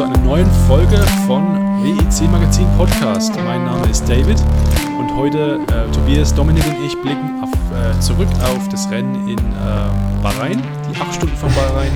zu 0.00 0.06
einer 0.06 0.18
neuen 0.20 0.50
Folge 0.66 0.96
von 1.26 1.42
WEC 1.82 2.26
Magazin 2.30 2.66
Podcast. 2.78 3.36
Mein 3.44 3.66
Name 3.66 3.86
ist 3.90 4.08
David 4.08 4.38
und 4.98 5.14
heute 5.14 5.60
äh, 5.68 5.92
Tobias, 5.92 6.34
Dominik 6.34 6.66
und 6.68 6.86
ich 6.86 6.96
blicken 7.02 7.42
auf, 7.42 7.50
äh, 7.50 8.00
zurück 8.00 8.28
auf 8.42 8.66
das 8.70 8.90
Rennen 8.90 9.28
in 9.28 9.36
äh, 9.36 10.22
Bahrain, 10.22 10.62
die 10.88 10.98
8 10.98 11.16
Stunden 11.16 11.36
von 11.36 11.54
Bahrain, 11.54 11.90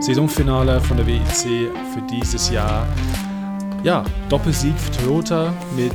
Saisonfinale 0.00 0.80
von 0.80 0.96
der 0.96 1.06
WEC 1.06 1.70
für 1.94 2.02
dieses 2.10 2.50
Jahr. 2.50 2.84
Ja, 3.84 4.02
Doppelsieg 4.28 4.76
für 4.76 4.90
Toyota 4.90 5.52
mit 5.76 5.94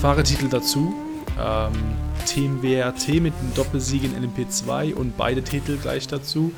Fahrertitel 0.00 0.48
dazu. 0.48 0.92
Ähm, 1.40 1.74
Team 2.26 2.60
WRT 2.60 3.20
mit 3.20 3.34
einem 3.38 3.54
Doppelsieg 3.54 4.02
in 4.02 4.16
LMP2 4.16 4.94
und 4.94 5.16
beide 5.16 5.44
Titel 5.44 5.76
gleich 5.76 6.08
dazu 6.08 6.50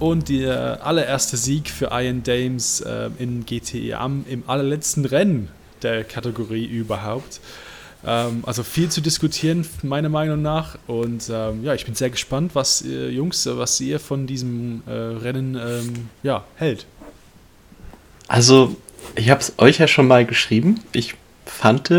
und 0.00 0.28
der 0.28 0.84
allererste 0.84 1.36
Sieg 1.36 1.68
für 1.68 1.90
Ian 1.92 2.22
Dames 2.22 2.80
äh, 2.80 3.10
in 3.18 3.44
GTE 3.46 3.98
am 3.98 4.24
im 4.28 4.42
allerletzten 4.46 5.04
Rennen 5.04 5.48
der 5.82 6.04
Kategorie 6.04 6.64
überhaupt. 6.64 7.40
Ähm, 8.06 8.42
also 8.46 8.62
viel 8.62 8.88
zu 8.88 9.02
diskutieren, 9.02 9.66
meiner 9.82 10.08
Meinung 10.08 10.40
nach. 10.40 10.78
Und 10.86 11.30
ähm, 11.30 11.62
ja, 11.64 11.74
ich 11.74 11.84
bin 11.84 11.94
sehr 11.94 12.10
gespannt, 12.10 12.54
was 12.54 12.82
ihr 12.82 13.10
Jungs, 13.12 13.46
was 13.46 13.80
ihr 13.80 14.00
von 14.00 14.26
diesem 14.26 14.82
äh, 14.86 14.90
Rennen 14.90 15.54
ähm, 15.54 16.08
ja, 16.22 16.44
hält. 16.56 16.86
Also, 18.26 18.76
ich 19.16 19.28
habe 19.28 19.40
es 19.40 19.52
euch 19.58 19.78
ja 19.78 19.86
schon 19.88 20.06
mal 20.06 20.24
geschrieben. 20.24 20.80
Ich 20.92 21.14
fand, 21.44 21.90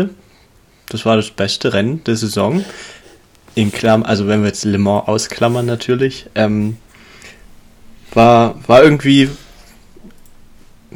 das 0.88 1.04
war 1.04 1.16
das 1.16 1.30
beste 1.30 1.72
Rennen 1.72 2.02
der 2.04 2.16
Saison. 2.16 2.64
In 3.54 3.70
Klammern, 3.70 4.08
also 4.08 4.26
wenn 4.28 4.40
wir 4.40 4.48
jetzt 4.48 4.64
Le 4.64 4.78
Mans 4.78 5.06
ausklammern 5.06 5.66
natürlich. 5.66 6.26
Ähm, 6.34 6.78
war, 8.14 8.56
war 8.68 8.82
irgendwie, 8.82 9.30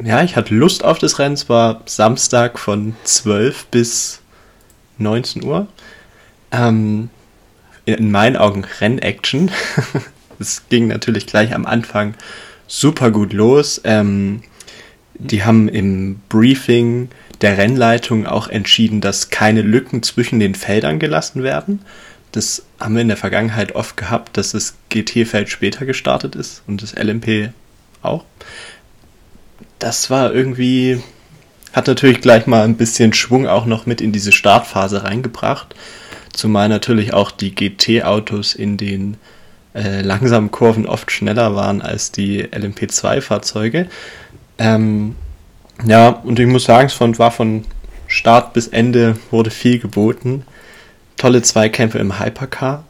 ja, 0.03 0.23
ich 0.23 0.35
hatte 0.35 0.53
Lust 0.53 0.83
auf 0.83 0.99
das 0.99 1.19
Rennen. 1.19 1.33
Es 1.33 1.49
war 1.49 1.81
Samstag 1.85 2.59
von 2.59 2.95
12 3.03 3.65
bis 3.67 4.21
19 4.97 5.43
Uhr. 5.43 5.67
Ähm, 6.51 7.09
in 7.85 8.11
meinen 8.11 8.35
Augen 8.35 8.65
Rennaction. 8.79 9.49
es 10.39 10.63
ging 10.69 10.87
natürlich 10.87 11.25
gleich 11.25 11.53
am 11.53 11.65
Anfang 11.65 12.15
super 12.67 13.11
gut 13.11 13.33
los. 13.33 13.81
Ähm, 13.83 14.41
die 15.15 15.43
haben 15.43 15.67
im 15.67 16.19
Briefing 16.29 17.09
der 17.41 17.57
Rennleitung 17.57 18.27
auch 18.27 18.47
entschieden, 18.47 19.01
dass 19.01 19.29
keine 19.29 19.61
Lücken 19.61 20.03
zwischen 20.03 20.39
den 20.39 20.53
Feldern 20.53 20.99
gelassen 20.99 21.43
werden. 21.43 21.81
Das 22.37 22.61
haben 22.79 22.93
wir 22.93 23.01
in 23.01 23.07
der 23.07 23.17
Vergangenheit 23.17 23.73
oft 23.73 23.97
gehabt, 23.97 24.37
dass 24.37 24.51
das 24.51 24.75
GT-Feld 24.89 25.49
später 25.49 25.87
gestartet 25.87 26.35
ist 26.35 26.61
und 26.67 26.83
das 26.83 26.93
LMP 26.93 27.49
auch. 28.03 28.25
Das 29.79 30.11
war 30.11 30.31
irgendwie, 30.31 31.01
hat 31.73 31.87
natürlich 31.87 32.21
gleich 32.21 32.45
mal 32.45 32.63
ein 32.63 32.77
bisschen 32.77 33.11
Schwung 33.13 33.47
auch 33.47 33.65
noch 33.65 33.87
mit 33.87 34.01
in 34.01 34.11
diese 34.11 34.31
Startphase 34.31 35.03
reingebracht. 35.03 35.73
Zumal 36.31 36.69
natürlich 36.69 37.11
auch 37.11 37.31
die 37.31 37.55
GT-Autos 37.55 38.53
in 38.53 38.77
den 38.77 39.17
äh, 39.73 40.01
langsamen 40.03 40.51
Kurven 40.51 40.85
oft 40.85 41.11
schneller 41.11 41.55
waren 41.55 41.81
als 41.81 42.11
die 42.11 42.43
LMP2-Fahrzeuge. 42.43 43.87
Ähm, 44.59 45.15
ja, 45.87 46.09
und 46.09 46.37
ich 46.37 46.45
muss 46.45 46.65
sagen, 46.65 46.85
es 46.85 46.99
war 46.99 47.31
von 47.31 47.65
Start 48.05 48.53
bis 48.53 48.67
Ende 48.67 49.17
wurde 49.31 49.49
viel 49.49 49.79
geboten 49.79 50.45
tolle 51.17 51.41
Zweikämpfe 51.41 51.97
im 51.97 52.19
Hypercar, 52.19 52.85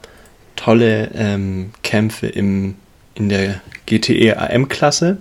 tolle 0.56 1.10
ähm, 1.14 1.70
Kämpfe 1.82 2.26
im, 2.26 2.76
in 3.14 3.28
der 3.28 3.60
GTE 3.86 4.36
AM-Klasse 4.36 5.18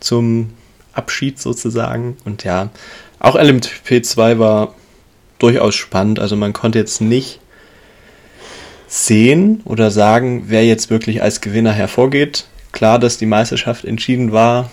zum 0.00 0.50
Abschied 0.92 1.38
sozusagen. 1.38 2.16
Und 2.24 2.44
ja, 2.44 2.70
auch 3.18 3.36
LMP2 3.36 4.38
war 4.38 4.74
durchaus 5.38 5.74
spannend. 5.74 6.18
Also 6.20 6.36
man 6.36 6.52
konnte 6.52 6.78
jetzt 6.78 7.00
nicht 7.00 7.40
sehen 8.88 9.62
oder 9.64 9.90
sagen, 9.90 10.44
wer 10.46 10.64
jetzt 10.64 10.90
wirklich 10.90 11.22
als 11.22 11.40
Gewinner 11.40 11.72
hervorgeht. 11.72 12.46
Klar, 12.72 12.98
dass 12.98 13.18
die 13.18 13.26
Meisterschaft 13.26 13.84
entschieden 13.84 14.32
war, 14.32 14.70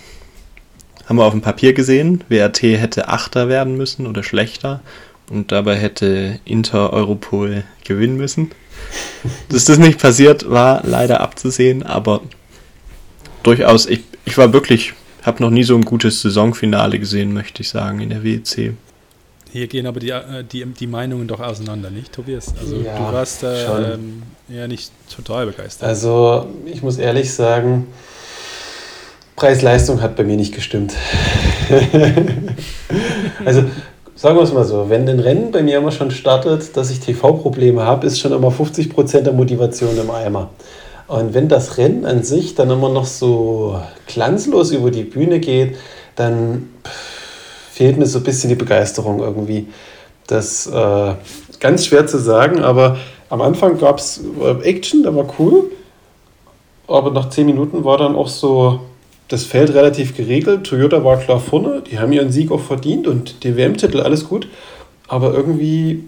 haben 1.05 1.17
wir 1.17 1.25
auf 1.25 1.33
dem 1.33 1.41
Papier 1.41 1.73
gesehen. 1.73 2.23
WRT 2.29 2.63
hätte 2.63 3.07
Achter 3.07 3.49
werden 3.49 3.75
müssen 3.75 4.07
oder 4.07 4.23
schlechter 4.23 4.81
und 5.29 5.51
dabei 5.51 5.75
hätte 5.75 6.39
Inter 6.45 6.93
Europol 6.93 7.63
gewinnen 7.83 8.17
müssen. 8.17 8.51
Dass 9.49 9.65
das 9.65 9.77
nicht 9.77 9.99
passiert, 9.99 10.49
war 10.49 10.81
leider 10.85 11.21
abzusehen, 11.21 11.83
aber 11.83 12.21
durchaus, 13.43 13.85
ich, 13.85 14.01
ich 14.25 14.37
war 14.37 14.53
wirklich, 14.53 14.93
habe 15.23 15.41
noch 15.41 15.49
nie 15.49 15.63
so 15.63 15.75
ein 15.75 15.85
gutes 15.85 16.21
Saisonfinale 16.21 16.99
gesehen, 16.99 17.33
möchte 17.33 17.61
ich 17.61 17.69
sagen, 17.69 17.99
in 17.99 18.09
der 18.09 18.23
WEC. 18.23 18.73
Hier 19.51 19.67
gehen 19.67 19.85
aber 19.85 19.99
die, 19.99 20.09
äh, 20.09 20.43
die, 20.43 20.65
die 20.65 20.87
Meinungen 20.87 21.27
doch 21.27 21.39
auseinander, 21.39 21.91
nicht, 21.91 22.11
Tobias? 22.11 22.53
Also 22.59 22.77
ja, 22.77 22.97
du 22.97 23.13
warst 23.13 23.43
äh, 23.43 23.93
ähm, 23.93 24.23
ja 24.49 24.67
nicht 24.67 24.91
total 25.15 25.45
begeistert. 25.45 25.87
Also 25.87 26.47
ich 26.65 26.81
muss 26.81 26.97
ehrlich 26.97 27.31
sagen, 27.31 27.87
Preis-Leistung 29.35 30.01
hat 30.01 30.15
bei 30.15 30.23
mir 30.23 30.37
nicht 30.37 30.55
gestimmt. 30.55 30.93
also 33.45 33.65
sagen 34.23 34.37
wir 34.37 34.43
es 34.43 34.53
mal 34.53 34.63
so, 34.63 34.89
wenn 34.89 35.09
ein 35.09 35.19
Rennen 35.19 35.51
bei 35.51 35.61
mir 35.61 35.79
immer 35.79 35.91
schon 35.91 36.09
startet, 36.09 36.77
dass 36.77 36.89
ich 36.89 37.01
TV-Probleme 37.01 37.83
habe, 37.83 38.07
ist 38.07 38.21
schon 38.21 38.31
immer 38.31 38.51
50% 38.51 39.19
der 39.19 39.33
Motivation 39.33 39.97
im 39.97 40.09
Eimer. 40.11 40.49
Und 41.09 41.33
wenn 41.33 41.49
das 41.49 41.77
Rennen 41.77 42.05
an 42.05 42.23
sich 42.23 42.55
dann 42.55 42.69
immer 42.69 42.87
noch 42.87 43.03
so 43.03 43.81
glanzlos 44.07 44.71
über 44.71 44.91
die 44.91 45.03
Bühne 45.03 45.41
geht, 45.41 45.75
dann 46.15 46.69
fehlt 47.69 47.97
mir 47.97 48.05
so 48.05 48.19
ein 48.19 48.23
bisschen 48.23 48.47
die 48.47 48.55
Begeisterung 48.55 49.19
irgendwie. 49.19 49.67
Das 50.25 50.67
äh, 50.67 51.15
ganz 51.59 51.85
schwer 51.85 52.07
zu 52.07 52.17
sagen, 52.17 52.63
aber 52.63 52.95
am 53.29 53.41
Anfang 53.41 53.77
gab 53.77 53.97
es 53.97 54.23
äh, 54.41 54.69
Action, 54.69 55.03
der 55.03 55.13
war 55.13 55.25
cool. 55.37 55.69
Aber 56.87 57.11
nach 57.11 57.27
10 57.27 57.45
Minuten 57.45 57.83
war 57.83 57.97
dann 57.97 58.15
auch 58.15 58.29
so, 58.29 58.79
das 59.33 59.45
Feld 59.45 59.73
relativ 59.73 60.15
geregelt. 60.15 60.65
Toyota 60.65 61.03
war 61.03 61.17
klar 61.17 61.39
vorne, 61.39 61.81
die 61.89 61.97
haben 61.97 62.13
ihren 62.13 62.31
Sieg 62.31 62.51
auch 62.51 62.59
verdient 62.59 63.07
und 63.07 63.43
die 63.43 63.57
WM-Titel, 63.57 63.99
alles 63.99 64.29
gut. 64.29 64.47
Aber 65.07 65.33
irgendwie 65.33 66.03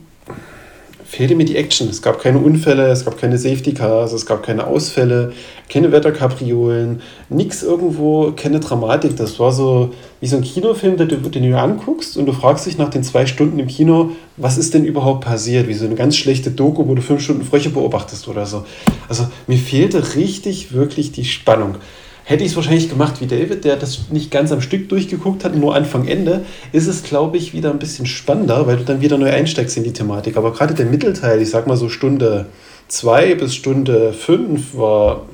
fehlte 1.03 1.33
mir 1.33 1.45
die 1.45 1.55
Action. 1.55 1.89
Es 1.89 2.03
gab 2.03 2.21
keine 2.21 2.37
Unfälle, 2.37 2.87
es 2.87 3.03
gab 3.03 3.17
keine 3.17 3.39
Safety 3.39 3.73
Cars, 3.73 4.13
es 4.13 4.27
gab 4.27 4.43
keine 4.43 4.67
Ausfälle, 4.67 5.33
keine 5.69 5.91
Wetterkapriolen, 5.91 7.01
nichts 7.29 7.63
irgendwo, 7.63 8.31
keine 8.35 8.59
Dramatik. 8.59 9.15
Das 9.15 9.39
war 9.39 9.51
so 9.51 9.91
wie 10.21 10.27
so 10.27 10.35
ein 10.35 10.43
Kinofilm, 10.43 10.97
den 10.97 11.07
du, 11.07 11.17
den 11.17 11.49
du 11.49 11.57
anguckst 11.57 12.17
und 12.17 12.27
du 12.27 12.33
fragst 12.33 12.67
dich 12.67 12.77
nach 12.77 12.89
den 12.89 13.03
zwei 13.03 13.25
Stunden 13.25 13.57
im 13.57 13.67
Kino, 13.67 14.11
was 14.37 14.59
ist 14.59 14.75
denn 14.75 14.85
überhaupt 14.85 15.25
passiert? 15.25 15.67
Wie 15.67 15.73
so 15.73 15.85
eine 15.85 15.95
ganz 15.95 16.15
schlechte 16.15 16.51
Doku, 16.51 16.87
wo 16.87 16.93
du 16.93 17.01
fünf 17.01 17.21
Stunden 17.21 17.43
Fröche 17.43 17.69
beobachtest 17.69 18.27
oder 18.27 18.45
so. 18.45 18.65
Also 19.09 19.27
mir 19.47 19.57
fehlte 19.57 20.15
richtig, 20.15 20.73
wirklich 20.73 21.11
die 21.11 21.25
Spannung. 21.25 21.77
Hätte 22.27 22.43
ich 22.43 22.49
es 22.49 22.55
wahrscheinlich 22.55 22.89
gemacht 22.89 23.21
wie 23.21 23.27
David, 23.27 23.65
der 23.65 23.75
das 23.75 24.09
nicht 24.09 24.31
ganz 24.31 24.51
am 24.51 24.59
Stück 24.59 24.89
durchgeguckt 24.89 25.45
hat, 25.45 25.55
nur 25.55 25.75
Anfang, 25.75 26.07
Ende, 26.07 26.43
ist 26.71 26.87
es, 26.87 27.03
glaube 27.03 27.37
ich, 27.37 27.53
wieder 27.53 27.69
ein 27.69 27.77
bisschen 27.77 28.07
spannender, 28.07 28.65
weil 28.65 28.77
du 28.77 28.83
dann 28.83 28.99
wieder 28.99 29.19
neu 29.19 29.29
einsteigst 29.29 29.77
in 29.77 29.83
die 29.83 29.93
Thematik. 29.93 30.35
Aber 30.35 30.51
gerade 30.51 30.73
der 30.73 30.87
Mittelteil, 30.87 31.39
ich 31.39 31.51
sag 31.51 31.67
mal 31.67 31.77
so 31.77 31.87
Stunde 31.87 32.47
zwei 32.87 33.35
bis 33.35 33.53
Stunde 33.53 34.11
fünf, 34.11 34.75
war 34.75 35.27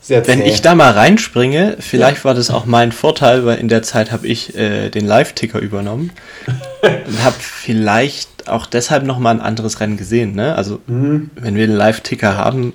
sehr 0.00 0.22
zäh. 0.22 0.32
Wenn 0.32 0.42
ich 0.42 0.62
da 0.62 0.76
mal 0.76 0.92
reinspringe, 0.92 1.76
vielleicht 1.80 2.18
ja. 2.18 2.24
war 2.26 2.34
das 2.34 2.50
auch 2.50 2.64
mein 2.64 2.92
Vorteil, 2.92 3.44
weil 3.44 3.58
in 3.58 3.68
der 3.68 3.82
Zeit 3.82 4.12
habe 4.12 4.28
ich 4.28 4.56
äh, 4.56 4.88
den 4.88 5.04
Live-Ticker 5.04 5.58
übernommen 5.58 6.12
und 6.82 7.24
habe 7.24 7.36
vielleicht 7.40 8.48
auch 8.48 8.66
deshalb 8.66 9.04
nochmal 9.04 9.34
ein 9.34 9.40
anderes 9.40 9.80
Rennen 9.80 9.96
gesehen. 9.96 10.34
Ne? 10.34 10.54
Also, 10.54 10.80
mhm. 10.86 11.30
wenn 11.34 11.56
wir 11.56 11.66
den 11.66 11.76
Live-Ticker 11.76 12.36
haben, 12.36 12.72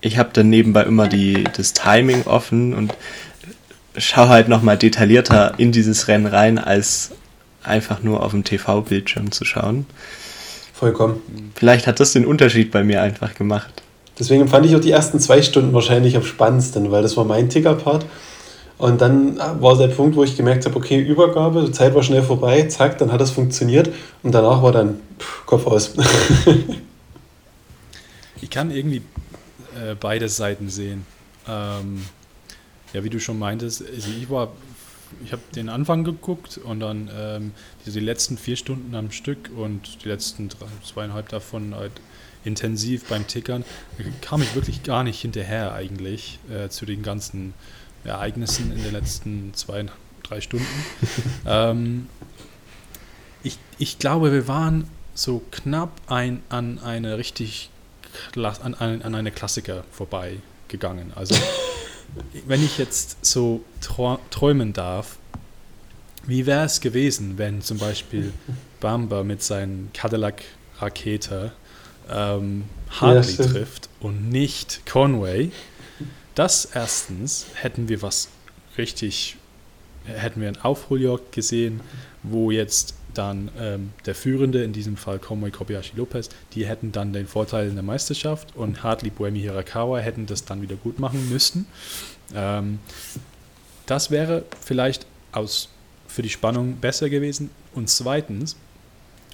ich 0.00 0.18
habe 0.18 0.30
dann 0.32 0.48
nebenbei 0.48 0.82
immer 0.84 1.08
die, 1.08 1.44
das 1.56 1.72
Timing 1.72 2.22
offen 2.26 2.74
und 2.74 2.94
schaue 3.96 4.28
halt 4.28 4.48
nochmal 4.48 4.78
detaillierter 4.78 5.54
in 5.58 5.72
dieses 5.72 6.08
Rennen 6.08 6.26
rein, 6.26 6.58
als 6.58 7.10
einfach 7.62 8.02
nur 8.02 8.22
auf 8.22 8.30
dem 8.30 8.44
TV-Bildschirm 8.44 9.32
zu 9.32 9.44
schauen. 9.44 9.86
Vollkommen. 10.72 11.52
Vielleicht 11.54 11.86
hat 11.86 12.00
das 12.00 12.12
den 12.12 12.24
Unterschied 12.24 12.70
bei 12.70 12.82
mir 12.82 13.02
einfach 13.02 13.34
gemacht. 13.34 13.82
Deswegen 14.18 14.48
fand 14.48 14.66
ich 14.66 14.76
auch 14.76 14.80
die 14.80 14.90
ersten 14.90 15.18
zwei 15.18 15.42
Stunden 15.42 15.72
wahrscheinlich 15.72 16.16
am 16.16 16.22
spannendsten, 16.22 16.90
weil 16.90 17.02
das 17.02 17.16
war 17.16 17.24
mein 17.24 17.48
Ticker-Part. 17.48 18.06
Und 18.78 19.02
dann 19.02 19.38
war 19.60 19.76
der 19.76 19.88
Punkt, 19.88 20.16
wo 20.16 20.24
ich 20.24 20.38
gemerkt 20.38 20.64
habe, 20.64 20.74
okay, 20.74 20.98
Übergabe, 20.98 21.64
die 21.66 21.72
Zeit 21.72 21.94
war 21.94 22.02
schnell 22.02 22.22
vorbei, 22.22 22.62
zack, 22.62 22.96
dann 22.96 23.12
hat 23.12 23.20
das 23.20 23.30
funktioniert. 23.30 23.90
Und 24.22 24.32
danach 24.32 24.62
war 24.62 24.72
dann 24.72 25.00
pff, 25.18 25.44
Kopf 25.44 25.66
aus. 25.66 25.94
ich 28.40 28.48
kann 28.48 28.70
irgendwie 28.70 29.02
äh, 29.80 29.96
beide 29.98 30.28
Seiten 30.28 30.68
sehen. 30.68 31.06
Ähm, 31.48 32.04
ja, 32.92 33.04
wie 33.04 33.10
du 33.10 33.20
schon 33.20 33.38
meintest, 33.38 33.82
also 33.86 34.10
ich 34.10 34.28
war, 34.30 34.52
ich 35.24 35.32
habe 35.32 35.42
den 35.54 35.68
Anfang 35.68 36.04
geguckt 36.04 36.58
und 36.58 36.80
dann 36.80 37.10
ähm, 37.16 37.52
die, 37.86 37.92
die, 37.92 38.00
letzten 38.00 38.36
vier 38.36 38.56
Stunden 38.56 38.94
am 38.94 39.10
Stück 39.10 39.50
und 39.56 40.04
die 40.04 40.08
letzten 40.08 40.48
drei, 40.48 40.66
zweieinhalb 40.84 41.28
davon 41.28 41.74
halt 41.74 41.92
intensiv 42.44 43.04
beim 43.04 43.26
Tickern, 43.26 43.64
kam 44.22 44.42
ich 44.42 44.54
wirklich 44.54 44.82
gar 44.82 45.04
nicht 45.04 45.20
hinterher 45.20 45.74
eigentlich 45.74 46.38
äh, 46.50 46.68
zu 46.68 46.86
den 46.86 47.02
ganzen 47.02 47.54
Ereignissen 48.04 48.72
in 48.72 48.82
den 48.82 48.92
letzten 48.92 49.52
zwei, 49.54 49.86
drei 50.22 50.40
Stunden. 50.40 50.66
ähm, 51.46 52.06
ich, 53.42 53.58
ich 53.78 53.98
glaube, 53.98 54.32
wir 54.32 54.48
waren 54.48 54.88
so 55.14 55.42
knapp 55.50 56.00
ein, 56.06 56.42
an 56.48 56.78
eine 56.78 57.18
richtig 57.18 57.70
an, 58.36 58.74
an, 58.74 59.02
an 59.02 59.14
eine 59.14 59.30
Klassiker 59.30 59.84
vorbeigegangen. 59.90 61.12
Also 61.14 61.34
wenn 62.46 62.64
ich 62.64 62.78
jetzt 62.78 63.24
so 63.24 63.64
träumen 64.30 64.72
darf, 64.72 65.18
wie 66.26 66.46
wäre 66.46 66.64
es 66.64 66.80
gewesen, 66.80 67.38
wenn 67.38 67.62
zum 67.62 67.78
Beispiel 67.78 68.32
Bamba 68.80 69.24
mit 69.24 69.42
seinem 69.42 69.90
Cadillac 69.92 70.44
Rakete 70.78 71.52
ähm, 72.10 72.64
Hartley 72.90 73.34
ja, 73.34 73.46
trifft 73.46 73.88
und 74.00 74.28
nicht 74.30 74.86
Conway? 74.86 75.50
Das 76.34 76.64
erstens 76.64 77.46
hätten 77.54 77.88
wir 77.88 78.02
was 78.02 78.28
richtig, 78.78 79.36
hätten 80.04 80.40
wir 80.40 80.48
ein 80.48 80.60
Aufholjagd 80.60 81.32
gesehen, 81.32 81.80
wo 82.22 82.50
jetzt 82.50 82.94
dann 83.14 83.50
ähm, 83.58 83.92
der 84.06 84.14
Führende, 84.14 84.62
in 84.62 84.72
diesem 84.72 84.96
Fall 84.96 85.18
Conway 85.18 85.50
Kobayashi 85.50 85.96
Lopez, 85.96 86.28
die 86.54 86.66
hätten 86.66 86.92
dann 86.92 87.12
den 87.12 87.26
Vorteil 87.26 87.68
in 87.68 87.74
der 87.74 87.82
Meisterschaft 87.82 88.56
und 88.56 88.82
Hartley 88.82 89.10
Buemi 89.10 89.40
Hirakawa 89.40 89.98
hätten 89.98 90.26
das 90.26 90.44
dann 90.44 90.62
wieder 90.62 90.76
gut 90.76 90.98
machen 90.98 91.28
müssen. 91.30 91.66
Ähm, 92.34 92.78
das 93.86 94.10
wäre 94.10 94.44
vielleicht 94.60 95.06
aus, 95.32 95.68
für 96.06 96.22
die 96.22 96.28
Spannung 96.28 96.76
besser 96.76 97.10
gewesen. 97.10 97.50
Und 97.74 97.88
zweitens, 97.88 98.56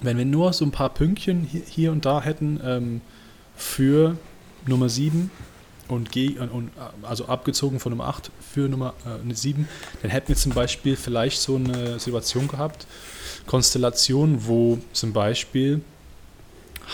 wenn 0.02 0.18
wir 0.18 0.24
nur 0.24 0.52
so 0.52 0.64
ein 0.64 0.70
paar 0.70 0.90
Pünktchen 0.90 1.44
hier, 1.44 1.62
hier 1.66 1.92
und 1.92 2.04
da 2.04 2.22
hätten 2.22 2.60
ähm, 2.64 3.00
für 3.56 4.16
Nummer 4.66 4.88
7 4.88 5.30
und, 5.88 6.12
G, 6.12 6.38
und, 6.38 6.70
also 7.02 7.26
abgezogen 7.26 7.80
von 7.80 7.90
Nummer 7.90 8.08
8 8.08 8.30
für 8.56 8.70
Nummer 8.70 8.94
äh, 9.04 9.34
7, 9.34 9.68
dann 10.00 10.10
hätten 10.10 10.28
wir 10.28 10.36
zum 10.36 10.52
Beispiel 10.52 10.96
vielleicht 10.96 11.42
so 11.42 11.56
eine 11.56 11.98
Situation 11.98 12.48
gehabt, 12.48 12.86
Konstellation, 13.46 14.46
wo 14.46 14.78
zum 14.94 15.12
Beispiel 15.12 15.82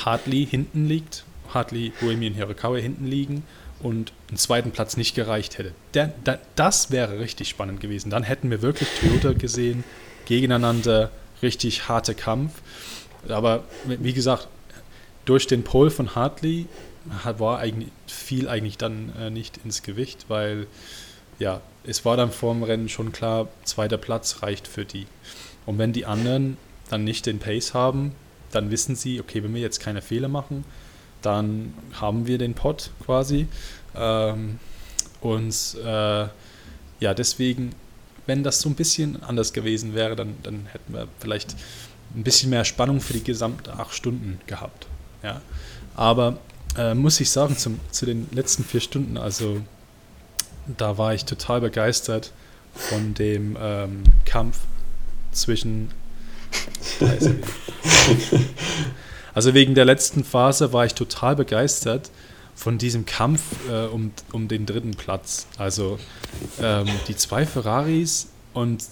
Hartley 0.05 0.45
hinten 0.45 0.89
liegt, 0.89 1.23
Hartley, 1.55 1.93
Bohemian 2.01 2.35
Hirakawa 2.35 2.79
hinten 2.79 3.07
liegen 3.07 3.45
und 3.79 4.13
einen 4.29 4.39
zweiten 4.39 4.73
Platz 4.73 4.97
nicht 4.97 5.15
gereicht 5.15 5.57
hätte. 5.59 5.73
Der, 5.95 6.09
der, 6.09 6.41
das 6.57 6.91
wäre 6.91 7.21
richtig 7.21 7.49
spannend 7.51 7.81
gewesen. 7.81 8.11
Dann 8.11 8.25
hätten 8.25 8.51
wir 8.51 8.61
wirklich 8.61 8.89
Toyota 9.01 9.33
gesehen, 9.33 9.85
gegeneinander, 10.25 11.13
richtig 11.43 11.87
harter 11.87 12.15
Kampf. 12.15 12.61
Aber 13.29 13.63
wie 13.85 14.13
gesagt, 14.13 14.49
durch 15.27 15.47
den 15.47 15.63
Pole 15.63 15.93
von 15.93 16.17
Hartley 16.17 16.67
war 17.39 17.61
eigentlich, 17.61 17.91
fiel 18.09 18.49
eigentlich 18.49 18.79
dann 18.79 19.13
äh, 19.17 19.31
nicht 19.31 19.61
ins 19.65 19.85
Gewicht, 19.85 20.25
weil 20.27 20.67
ja, 21.43 21.61
es 21.85 22.05
war 22.05 22.17
dann 22.17 22.31
vor 22.31 22.55
dem 22.55 22.63
Rennen 22.63 22.89
schon 22.89 23.11
klar, 23.11 23.49
zweiter 23.65 23.99
Platz 23.99 24.43
reicht 24.43 24.69
für 24.69 24.85
die. 24.85 25.07
Und 25.67 25.77
wenn 25.77 25.93
die 25.93 26.07
anderen 26.07 26.57
dann 26.89 27.03
nicht 27.03 27.27
den 27.27 27.41
Pace 27.41 27.75
haben, 27.75 28.13
dann 28.53 28.71
wissen 28.71 28.95
sie, 28.95 29.21
okay, 29.21 29.43
wenn 29.43 29.53
wir 29.53 29.61
jetzt 29.61 29.81
keine 29.81 30.03
Fehler 30.03 30.29
machen, 30.29 30.65
dann 31.21 31.75
haben 32.01 32.29
wir 32.29 32.39
den 32.39 32.55
Pot 32.55 32.91
quasi. 33.05 33.49
Ähm, 33.97 34.61
und 35.21 35.77
äh, 35.85 36.27
ja, 37.01 37.15
deswegen, 37.15 37.75
wenn 38.27 38.45
das 38.45 38.61
so 38.61 38.69
ein 38.69 38.77
bisschen 38.77 39.21
anders 39.23 39.53
gewesen 39.53 39.95
wäre, 39.95 40.15
dann, 40.15 40.37
dann 40.45 40.67
hätten 40.67 40.95
wir 40.95 41.09
vielleicht 41.19 41.57
ein 42.15 42.23
bisschen 42.23 42.51
mehr 42.51 42.65
Spannung 42.65 43.01
für 43.01 43.15
die 43.15 43.25
gesamte 43.25 43.73
acht 43.73 43.95
Stunden 43.95 44.41
gehabt. 44.47 44.87
Ja. 45.25 45.41
Aber 45.97 46.39
äh, 46.79 46.95
muss 46.95 47.21
ich 47.21 47.31
sagen, 47.31 47.57
zum, 47.57 47.81
zu 47.91 48.07
den 48.07 48.29
letzten 48.31 48.65
vier 48.65 48.81
Stunden, 48.81 49.17
also 49.17 49.61
da 50.67 50.99
war 50.99 51.15
ich 51.15 51.25
total 51.25 51.61
begeistert 51.61 52.33
von 52.75 53.15
dem 53.15 53.57
ähm, 53.61 54.05
Kampf 54.25 54.59
zwischen. 55.33 55.91
also 59.35 59.55
wegen 59.55 59.75
der 59.75 59.85
letzten 59.85 60.25
Phase 60.25 60.73
war 60.73 60.85
ich 60.85 60.95
total 60.95 61.37
begeistert 61.37 62.11
von 62.55 62.77
diesem 62.79 63.07
Kampf 63.07 63.41
äh, 63.71 63.87
um, 63.87 64.13
um 64.33 64.49
den 64.49 64.67
dritten 64.67 64.93
Platz. 64.93 65.47
Also 65.57 65.99
ähm, 66.61 66.89
die 67.09 67.17
zwei 67.17 67.47
Ferraris 67.47 68.29
und 68.55 68.85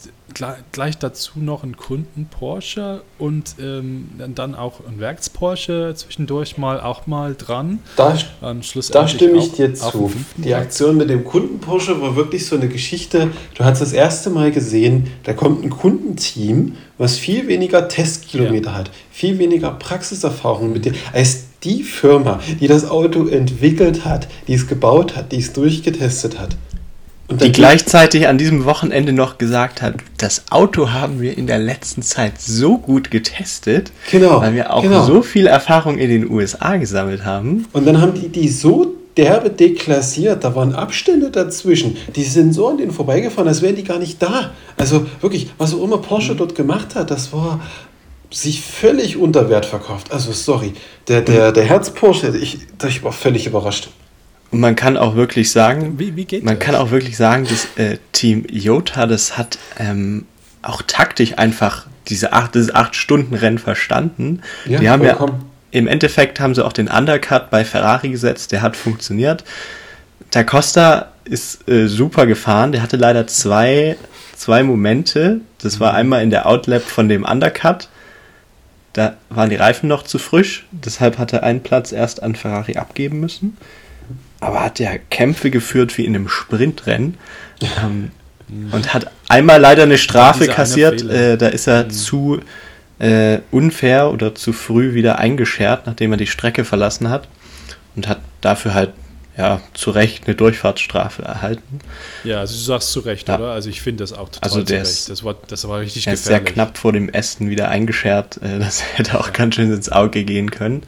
gleich 0.73 0.99
dazu 0.99 1.33
noch 1.41 1.65
ein 1.65 1.77
Kunden 1.77 2.27
Porsche 2.31 3.03
und 3.19 3.57
ähm, 3.61 4.09
dann 4.35 4.55
auch 4.55 4.81
ein 4.87 5.01
Werks 5.01 5.29
Porsche 5.29 5.93
zwischendurch 5.97 6.57
mal 6.57 6.81
auch 6.81 7.07
mal 7.07 7.35
dran. 7.35 7.81
Da, 7.97 8.17
da 8.41 9.09
stimme 9.09 9.39
ich 9.39 9.53
dir 9.53 9.75
zu. 9.75 10.13
Die 10.37 10.55
Aktion 10.55 10.97
mit 10.97 11.11
dem 11.11 11.25
Kunden 11.25 11.59
Porsche 11.61 12.01
war 12.01 12.17
wirklich 12.17 12.47
so 12.47 12.57
eine 12.57 12.69
Geschichte. 12.69 13.31
Du 13.55 13.65
hast 13.65 13.81
das 13.81 13.93
erste 13.93 14.31
Mal 14.31 14.51
gesehen, 14.53 15.09
da 15.25 15.33
kommt 15.33 15.65
ein 15.65 15.71
Kundenteam, 15.71 16.77
was 16.97 17.19
viel 17.19 17.49
weniger 17.49 17.89
Testkilometer 17.89 18.71
ja. 18.71 18.77
hat, 18.77 18.91
viel 19.11 19.39
weniger 19.39 19.73
Praxiserfahrung 19.73 20.73
mit 20.73 20.85
dir 20.85 20.93
als 21.13 21.45
die 21.63 21.83
Firma, 21.83 22.41
die 22.61 22.69
das 22.69 22.89
Auto 22.89 23.27
entwickelt 23.27 24.05
hat, 24.05 24.29
die 24.49 24.55
es 24.55 24.67
gebaut 24.67 25.17
hat, 25.17 25.33
die 25.33 25.39
es 25.39 25.53
durchgetestet 25.53 26.39
hat. 26.39 26.57
Und 27.31 27.43
die 27.43 27.53
gleichzeitig 27.53 28.27
an 28.27 28.39
diesem 28.39 28.65
Wochenende 28.65 29.13
noch 29.13 29.39
gesagt 29.39 29.83
hat, 29.83 29.95
das 30.19 30.51
Auto 30.51 30.91
haben 30.91 31.21
wir 31.21 31.39
in 31.39 31.47
der 31.47 31.59
letzten 31.59 32.03
Zeit 32.03 32.41
so 32.41 32.77
gut 32.77 33.13
getestet, 33.13 33.93
genau, 34.11 34.41
weil 34.41 34.55
wir 34.55 34.75
auch 34.75 34.83
genau. 34.83 35.05
so 35.05 35.23
viel 35.23 35.47
Erfahrung 35.47 35.97
in 35.97 36.11
den 36.11 36.29
USA 36.29 36.77
gesammelt 36.77 37.25
haben. 37.25 37.67
Und 37.73 37.87
dann 37.87 38.01
haben 38.01 38.15
die 38.15 38.29
die 38.29 38.49
so 38.49 38.97
derbe 39.17 39.51
deklassiert, 39.51 40.43
da 40.43 40.55
waren 40.57 40.75
Abstände 40.75 41.31
dazwischen. 41.31 41.97
Die 42.17 42.25
sind 42.25 42.53
so 42.53 42.69
an 42.69 42.79
denen 42.79 42.91
vorbeigefahren, 42.91 43.49
als 43.49 43.63
wären 43.63 43.77
die 43.77 43.85
gar 43.85 43.99
nicht 43.99 44.21
da. 44.21 44.51
Also 44.77 45.07
wirklich, 45.21 45.51
was 45.57 45.75
auch 45.75 45.85
immer 45.85 45.99
Porsche 45.99 46.33
mhm. 46.35 46.39
dort 46.39 46.55
gemacht 46.55 46.95
hat, 46.97 47.11
das 47.11 47.33
war 47.33 47.61
sich 48.33 48.61
völlig 48.61 49.17
unter 49.17 49.49
Wert 49.49 49.67
verkauft. 49.67 50.13
Also 50.13 50.33
sorry, 50.33 50.73
der, 51.09 51.21
der, 51.21 51.53
der 51.53 51.65
Herz 51.65 51.91
Porsche, 51.91 52.37
ich, 52.37 52.59
ich 52.87 53.03
war 53.03 53.13
völlig 53.13 53.47
überrascht. 53.47 53.91
Und 54.51 54.61
man 54.61 54.75
kann 54.75 54.97
auch 54.97 55.15
wirklich 55.15 55.53
sagen, 55.53 55.99
wie, 55.99 56.17
wie 56.17 56.27
man 56.43 56.59
das? 56.59 56.67
kann 56.67 56.75
auch 56.75 56.91
wirklich 56.91 57.17
sagen, 57.17 57.47
das 57.49 57.69
äh, 57.77 57.99
Team 58.13 58.45
Iota, 58.51 59.07
das 59.07 59.39
hat 59.39 59.59
ähm, 59.79 60.27
auch 60.63 60.83
taktisch 60.83 61.39
einfach 61.39 61.87
diese 62.09 62.33
acht, 62.33 62.55
dieses 62.55 62.75
acht 62.75 62.97
Stunden 62.97 63.35
Rennen 63.35 63.59
verstanden. 63.59 64.43
Ja, 64.67 64.81
die 64.81 64.91
haben 64.91 65.05
vollkommen. 65.05 65.33
ja 65.41 65.51
im 65.71 65.87
Endeffekt 65.87 66.41
haben 66.41 66.55
sie 66.55 66.65
auch 66.65 66.73
den 66.73 66.89
Undercut 66.89 67.51
bei 67.51 67.65
Ferrari 67.65 68.11
gesetzt, 68.11 68.53
der 68.53 68.63
hat 68.63 68.77
funktioniert. 68.77 69.45
Da 70.31 70.43
Costa 70.43 71.13
ist 71.25 71.69
äh, 71.69 71.87
super 71.87 72.27
gefahren, 72.27 72.73
der 72.73 72.83
hatte 72.83 72.97
leider 72.97 73.27
zwei, 73.27 73.97
zwei 74.35 74.63
Momente. 74.63 75.41
Das 75.63 75.81
war 75.81 75.95
einmal 75.95 76.23
in 76.23 76.31
der 76.31 76.47
Outlap 76.47 76.83
von 76.83 77.09
dem 77.09 77.25
Undercut. 77.25 77.89
Da 78.93 79.17
waren 79.29 79.51
die 79.51 79.57
Reifen 79.57 79.89
noch 79.89 80.03
zu 80.03 80.19
frisch, 80.19 80.67
deshalb 80.73 81.19
hat 81.19 81.33
er 81.33 81.45
einen 81.45 81.63
Platz 81.63 81.93
erst 81.93 82.25
an 82.25 82.35
Ferrari 82.35 82.77
abgeben 82.77 83.21
müssen 83.21 83.57
aber 84.41 84.65
hat 84.65 84.79
ja 84.79 84.91
Kämpfe 85.11 85.51
geführt 85.51 85.97
wie 85.99 86.05
in 86.05 86.15
einem 86.15 86.29
Sprintrennen. 86.29 87.19
Ähm, 87.83 88.11
und 88.73 88.93
hat 88.93 89.11
einmal 89.29 89.61
leider 89.61 89.85
eine 89.85 89.99
Strafe 89.99 90.47
kassiert. 90.49 91.03
Äh, 91.03 91.37
da 91.37 91.49
ist 91.49 91.69
er 91.69 91.85
mhm. 91.85 91.91
zu 91.91 92.41
äh, 92.99 93.39
unfair 93.51 94.11
oder 94.11 94.35
zu 94.35 94.53
früh 94.53 94.95
wieder 94.95 95.19
eingeschert, 95.19 95.87
nachdem 95.87 96.13
er 96.13 96.19
die 96.19 96.27
Strecke 96.27 96.65
verlassen 96.65 97.11
hat. 97.11 97.29
Und 97.97 98.09
hat 98.09 98.21
dafür 98.41 98.75
halt 98.75 98.93
ja, 99.37 99.61
zu 99.75 99.91
Recht 99.91 100.27
eine 100.27 100.35
Durchfahrtsstrafe 100.35 101.23
erhalten. 101.23 101.81
Ja, 102.25 102.41
also 102.41 102.55
du 102.55 102.61
sagst 102.61 102.93
zu 102.93 103.01
Recht, 103.01 103.29
ja. 103.29 103.37
oder? 103.37 103.53
Also 103.53 103.71
ich 103.71 103.81
finde 103.81 104.03
das 104.03 104.13
auch 104.13 104.29
total 104.29 104.43
also 104.43 104.63
der 104.63 104.83
ist, 104.83 105.09
Das 105.09 105.25
war, 105.25 105.35
das 105.47 105.67
war 105.67 105.81
richtig 105.81 106.07
er 106.07 106.13
gefährlich. 106.13 106.21
ist 106.21 106.47
sehr 106.47 106.55
knapp 106.55 106.77
vor 106.77 106.93
dem 106.93 107.09
Ästen 107.09 107.49
wieder 107.49 107.69
eingeschert. 107.69 108.39
Äh, 108.43 108.59
das 108.59 108.83
hätte 108.97 109.19
auch 109.19 109.27
ja. 109.27 109.33
ganz 109.33 109.55
schön 109.55 109.73
ins 109.73 109.91
Auge 109.91 110.25
gehen 110.25 110.51
können. 110.51 110.83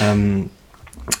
Ähm, 0.00 0.50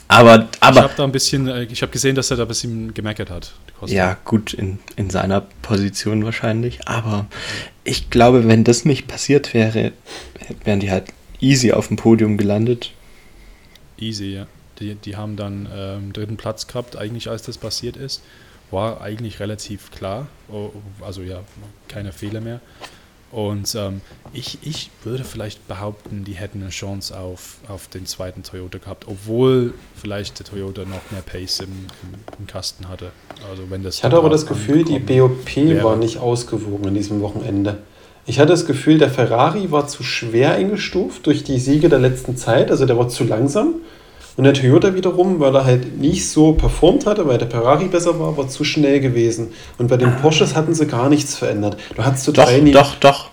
aber, 0.08 0.48
aber 0.60 0.76
ich 0.76 0.82
habe 0.82 0.94
da 0.96 1.04
ein 1.04 1.12
bisschen, 1.12 1.48
äh, 1.48 1.64
ich 1.64 1.82
habe 1.82 1.92
gesehen, 1.92 2.14
dass 2.14 2.30
er 2.30 2.36
da 2.36 2.44
ein 2.44 2.48
bisschen 2.48 2.94
gemeckert 2.94 3.30
hat. 3.30 3.52
Ja, 3.86 4.16
gut, 4.24 4.54
in, 4.54 4.78
in 4.96 5.10
seiner 5.10 5.42
Position 5.62 6.24
wahrscheinlich. 6.24 6.86
Aber 6.88 7.26
ich 7.84 8.10
glaube, 8.10 8.48
wenn 8.48 8.64
das 8.64 8.84
nicht 8.84 9.06
passiert 9.06 9.54
wäre, 9.54 9.92
wären 10.64 10.80
die 10.80 10.90
halt 10.90 11.12
easy 11.40 11.72
auf 11.72 11.88
dem 11.88 11.96
Podium 11.96 12.36
gelandet. 12.36 12.92
Easy, 13.98 14.34
ja. 14.34 14.46
Die, 14.80 14.94
die 14.94 15.16
haben 15.16 15.36
dann 15.36 15.68
ähm, 15.74 16.12
dritten 16.12 16.36
Platz 16.36 16.66
gehabt, 16.66 16.96
eigentlich 16.96 17.28
als 17.28 17.42
das 17.42 17.58
passiert 17.58 17.96
ist. 17.96 18.22
War 18.70 19.00
eigentlich 19.00 19.40
relativ 19.40 19.90
klar. 19.90 20.28
Oh, 20.48 20.70
also 21.00 21.22
ja, 21.22 21.40
keine 21.88 22.12
Fehler 22.12 22.40
mehr. 22.40 22.60
Und 23.30 23.74
ähm, 23.74 24.00
ich, 24.32 24.58
ich 24.62 24.90
würde 25.04 25.24
vielleicht 25.24 25.68
behaupten, 25.68 26.24
die 26.24 26.32
hätten 26.32 26.62
eine 26.62 26.70
Chance 26.70 27.18
auf, 27.18 27.58
auf 27.68 27.88
den 27.88 28.06
zweiten 28.06 28.42
Toyota 28.42 28.78
gehabt, 28.78 29.04
obwohl 29.06 29.74
vielleicht 29.94 30.38
der 30.38 30.46
Toyota 30.46 30.82
noch 30.82 31.10
mehr 31.10 31.20
Pace 31.24 31.60
im, 31.60 31.86
im, 32.38 32.46
Kasten 32.46 32.88
hatte. 32.88 33.12
Also 33.50 33.70
wenn 33.70 33.82
das 33.82 33.96
ich 33.96 34.04
hatte 34.04 34.16
aber 34.16 34.30
das 34.30 34.46
Gefühl, 34.46 34.84
die 34.84 34.98
BOP 34.98 35.56
wäre. 35.56 35.84
war 35.84 35.96
nicht 35.96 36.18
ausgewogen 36.18 36.88
an 36.88 36.94
diesem 36.94 37.20
Wochenende. 37.20 37.78
Ich 38.24 38.38
hatte 38.38 38.50
das 38.50 38.66
Gefühl, 38.66 38.98
der 38.98 39.10
Ferrari 39.10 39.70
war 39.70 39.88
zu 39.88 40.02
schwer 40.02 40.52
eingestuft 40.52 41.26
durch 41.26 41.44
die 41.44 41.58
Siege 41.58 41.88
der 41.88 41.98
letzten 41.98 42.36
Zeit, 42.36 42.70
also 42.70 42.86
der 42.86 42.96
war 42.98 43.08
zu 43.08 43.24
langsam. 43.24 43.76
Und 44.38 44.44
der 44.44 44.54
Toyota 44.54 44.94
wiederum, 44.94 45.40
weil 45.40 45.52
er 45.56 45.64
halt 45.64 45.98
nicht 45.98 46.28
so 46.28 46.52
performt 46.52 47.06
hatte, 47.06 47.26
weil 47.26 47.38
der 47.38 47.50
Ferrari 47.50 47.86
besser 47.86 48.20
war, 48.20 48.36
war 48.36 48.46
zu 48.46 48.62
schnell 48.62 49.00
gewesen. 49.00 49.48
Und 49.78 49.88
bei 49.88 49.96
den 49.96 50.14
Porsches 50.14 50.54
hatten 50.54 50.74
sie 50.74 50.86
gar 50.86 51.08
nichts 51.08 51.34
verändert. 51.34 51.76
Du 51.96 52.04
hattest 52.04 52.22
so 52.22 52.30
Doch, 52.30 52.48
doch, 52.72 52.94
doch. 53.00 53.30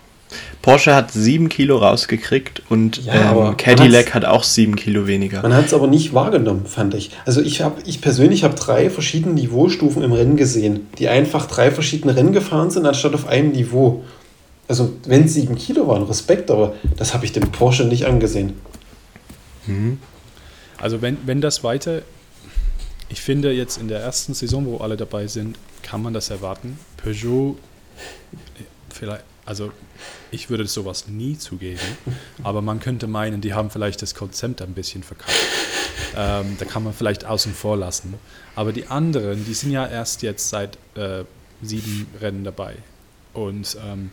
Porsche 0.63 0.95
hat 0.95 1.11
sieben 1.11 1.47
Kilo 1.47 1.77
rausgekriegt 1.77 2.63
und 2.69 3.05
Ja, 3.05 3.49
ähm, 3.49 3.55
Cadillac 3.55 4.15
hat 4.15 4.25
auch 4.25 4.43
sieben 4.43 4.75
Kilo 4.75 5.05
weniger. 5.05 5.43
Man 5.43 5.53
hat 5.53 5.67
es 5.67 5.75
aber 5.75 5.85
nicht 5.85 6.15
wahrgenommen, 6.15 6.65
fand 6.65 6.95
ich. 6.95 7.11
Also 7.23 7.39
ich 7.39 7.61
habe, 7.61 7.75
ich 7.85 8.01
persönlich 8.01 8.43
habe 8.43 8.55
drei 8.55 8.89
verschiedene 8.89 9.35
Niveaustufen 9.35 10.01
im 10.01 10.11
Rennen 10.11 10.37
gesehen, 10.37 10.87
die 10.97 11.07
einfach 11.07 11.45
drei 11.45 11.69
verschiedene 11.69 12.15
Rennen 12.15 12.33
gefahren 12.33 12.71
sind, 12.71 12.87
anstatt 12.87 13.13
auf 13.13 13.27
einem 13.27 13.51
Niveau. 13.51 14.03
Also 14.67 14.93
wenn 15.05 15.25
es 15.25 15.35
sieben 15.35 15.53
Kilo 15.53 15.87
waren, 15.87 16.01
Respekt, 16.01 16.49
aber 16.49 16.73
das 16.97 17.13
habe 17.13 17.25
ich 17.25 17.31
dem 17.31 17.51
Porsche 17.51 17.85
nicht 17.85 18.07
angesehen. 18.07 18.53
Also 20.85 21.01
wenn, 21.01 21.17
wenn 21.25 21.41
das 21.41 21.63
weiter, 21.63 22.03
ich 23.09 23.19
finde 23.19 23.51
jetzt 23.51 23.79
in 23.79 23.87
der 23.87 24.01
ersten 24.01 24.35
Saison, 24.35 24.67
wo 24.67 24.77
alle 24.77 24.97
dabei 24.97 25.25
sind, 25.25 25.57
kann 25.81 26.03
man 26.03 26.13
das 26.13 26.29
erwarten. 26.29 26.77
Peugeot, 26.97 27.57
vielleicht, 28.93 29.23
also 29.47 29.71
ich 30.29 30.51
würde 30.51 30.67
sowas 30.67 31.07
nie 31.07 31.39
zugeben, 31.39 31.79
aber 32.43 32.61
man 32.61 32.79
könnte 32.79 33.07
meinen, 33.07 33.41
die 33.41 33.55
haben 33.55 33.71
vielleicht 33.71 34.03
das 34.03 34.13
Konzept 34.13 34.61
ein 34.61 34.73
bisschen 34.73 35.01
verkauft. 35.01 35.35
Ähm, 36.15 36.55
da 36.59 36.65
kann 36.65 36.83
man 36.83 36.93
vielleicht 36.93 37.25
außen 37.25 37.55
vor 37.55 37.77
lassen. 37.77 38.13
Aber 38.55 38.71
die 38.71 38.85
anderen, 38.85 39.43
die 39.43 39.55
sind 39.55 39.71
ja 39.71 39.87
erst 39.87 40.21
jetzt 40.21 40.49
seit 40.49 40.77
äh, 40.93 41.23
sieben 41.63 42.05
Rennen 42.21 42.43
dabei. 42.43 42.75
Und 43.33 43.75
ähm, 43.83 44.11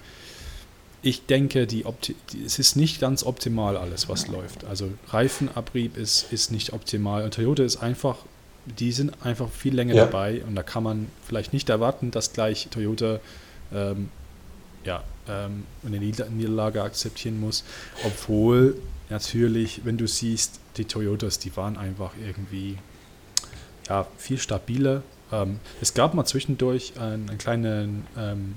ich 1.03 1.27
denke, 1.27 1.67
die 1.67 1.85
Opti 1.85 2.15
es 2.47 2.59
ist 2.59 2.77
nicht 2.77 3.01
ganz 3.01 3.25
optimal 3.25 3.77
alles, 3.77 4.09
was 4.09 4.29
läuft. 4.29 4.65
Also 4.65 4.91
Reifenabrieb 5.09 5.97
ist, 5.97 6.33
ist 6.33 6.53
nicht 6.53 6.73
optimal. 6.73 7.25
Und 7.25 7.35
Toyota 7.35 7.65
ist 7.65 7.79
einfach, 7.79 8.19
die 8.67 8.93
sind 8.93 9.13
einfach 9.25 9.51
viel 9.51 9.75
länger 9.75 9.95
Ja. 9.95 10.05
dabei 10.07 10.43
und 10.47 10.55
da 10.55 10.63
kann 10.63 10.85
man 10.85 11.09
vielleicht 11.27 11.53
nicht 11.53 11.69
erwarten, 11.69 12.13
dass 12.13 12.33
gleich 12.33 12.69
Toyota 12.71 13.19
ähm, 13.75 14.11
ja, 14.85 15.03
ähm, 15.29 15.65
eine 15.85 15.99
Nieder 15.99 16.29
Niederlage 16.29 16.83
akzeptieren 16.83 17.41
muss. 17.41 17.65
Obwohl 18.05 18.77
natürlich, 19.11 19.81
wenn 19.85 19.99
du 19.99 20.07
siehst, 20.07 20.61
die 20.77 20.85
Toyotas, 20.85 21.39
die 21.39 21.55
waren 21.57 21.77
einfach 21.77 22.13
irgendwie 22.25 22.79
ja, 23.89 24.07
viel 24.17 24.39
stabiler. 24.39 25.03
Ähm, 25.33 25.59
es 25.81 25.95
gab 25.95 26.15
mal 26.15 26.25
zwischendurch 26.25 26.93
einen, 26.99 27.29
einen 27.29 27.39
kleinen, 27.39 28.07
ähm, 28.17 28.55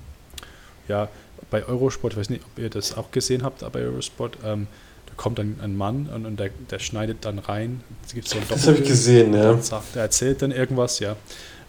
ja, 0.88 1.10
bei 1.50 1.66
Eurosport, 1.66 2.14
ich 2.14 2.20
weiß 2.20 2.30
nicht, 2.30 2.44
ob 2.44 2.60
ihr 2.60 2.70
das 2.70 2.98
auch 2.98 3.12
gesehen 3.12 3.44
habt, 3.44 3.64
aber 3.64 3.80
bei 3.80 3.86
Eurosport, 3.86 4.38
ähm, 4.44 4.68
da 5.06 5.14
kommt 5.16 5.40
ein, 5.40 5.60
ein 5.62 5.76
Mann 5.76 6.08
und, 6.14 6.26
und 6.26 6.40
der, 6.40 6.50
der 6.70 6.80
schneidet 6.80 7.20
dann 7.22 7.40
rein. 7.40 7.82
Es 8.06 8.14
gibt 8.14 8.28
so 8.28 8.38
ein 8.38 8.44
Das 8.50 8.68
habe 8.68 8.78
ich 8.78 8.88
gesehen, 8.88 9.34
ja. 9.34 9.52
Dann 9.52 9.62
sagt, 9.62 9.96
er 9.96 10.04
erzählt 10.04 10.42
dann 10.42 10.52
irgendwas, 10.52 11.00
ja. 11.00 11.16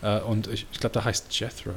Äh, 0.03 0.21
und 0.21 0.49
ich, 0.49 0.67
ich 0.73 0.81
glaube, 0.81 0.95
der 0.95 1.05
heißt 1.05 1.33
Jethro, 1.39 1.71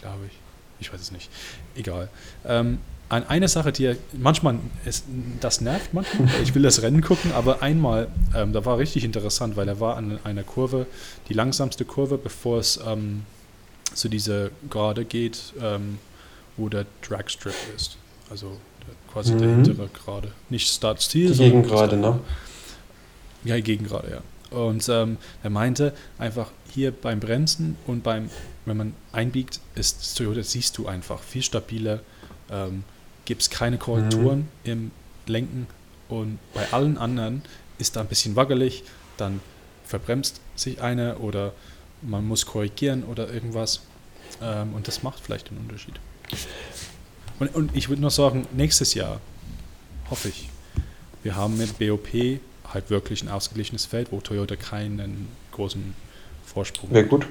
glaube 0.00 0.26
ich. 0.26 0.38
Ich 0.80 0.92
weiß 0.92 1.00
es 1.00 1.12
nicht. 1.12 1.30
Egal. 1.76 2.08
Ähm, 2.46 2.78
an 3.08 3.26
eine 3.28 3.48
Sache, 3.48 3.70
die 3.70 3.94
manchmal, 4.12 4.58
es, 4.84 5.04
das 5.40 5.60
nervt 5.60 5.92
manchmal, 5.92 6.28
ich 6.42 6.54
will 6.54 6.62
das 6.62 6.82
Rennen 6.82 7.02
gucken, 7.02 7.32
aber 7.32 7.62
einmal, 7.62 8.08
ähm, 8.34 8.52
da 8.52 8.64
war 8.64 8.78
richtig 8.78 9.04
interessant, 9.04 9.56
weil 9.56 9.68
er 9.68 9.78
war 9.78 9.96
an 9.96 10.18
einer 10.24 10.42
Kurve, 10.42 10.86
die 11.28 11.34
langsamste 11.34 11.84
Kurve, 11.84 12.18
bevor 12.18 12.58
es 12.58 12.80
ähm, 12.86 13.24
zu 13.92 14.08
dieser 14.08 14.50
Gerade 14.70 15.04
geht, 15.04 15.52
ähm, 15.60 15.98
wo 16.56 16.68
der 16.68 16.86
Dragstrip 17.06 17.54
ist. 17.76 17.96
Also 18.30 18.58
der, 18.86 18.94
quasi 19.12 19.36
der 19.36 19.48
Mhm. 19.48 19.64
hintere 19.64 19.88
Gerade. 19.88 20.32
Nicht 20.50 20.68
Start-Ziel, 20.68 21.28
Die 21.28 21.34
sondern 21.34 21.62
Gegend 21.62 21.68
gerade, 21.68 21.96
ne? 21.96 22.20
ja, 23.44 23.60
gegen 23.60 23.84
gerade, 23.86 24.10
ja. 24.10 24.56
Und 24.56 24.88
ähm, 24.88 25.16
er 25.42 25.50
meinte 25.50 25.94
einfach 26.18 26.50
hier 26.72 26.92
beim 26.92 27.18
Bremsen 27.20 27.76
und 27.86 28.02
beim, 28.02 28.30
wenn 28.66 28.76
man 28.76 28.94
einbiegt, 29.12 29.60
ist 29.74 30.00
das 30.00 30.14
Toyota, 30.14 30.42
siehst 30.42 30.78
du 30.78 30.86
einfach 30.86 31.20
viel 31.20 31.42
stabiler, 31.42 32.00
ähm, 32.50 32.84
gibt 33.24 33.42
es 33.42 33.50
keine 33.50 33.78
Korrekturen 33.78 34.48
im 34.64 34.90
Lenken 35.26 35.66
und 36.08 36.38
bei 36.52 36.72
allen 36.72 36.98
anderen 36.98 37.42
ist 37.78 37.96
da 37.96 38.00
ein 38.00 38.06
bisschen 38.06 38.36
wackelig, 38.36 38.84
dann 39.16 39.40
verbremst 39.86 40.40
sich 40.54 40.80
einer 40.80 41.20
oder 41.20 41.52
man 42.02 42.26
muss 42.26 42.46
korrigieren 42.46 43.02
oder 43.04 43.32
irgendwas 43.32 43.80
ähm, 44.42 44.74
und 44.74 44.86
das 44.86 45.02
macht 45.02 45.20
vielleicht 45.20 45.48
einen 45.50 45.58
Unterschied. 45.60 45.94
Und, 47.38 47.54
und 47.54 47.76
ich 47.76 47.88
würde 47.88 48.02
noch 48.02 48.10
sagen, 48.10 48.46
nächstes 48.52 48.94
Jahr 48.94 49.20
hoffe 50.10 50.28
ich, 50.28 50.48
wir 51.22 51.36
haben 51.36 51.56
mit 51.56 51.78
BOP 51.78 52.40
halt 52.72 52.90
wirklich 52.90 53.22
ein 53.22 53.28
ausgeglichenes 53.28 53.86
Feld, 53.86 54.12
wo 54.12 54.20
Toyota 54.20 54.56
keinen 54.56 55.28
großen 55.52 55.94
Vorsprung 56.44 56.92
Wäre 56.92 57.06
gut. 57.06 57.26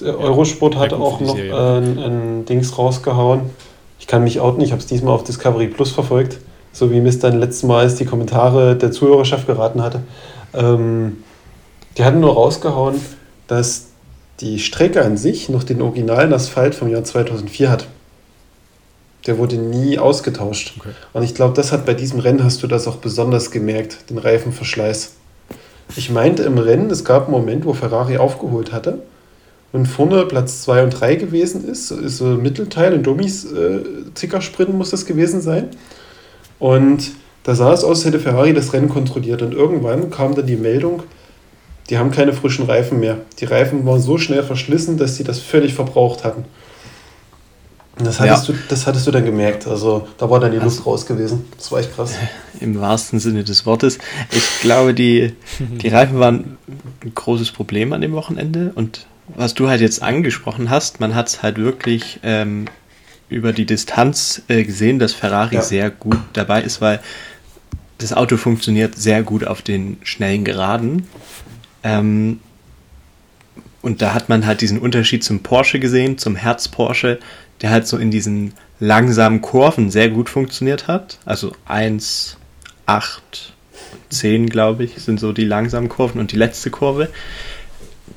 Der 0.00 0.18
Eurosport 0.18 0.74
gut 0.74 0.90
für 0.90 0.96
auch 0.96 1.20
noch 1.20 1.36
Serie. 1.36 1.52
äh, 1.52 1.78
ein, 1.78 1.98
ein 1.98 2.44
Dings 2.46 2.76
rausgehauen. 2.76 3.50
Ich 3.98 4.06
kann 4.06 4.24
mich 4.24 4.40
outen, 4.40 4.60
ich 4.60 4.72
habe 4.72 4.80
es 4.80 4.86
diesmal 4.86 5.14
auf 5.14 5.24
Discovery 5.24 5.68
Plus 5.68 5.92
verfolgt, 5.92 6.38
so 6.72 6.90
wie 6.90 7.00
mir 7.00 7.08
es 7.08 7.18
dann 7.20 7.38
letztes 7.38 7.62
Mal 7.62 7.88
die 7.94 8.04
Kommentare 8.04 8.76
der 8.76 8.90
Zuhörerschaft 8.92 9.46
geraten 9.46 9.82
hatte. 9.82 10.02
Ähm, 10.52 11.22
die 11.96 12.04
hatten 12.04 12.20
nur 12.20 12.34
rausgehauen, 12.34 13.00
dass 13.46 13.86
die 14.40 14.58
Strecke 14.58 15.02
an 15.04 15.16
sich 15.16 15.48
noch 15.48 15.64
den 15.64 15.80
originalen 15.82 16.32
Asphalt 16.32 16.74
vom 16.74 16.88
Jahr 16.88 17.04
2004 17.04 17.70
hat. 17.70 17.86
Der 19.26 19.38
wurde 19.38 19.56
nie 19.56 19.98
ausgetauscht. 19.98 20.74
Okay. 20.78 20.90
Und 21.12 21.22
ich 21.22 21.34
glaube, 21.34 21.54
das 21.54 21.72
hat 21.72 21.86
bei 21.86 21.94
diesem 21.94 22.20
Rennen 22.20 22.44
hast 22.44 22.62
du 22.62 22.66
das 22.66 22.86
auch 22.86 22.96
besonders 22.96 23.50
gemerkt, 23.50 24.10
den 24.10 24.18
Reifenverschleiß. 24.18 25.12
Ich 25.96 26.10
meinte 26.10 26.42
im 26.42 26.58
Rennen, 26.58 26.90
es 26.90 27.04
gab 27.04 27.24
einen 27.24 27.32
Moment, 27.32 27.64
wo 27.64 27.72
Ferrari 27.72 28.18
aufgeholt 28.18 28.72
hatte 28.72 28.98
und 29.74 29.86
vorne 29.86 30.24
Platz 30.26 30.62
2 30.62 30.84
und 30.84 30.90
3 30.90 31.16
gewesen 31.16 31.68
ist, 31.68 31.90
ist 31.90 32.18
so 32.18 32.26
ein 32.26 32.42
Mittelteil, 32.42 32.92
in 32.92 33.02
Domis 33.02 33.44
äh, 33.44 33.80
Zickersprint 34.14 34.72
muss 34.72 34.90
das 34.90 35.04
gewesen 35.04 35.40
sein. 35.40 35.68
Und 36.60 37.10
da 37.42 37.56
sah 37.56 37.72
es 37.72 37.82
aus, 37.82 37.98
als 37.98 38.04
hätte 38.04 38.20
Ferrari 38.20 38.54
das 38.54 38.72
Rennen 38.72 38.88
kontrolliert. 38.88 39.42
Und 39.42 39.52
irgendwann 39.52 40.10
kam 40.10 40.36
dann 40.36 40.46
die 40.46 40.54
Meldung, 40.54 41.02
die 41.90 41.98
haben 41.98 42.10
keine 42.10 42.32
frischen 42.32 42.64
Reifen 42.64 43.00
mehr. 43.00 43.18
Die 43.40 43.44
Reifen 43.44 43.84
waren 43.86 44.00
so 44.00 44.18
schnell 44.18 44.42
verschlissen, 44.42 44.96
dass 44.96 45.16
sie 45.16 45.24
das 45.24 45.38
völlig 45.40 45.74
verbraucht 45.74 46.24
hatten. 46.24 46.44
Das 47.96 48.18
hattest, 48.18 48.48
du, 48.48 48.54
das 48.68 48.86
hattest 48.88 49.06
du 49.06 49.12
dann 49.12 49.24
gemerkt. 49.24 49.68
Also 49.68 50.08
da 50.18 50.28
war 50.28 50.40
dann 50.40 50.50
die 50.50 50.58
Luft 50.58 50.84
raus 50.84 51.06
gewesen. 51.06 51.44
Das 51.56 51.70
war 51.70 51.78
echt 51.78 51.94
krass. 51.94 52.14
Im 52.60 52.80
wahrsten 52.80 53.20
Sinne 53.20 53.44
des 53.44 53.66
Wortes. 53.66 53.98
Ich 54.32 54.60
glaube, 54.62 54.94
die, 54.94 55.34
die 55.60 55.88
Reifen 55.88 56.18
waren 56.18 56.58
ein 57.04 57.12
großes 57.14 57.52
Problem 57.52 57.92
an 57.92 58.00
dem 58.00 58.12
Wochenende. 58.12 58.72
Und 58.74 59.06
was 59.28 59.54
du 59.54 59.68
halt 59.68 59.80
jetzt 59.80 60.02
angesprochen 60.02 60.70
hast, 60.70 60.98
man 60.98 61.14
hat 61.14 61.28
es 61.28 61.42
halt 61.42 61.58
wirklich 61.58 62.18
ähm, 62.24 62.64
über 63.28 63.52
die 63.52 63.64
Distanz 63.64 64.42
äh, 64.48 64.64
gesehen, 64.64 64.98
dass 64.98 65.12
Ferrari 65.12 65.56
Ja. 65.56 65.62
sehr 65.62 65.90
gut 65.90 66.18
dabei 66.32 66.62
ist, 66.62 66.80
weil 66.80 67.00
das 67.98 68.12
Auto 68.12 68.36
funktioniert 68.36 68.96
sehr 68.96 69.22
gut 69.22 69.46
auf 69.46 69.62
den 69.62 69.98
schnellen 70.02 70.44
Geraden. 70.44 71.06
Ähm, 71.84 72.40
und 73.82 74.00
da 74.02 74.14
hat 74.14 74.28
man 74.28 74.46
halt 74.46 74.62
diesen 74.62 74.78
Unterschied 74.78 75.22
zum 75.22 75.40
Porsche 75.42 75.78
gesehen, 75.78 76.18
zum 76.18 76.36
Herz 76.36 76.68
Porsche, 76.68 77.18
der 77.60 77.70
halt 77.70 77.86
so 77.86 77.98
in 77.98 78.10
diesen 78.10 78.54
langsamen 78.80 79.42
Kurven 79.42 79.90
sehr 79.90 80.08
gut 80.08 80.30
funktioniert 80.30 80.88
hat. 80.88 81.18
Also 81.24 81.52
1, 81.66 82.38
8, 82.86 83.52
10, 84.08 84.48
glaube 84.48 84.84
ich, 84.84 84.96
sind 84.96 85.20
so 85.20 85.32
die 85.32 85.44
langsamen 85.44 85.88
Kurven 85.88 86.18
und 86.18 86.32
die 86.32 86.36
letzte 86.36 86.70
Kurve. 86.70 87.10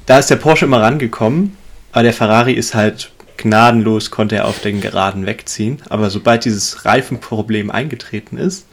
Da 0.05 0.17
ist 0.19 0.29
der 0.29 0.37
Porsche 0.37 0.65
immer 0.65 0.81
rangekommen, 0.81 1.57
aber 1.91 2.03
der 2.03 2.13
Ferrari 2.13 2.53
ist 2.53 2.73
halt 2.73 3.11
gnadenlos, 3.35 4.09
konnte 4.09 4.37
er 4.37 4.45
auf 4.45 4.61
den 4.61 4.81
Geraden 4.81 5.25
wegziehen. 5.25 5.81
Aber 5.89 6.09
sobald 6.09 6.45
dieses 6.45 6.85
Reifenproblem 6.85 7.71
eingetreten 7.71 8.37
ist 8.37 8.67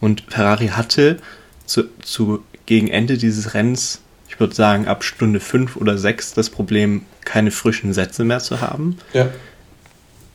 und 0.00 0.24
Ferrari 0.28 0.68
hatte 0.68 1.18
zu, 1.64 1.84
zu 2.02 2.42
gegen 2.66 2.88
Ende 2.88 3.18
dieses 3.18 3.54
Rennens, 3.54 4.00
ich 4.30 4.38
würde 4.38 4.54
sagen 4.54 4.86
ab 4.86 5.02
Stunde 5.02 5.40
5 5.40 5.76
oder 5.76 5.98
6, 5.98 6.34
das 6.34 6.50
Problem, 6.50 7.02
keine 7.24 7.50
frischen 7.50 7.92
Sätze 7.92 8.24
mehr 8.24 8.38
zu 8.38 8.60
haben. 8.60 8.96
Ja. 9.12 9.28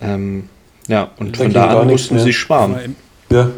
Ähm, 0.01 0.49
ja, 0.87 1.11
und 1.17 1.39
Da 1.39 1.43
von 1.43 1.53
da 1.53 1.79
an 1.79 1.87
mussten 1.87 2.19
sie 2.19 2.33
sparen. 2.33 2.95
Ja. 3.31 3.49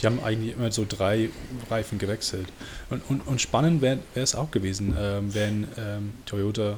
Die 0.00 0.06
haben 0.06 0.22
eigentlich 0.22 0.54
immer 0.54 0.70
so 0.70 0.84
drei 0.86 1.30
Reifen 1.70 1.98
gewechselt. 1.98 2.46
Und, 2.90 3.02
und, 3.08 3.26
und 3.26 3.40
spannend 3.40 3.80
wäre 3.80 3.98
es 4.14 4.34
auch 4.34 4.50
gewesen, 4.50 4.94
ähm, 5.00 5.34
wenn 5.34 5.66
ähm, 5.78 6.12
Toyota, 6.26 6.76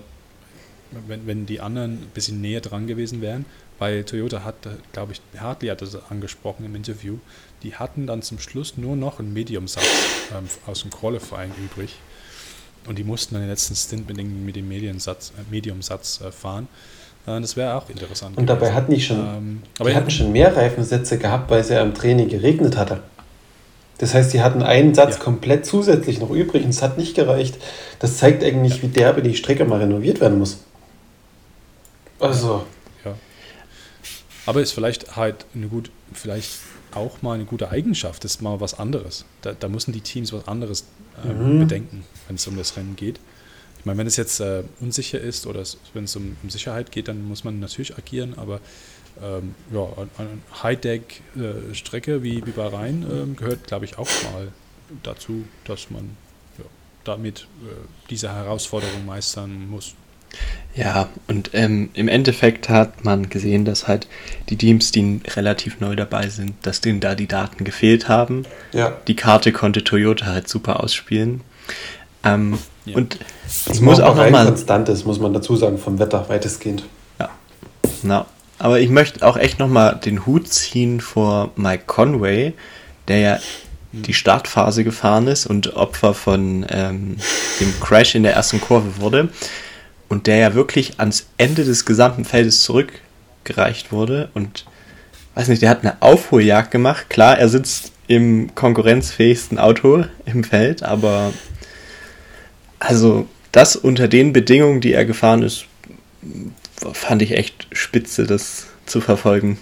wenn, 1.08 1.26
wenn 1.26 1.46
die 1.46 1.60
anderen 1.60 1.94
ein 1.94 2.10
bisschen 2.14 2.40
näher 2.40 2.60
dran 2.60 2.86
gewesen 2.86 3.20
wären, 3.20 3.46
weil 3.80 4.04
Toyota 4.04 4.44
hat, 4.44 4.54
glaube 4.92 5.12
ich, 5.12 5.40
Hartley 5.40 5.68
hat 5.68 5.82
das 5.82 5.98
angesprochen 6.08 6.64
im 6.64 6.76
Interview, 6.76 7.18
die 7.64 7.74
hatten 7.74 8.06
dann 8.06 8.22
zum 8.22 8.38
Schluss 8.38 8.76
nur 8.76 8.94
noch 8.94 9.18
einen 9.18 9.32
Medium-Satz 9.32 9.84
ähm, 10.32 10.48
aus 10.66 10.82
dem 10.82 10.90
Qualifying 10.90 11.50
übrig. 11.62 11.98
Und 12.86 12.98
die 12.98 13.04
mussten 13.04 13.34
dann 13.34 13.42
den 13.42 13.50
letzten 13.50 13.74
Stint 13.74 14.08
mit 14.08 14.16
dem, 14.16 14.44
mit 14.44 14.56
dem 14.56 14.68
Medium-Satz 14.68 15.32
äh, 15.36 15.50
Medium 15.50 15.80
-Satz, 15.80 16.24
äh, 16.24 16.32
fahren. 16.32 16.68
Das 17.26 17.54
wäre 17.54 17.74
auch 17.74 17.88
interessant. 17.90 18.38
Und 18.38 18.46
dabei 18.46 18.60
gewesen. 18.60 18.74
hatten 18.74 18.94
die 18.94 19.00
schon, 19.00 19.18
Ähm, 19.18 19.62
aber 19.78 19.90
die 19.90 19.96
hatten 19.96 20.10
schon 20.10 20.32
mehr 20.32 20.56
Reifensätze 20.56 21.18
gehabt, 21.18 21.50
weil 21.50 21.60
es 21.60 21.68
ja 21.68 21.82
im 21.82 21.94
Training 21.94 22.28
geregnet 22.28 22.78
hatte. 22.78 23.02
Das 23.98 24.14
heißt, 24.14 24.32
die 24.32 24.40
hatten 24.40 24.62
einen 24.62 24.94
Satz 24.94 25.18
ja. 25.18 25.24
komplett 25.24 25.66
zusätzlich 25.66 26.18
noch 26.18 26.30
übrig 26.30 26.64
und 26.64 26.70
es 26.70 26.80
hat 26.80 26.96
nicht 26.96 27.14
gereicht. 27.14 27.58
Das 27.98 28.16
zeigt 28.16 28.42
eigentlich, 28.42 28.76
ja. 28.76 28.82
wie 28.82 28.88
derbe 28.88 29.22
die 29.22 29.36
Strecke 29.36 29.66
mal 29.66 29.80
renoviert 29.80 30.22
werden 30.22 30.38
muss. 30.38 30.64
Also. 32.18 32.64
Ja. 33.04 33.14
Aber 34.46 34.62
ist 34.62 34.72
vielleicht 34.72 35.16
halt 35.16 35.44
eine 35.54 35.68
gut, 35.68 35.90
vielleicht 36.14 36.50
auch 36.94 37.20
mal 37.20 37.34
eine 37.34 37.44
gute 37.44 37.70
Eigenschaft, 37.70 38.24
ist 38.24 38.40
mal 38.40 38.60
was 38.60 38.78
anderes. 38.78 39.26
Da, 39.42 39.52
da 39.52 39.68
müssen 39.68 39.92
die 39.92 40.00
Teams 40.00 40.32
was 40.32 40.48
anderes 40.48 40.86
äh, 41.22 41.28
mhm. 41.28 41.60
bedenken, 41.60 42.04
wenn 42.30 42.36
es 42.36 42.46
um 42.46 42.56
das 42.56 42.76
Rennen 42.76 42.94
geht. 42.94 43.18
Ich 43.80 43.84
meine, 43.84 43.98
wenn 43.98 44.06
es 44.06 44.16
jetzt 44.16 44.38
äh, 44.38 44.62
unsicher 44.78 45.20
ist 45.20 45.48
oder 45.48 45.64
wenn 45.94 46.04
es 46.04 46.14
um, 46.14 46.36
um, 46.44 46.48
Sicherheit 46.48 46.92
geht, 46.92 47.08
dann 47.08 47.26
muss 47.26 47.42
man 47.42 47.58
natürlich 47.58 47.98
agieren, 47.98 48.34
aber 48.36 48.60
ähm, 49.20 49.56
ja, 49.72 49.88
eine 50.16 50.38
High-Deck-Strecke 50.62 52.12
äh, 52.12 52.22
wie, 52.22 52.46
wie 52.46 52.52
Bahrain 52.52 53.02
äh, 53.02 53.34
gehört, 53.34 53.66
glaube 53.66 53.84
ich, 53.84 53.98
auch 53.98 54.08
mal 54.32 54.48
dazu, 55.02 55.44
dass 55.64 55.90
man 55.90 56.16
ja, 56.58 56.64
damit 57.02 57.48
äh, 57.64 57.74
diese 58.10 58.32
Herausforderung 58.32 59.04
meistern 59.06 59.68
muss. 59.68 59.94
Ja, 60.76 61.08
und 61.26 61.50
ähm, 61.54 61.90
im 61.94 62.06
Endeffekt 62.06 62.68
hat 62.68 63.04
man 63.04 63.28
gesehen, 63.28 63.64
dass 63.64 63.88
halt 63.88 64.06
die 64.50 64.56
Teams, 64.56 64.92
die 64.92 65.20
relativ 65.26 65.80
neu 65.80 65.96
dabei 65.96 66.28
sind, 66.28 66.54
dass 66.62 66.80
denen 66.80 67.00
da 67.00 67.16
die 67.16 67.26
Daten 67.26 67.64
gefehlt 67.64 68.08
haben. 68.08 68.44
Ja. 68.72 68.96
Die 69.08 69.16
Karte 69.16 69.50
konnte 69.50 69.82
Toyota 69.82 70.26
halt 70.26 70.48
super 70.48 70.80
ausspielen. 70.80 71.40
Ähm, 72.24 72.58
ja. 72.84 72.96
Und 72.96 73.18
ich 73.72 73.80
muss 73.80 74.00
auch 74.00 74.14
nochmal. 74.14 74.46
konstant 74.46 74.88
ist, 74.88 75.06
muss 75.06 75.18
man 75.18 75.32
dazu 75.32 75.56
sagen, 75.56 75.78
vom 75.78 75.98
Wetter 75.98 76.28
weitestgehend. 76.28 76.84
Ja. 77.18 77.30
Na, 78.02 78.26
aber 78.58 78.80
ich 78.80 78.90
möchte 78.90 79.26
auch 79.26 79.36
echt 79.36 79.58
nochmal 79.58 79.98
den 80.04 80.26
Hut 80.26 80.48
ziehen 80.48 81.00
vor 81.00 81.50
Mike 81.56 81.84
Conway, 81.86 82.52
der 83.08 83.18
ja 83.18 83.38
die 83.92 84.14
Startphase 84.14 84.84
gefahren 84.84 85.26
ist 85.26 85.46
und 85.46 85.74
Opfer 85.74 86.14
von 86.14 86.64
ähm, 86.68 87.16
dem 87.58 87.80
Crash 87.80 88.14
in 88.14 88.22
der 88.22 88.34
ersten 88.34 88.60
Kurve 88.60 89.00
wurde 89.00 89.30
und 90.08 90.26
der 90.26 90.36
ja 90.36 90.54
wirklich 90.54 91.00
ans 91.00 91.26
Ende 91.38 91.64
des 91.64 91.84
gesamten 91.86 92.24
Feldes 92.24 92.62
zurückgereicht 92.62 93.90
wurde 93.90 94.28
und 94.34 94.66
weiß 95.34 95.48
nicht, 95.48 95.62
der 95.62 95.70
hat 95.70 95.82
eine 95.82 96.00
Aufholjagd 96.00 96.70
gemacht. 96.70 97.08
Klar, 97.08 97.38
er 97.38 97.48
sitzt 97.48 97.92
im 98.06 98.54
konkurrenzfähigsten 98.54 99.58
Auto 99.58 100.04
im 100.26 100.44
Feld, 100.44 100.82
aber 100.82 101.32
also 102.80 103.26
das 103.52 103.76
unter 103.76 104.08
den 104.08 104.32
Bedingungen, 104.32 104.80
die 104.80 104.92
er 104.92 105.04
gefahren 105.04 105.42
ist, 105.42 105.66
fand 106.92 107.22
ich 107.22 107.32
echt 107.32 107.68
spitze, 107.72 108.26
das 108.26 108.66
zu 108.86 109.00
verfolgen. 109.00 109.58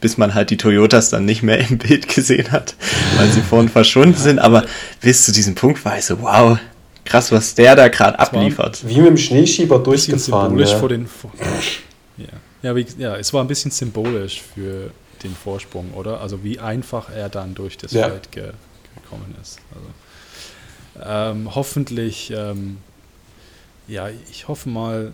Bis 0.00 0.18
man 0.18 0.34
halt 0.34 0.50
die 0.50 0.56
Toyotas 0.56 1.10
dann 1.10 1.24
nicht 1.24 1.42
mehr 1.42 1.58
im 1.58 1.78
Bild 1.78 2.08
gesehen 2.08 2.52
hat, 2.52 2.74
weil 3.16 3.30
sie 3.30 3.40
vorhin 3.40 3.68
verschwunden 3.68 4.18
sind. 4.18 4.38
Aber 4.38 4.64
bis 5.00 5.24
zu 5.24 5.32
diesem 5.32 5.54
Punkt 5.54 5.84
war 5.84 5.96
ich 5.98 6.04
so, 6.04 6.20
wow, 6.20 6.58
Krass, 7.04 7.30
was 7.32 7.54
der 7.54 7.76
da 7.76 7.88
gerade 7.88 8.18
abliefert. 8.18 8.82
Wie 8.86 8.96
mit 8.96 9.08
dem 9.08 9.16
Schneeschieber 9.18 9.78
durchgefahren. 9.78 10.50
Symbolisch 10.50 10.70
ja. 10.70 10.78
vor 10.78 10.88
den. 10.88 11.08
ja. 12.16 12.26
Ja, 12.62 12.74
wie, 12.74 12.86
ja, 12.96 13.16
es 13.16 13.32
war 13.34 13.44
ein 13.44 13.46
bisschen 13.46 13.70
symbolisch 13.70 14.40
für 14.54 14.90
den 15.22 15.34
Vorsprung, 15.34 15.92
oder? 15.92 16.22
Also 16.22 16.42
wie 16.42 16.58
einfach 16.58 17.10
er 17.10 17.28
dann 17.28 17.54
durch 17.54 17.76
das 17.76 17.92
ja. 17.92 18.08
Feld 18.08 18.32
ge 18.32 18.52
gekommen 18.94 19.34
ist. 19.42 19.58
Also, 19.74 19.86
ähm, 21.02 21.54
hoffentlich, 21.54 22.32
ähm, 22.34 22.78
ja, 23.88 24.08
ich 24.30 24.48
hoffe 24.48 24.68
mal, 24.68 25.12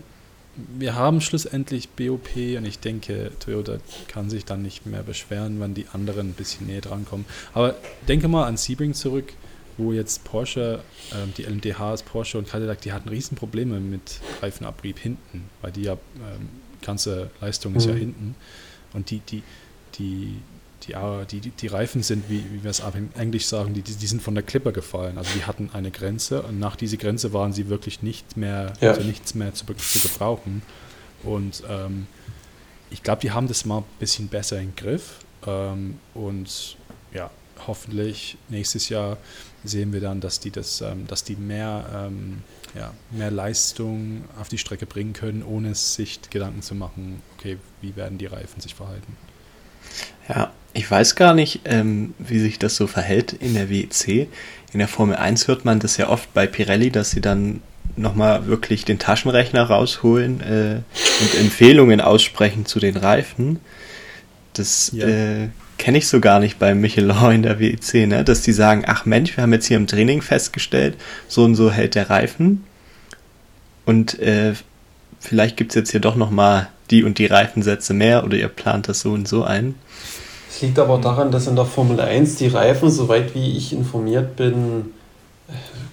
wir 0.77 0.95
haben 0.95 1.21
schlussendlich 1.21 1.89
BOP 1.91 2.37
und 2.37 2.65
ich 2.65 2.81
denke, 2.81 3.31
Toyota 3.41 3.79
kann 4.09 4.29
sich 4.29 4.45
dann 4.45 4.63
nicht 4.63 4.85
mehr 4.85 5.03
beschweren, 5.03 5.61
wenn 5.61 5.75
die 5.75 5.87
anderen 5.93 6.31
ein 6.31 6.35
bisschen 6.35 6.67
näher 6.67 6.81
drankommen. 6.81 7.25
Aber 7.55 7.77
denke 8.09 8.29
mal 8.29 8.47
an 8.47 8.57
Sebring 8.57 8.95
zurück 8.95 9.33
wo 9.81 9.93
jetzt 9.93 10.25
Porsche, 10.25 10.81
ähm, 11.13 11.33
die 11.37 11.45
LMDHs, 11.45 12.03
Porsche 12.03 12.39
und 12.39 12.49
Cadillac, 12.49 12.81
die 12.83 12.93
hatten 12.93 13.09
Riesenprobleme 13.09 13.81
mit 13.81 14.21
Reifenabrieb 14.43 14.99
hinten, 14.99 15.45
weil 15.63 15.73
die 15.73 15.83
ja, 15.83 15.95
ähm, 15.95 16.49
ganze 16.83 17.31
Leistung 17.41 17.75
ist 17.75 17.87
mhm. 17.87 17.93
ja 17.93 17.99
hinten. 17.99 18.35
Und 18.93 19.11
die, 19.11 19.21
die, 19.21 19.43
die, 19.99 20.37
die, 20.87 21.41
die, 21.41 21.51
die, 21.51 21.67
Reifen 21.67 22.03
sind, 22.03 22.29
wie, 22.29 22.45
wie 22.53 22.63
wir 22.63 22.71
es 22.71 22.81
auf 22.81 22.95
Englisch 23.17 23.47
sagen, 23.47 23.75
die, 23.75 23.83
die 23.83 24.07
sind 24.07 24.23
von 24.23 24.35
der 24.35 24.43
Klippe 24.43 24.73
gefallen. 24.73 25.19
Also 25.19 25.31
die 25.35 25.45
hatten 25.45 25.71
eine 25.73 25.91
Grenze 25.91 26.43
und 26.43 26.59
nach 26.59 26.77
dieser 26.77 26.97
Grenze 26.97 27.33
waren 27.33 27.53
sie 27.53 27.69
wirklich 27.69 28.03
nicht 28.03 28.37
mehr, 28.37 28.73
ja. 28.81 28.91
also 28.91 29.03
nichts 29.03 29.35
mehr 29.35 29.55
zu, 29.55 29.65
zu 29.67 30.09
gebrauchen. 30.09 30.63
Und 31.23 31.63
ähm, 31.69 32.07
ich 32.91 33.03
glaube, 33.03 33.21
die 33.21 33.31
haben 33.31 33.49
das 33.49 33.65
mal 33.65 33.79
ein 33.79 33.85
bisschen 33.99 34.29
besser 34.29 34.61
im 34.61 34.75
Griff. 34.75 35.21
Ähm, 35.47 35.99
und 36.15 36.77
ja, 37.13 37.31
hoffentlich 37.67 38.37
nächstes 38.49 38.89
Jahr 38.89 39.19
sehen 39.65 39.93
wir 39.93 40.01
dann, 40.01 40.21
dass 40.21 40.41
die, 40.41 40.51
das, 40.51 40.81
ähm, 40.81 41.07
dass 41.07 41.25
die 41.25 41.37
mehr, 41.37 41.85
ähm, 41.95 42.43
ja, 42.75 42.93
mehr 43.11 43.31
Leistung 43.31 44.25
auf 44.41 44.49
die 44.49 44.59
Strecke 44.59 44.87
bringen 44.87 45.13
können, 45.13 45.43
ohne 45.43 45.75
sich 45.75 46.21
Gedanken 46.31 46.63
zu 46.63 46.75
machen, 46.75 47.23
okay, 47.37 47.59
wie 47.81 47.97
werden 47.97 48.19
die 48.19 48.27
Reifen 48.27 48.61
sich 48.61 48.75
verhalten. 48.75 49.17
Ja, 50.29 50.53
ich 50.73 50.91
weiß 50.91 51.17
gar 51.17 51.35
nicht, 51.35 51.61
ähm, 51.65 52.15
wie 52.19 52.39
sich 52.39 52.59
das 52.59 52.77
so 52.77 52.87
verhält 52.87 53.33
in 53.33 53.55
der 53.55 53.71
WEC. 53.71 54.29
In 54.73 54.79
der 54.79 54.89
Formel 54.89 55.17
1 55.17 55.49
hört 55.49 55.65
man 55.65 55.81
das 55.81 55.97
ja 55.97 56.09
oft 56.09 56.33
bei 56.33 56.47
Pirelli, 56.47 56.91
dass 56.91 57.11
sie 57.11 57.21
dann 57.21 57.61
nochmal 57.97 58.47
wirklich 58.47 58.85
den 58.85 58.99
Taschenrechner 58.99 59.65
rausholen 59.65 60.41
äh, 60.41 60.81
und 61.21 61.41
Empfehlungen 61.41 62.01
aussprechen 62.01 62.67
zu 62.67 62.79
den 62.79 62.97
Reifen. 62.97 63.59
Das 64.53 64.93
ja. 64.95 65.07
äh, 65.07 65.49
kenne 65.79 65.99
ich 65.99 66.09
so 66.09 66.21
gar 66.21 66.41
nicht 66.41 66.59
bei 66.59 66.75
Michelin 66.75 67.33
in 67.33 67.43
der 67.43 67.59
WEC, 67.59 68.07
ne? 68.07 68.23
dass 68.23 68.43
die 68.43 68.53
sagen, 68.53 68.85
ach 68.87 69.07
Mensch, 69.07 69.37
wir 69.37 69.43
haben 69.43 69.53
jetzt 69.53 69.67
hier 69.67 69.77
im 69.77 69.87
Training 69.87 70.23
festgestellt, 70.23 70.97
so 71.27 71.45
und 71.45 71.55
so 71.55 71.71
hält 71.73 71.95
der 71.95 72.11
Reifen 72.11 72.65
und 73.87 74.19
äh, 74.21 74.55
vielleicht 75.19 75.57
gibt 75.57 75.73
es 75.73 75.75
jetzt 75.75 75.91
hier 75.91 76.01
doch 76.01 76.17
nochmal 76.17 76.69
die 76.91 77.03
und 77.03 77.19
die 77.19 77.27
Reifensätze 77.27 77.95
mehr 77.95 78.25
oder 78.25 78.37
ihr 78.37 78.49
plant 78.49 78.89
das 78.89 79.01
so 79.01 79.13
und 79.13 79.27
so 79.27 79.45
ein. 79.45 79.75
Liegt 80.61 80.79
aber 80.79 80.99
daran, 80.99 81.31
dass 81.31 81.47
in 81.47 81.57
der 81.57 81.65
Formel 81.65 82.01
1 82.01 82.37
die 82.37 82.49
Reifen, 82.49 82.91
soweit 82.91 83.35
wie 83.35 83.57
ich 83.57 83.73
informiert 83.73 84.37
bin, 84.37 84.93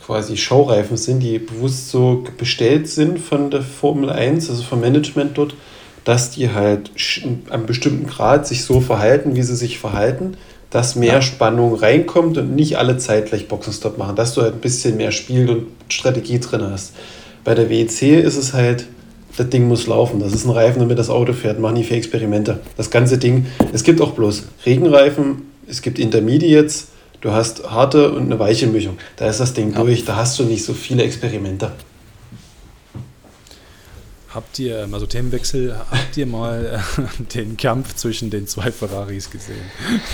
quasi 0.06 0.38
Showreifen 0.38 0.98
sind, 0.98 1.20
die 1.20 1.40
bewusst 1.40 1.90
so 1.90 2.24
bestellt 2.38 2.88
sind 2.88 3.20
von 3.20 3.52
der 3.52 3.62
Formel 3.62 4.10
1, 4.10 4.50
also 4.50 4.64
vom 4.64 4.80
Management 4.80 5.38
dort, 5.38 5.56
dass 6.06 6.32
die 6.32 6.50
halt 6.50 6.92
einem 7.50 7.66
bestimmten 7.66 8.08
Grad 8.08 8.48
sich 8.48 8.64
so 8.64 8.80
verhalten, 8.80 9.36
wie 9.36 9.44
sie 9.44 9.56
sich 9.56 9.80
verhalten, 9.80 10.38
dass 10.70 10.96
mehr 10.96 11.16
ja. 11.16 11.22
Spannung 11.22 11.76
reinkommt 11.76 12.38
und 12.38 12.56
nicht 12.56 12.78
alle 12.78 12.98
zeitgleich 12.98 13.48
Boxenstopp 13.48 13.98
machen, 13.98 14.16
dass 14.16 14.34
du 14.34 14.42
halt 14.42 14.54
ein 14.54 14.62
bisschen 14.62 14.96
mehr 14.98 15.12
Spiel 15.12 15.50
und 15.50 15.68
Strategie 15.90 16.40
drin 16.40 16.62
hast. 16.70 16.94
Bei 17.44 17.56
der 17.56 17.70
WEC 17.70 18.24
ist 18.24 18.38
es 18.38 18.54
halt, 18.54 18.86
das 19.38 19.50
Ding 19.50 19.68
muss 19.68 19.88
laufen. 19.88 20.20
Das 20.20 20.34
ist 20.34 20.46
ein 20.46 20.52
Reifen, 20.52 20.80
damit 20.80 21.00
das 21.00 21.10
Auto 21.10 21.32
fährt. 21.32 21.60
Mach 21.60 21.72
nicht 21.72 21.88
für 21.88 21.96
Experimente. 21.96 22.60
Das 22.76 22.90
ganze 22.90 23.18
Ding, 23.18 23.46
es 23.72 23.84
gibt 23.84 24.02
auch 24.02 24.12
bloß 24.12 24.44
Regenreifen, 24.66 25.44
es 25.68 25.82
gibt 25.82 26.00
Intermediates, 26.00 26.88
du 27.22 27.32
hast 27.32 27.70
harte 27.70 28.12
und 28.12 28.24
eine 28.24 28.40
weiche 28.40 28.68
Mischung. 28.68 28.98
Da 29.16 29.30
ist 29.30 29.40
das 29.40 29.54
Ding 29.54 29.74
ja. 29.74 29.82
durch, 29.82 30.06
da 30.06 30.16
hast 30.16 30.38
du 30.40 30.44
nicht 30.44 30.66
so 30.66 30.74
viele 30.74 31.04
Experimente. 31.04 31.72
Habt 34.34 34.60
ihr, 34.60 34.88
also 34.92 35.06
Themenwechsel, 35.06 35.76
habt 35.90 36.18
ihr 36.18 36.28
mal 36.28 36.82
äh, 36.98 37.24
den 37.36 37.58
Kampf 37.58 37.96
zwischen 37.96 38.30
den 38.30 38.46
zwei 38.46 38.72
Ferraris 38.72 39.32
gesehen? 39.32 39.62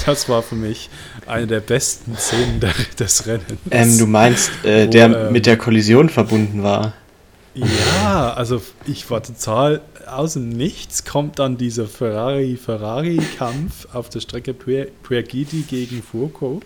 Das 0.06 0.30
war 0.30 0.44
für 0.44 0.56
mich 0.56 0.90
eine 1.26 1.48
der 1.48 1.62
besten 1.62 2.16
Szenen 2.18 2.62
des 3.00 3.26
Rennens. 3.26 3.60
Ähm, 3.72 3.98
du 3.98 4.06
meinst, 4.06 4.52
äh, 4.64 4.86
wo, 4.86 4.92
der 4.92 5.06
ähm, 5.28 5.34
mit 5.34 5.46
der 5.46 5.58
Kollision 5.58 6.10
verbunden 6.10 6.64
war? 6.64 6.94
Ja, 7.56 8.34
also 8.34 8.64
ich 8.88 9.08
war 9.12 9.22
total 9.22 9.82
aus 10.08 10.34
dem 10.34 10.50
Nichts 10.50 11.06
kommt 11.06 11.38
dann 11.38 11.58
dieser 11.58 11.86
Ferrari-Ferrari-Kampf 11.86 13.94
auf 13.94 14.10
der 14.10 14.22
Strecke 14.22 14.56
Puergiti 14.56 15.62
gegen 15.62 16.02
Furco 16.02 16.62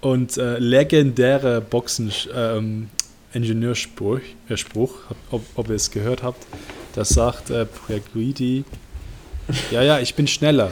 und 0.00 0.38
äh, 0.38 0.58
legendäre 0.58 1.60
Boxen, 1.60 2.10
ähm, 2.34 2.88
äh, 3.34 3.74
Spruch, 3.74 4.20
ob, 5.30 5.42
ob 5.54 5.68
ihr 5.68 5.74
es 5.74 5.90
gehört 5.90 6.22
habt. 6.22 6.46
Das 6.94 7.10
sagt 7.10 7.50
äh, 7.50 7.66
Preguidi, 7.66 8.64
ja, 9.70 9.82
ja, 9.82 9.98
ich 9.98 10.14
bin 10.14 10.26
schneller. 10.26 10.70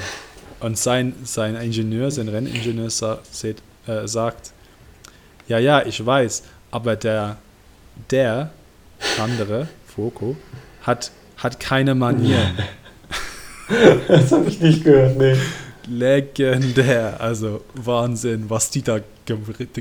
Und 0.61 0.79
sein, 0.79 1.15
sein 1.25 1.57
Ingenieur, 1.57 2.11
sein 2.11 2.29
Renningenieur 2.29 2.89
sa 2.89 3.19
äh, 3.43 3.55
sagt, 4.07 4.53
ja, 5.49 5.59
ja, 5.59 5.85
ich 5.85 6.05
weiß, 6.05 6.45
aber 6.71 6.97
der, 6.97 7.37
der 8.11 8.53
andere, 9.21 9.69
Foco, 9.87 10.37
hat, 10.83 11.11
hat 11.37 11.61
keine 11.61 11.95
Manieren. 11.95 12.59
das 14.09 14.33
habe 14.33 14.49
ich 14.49 14.61
nicht 14.61 14.85
gehört, 14.85 15.17
nee. 15.19 15.37
Legendär, 15.89 17.17
also 17.21 17.63
Wahnsinn, 17.75 18.45
was 18.49 18.71
die 18.71 18.83
da 18.83 19.01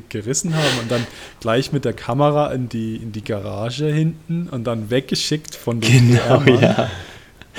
gerissen 0.09 0.55
haben 0.55 0.79
und 0.81 0.91
dann 0.91 1.05
gleich 1.39 1.71
mit 1.71 1.85
der 1.85 1.93
Kamera 1.93 2.51
in 2.51 2.69
die, 2.69 2.95
in 2.95 3.11
die 3.11 3.23
Garage 3.23 3.85
hinten 3.85 4.47
und 4.49 4.65
dann 4.65 4.89
weggeschickt 4.89 5.55
von 5.55 5.79
den 5.81 6.11
Genau, 6.11 6.41
ja. 6.59 6.89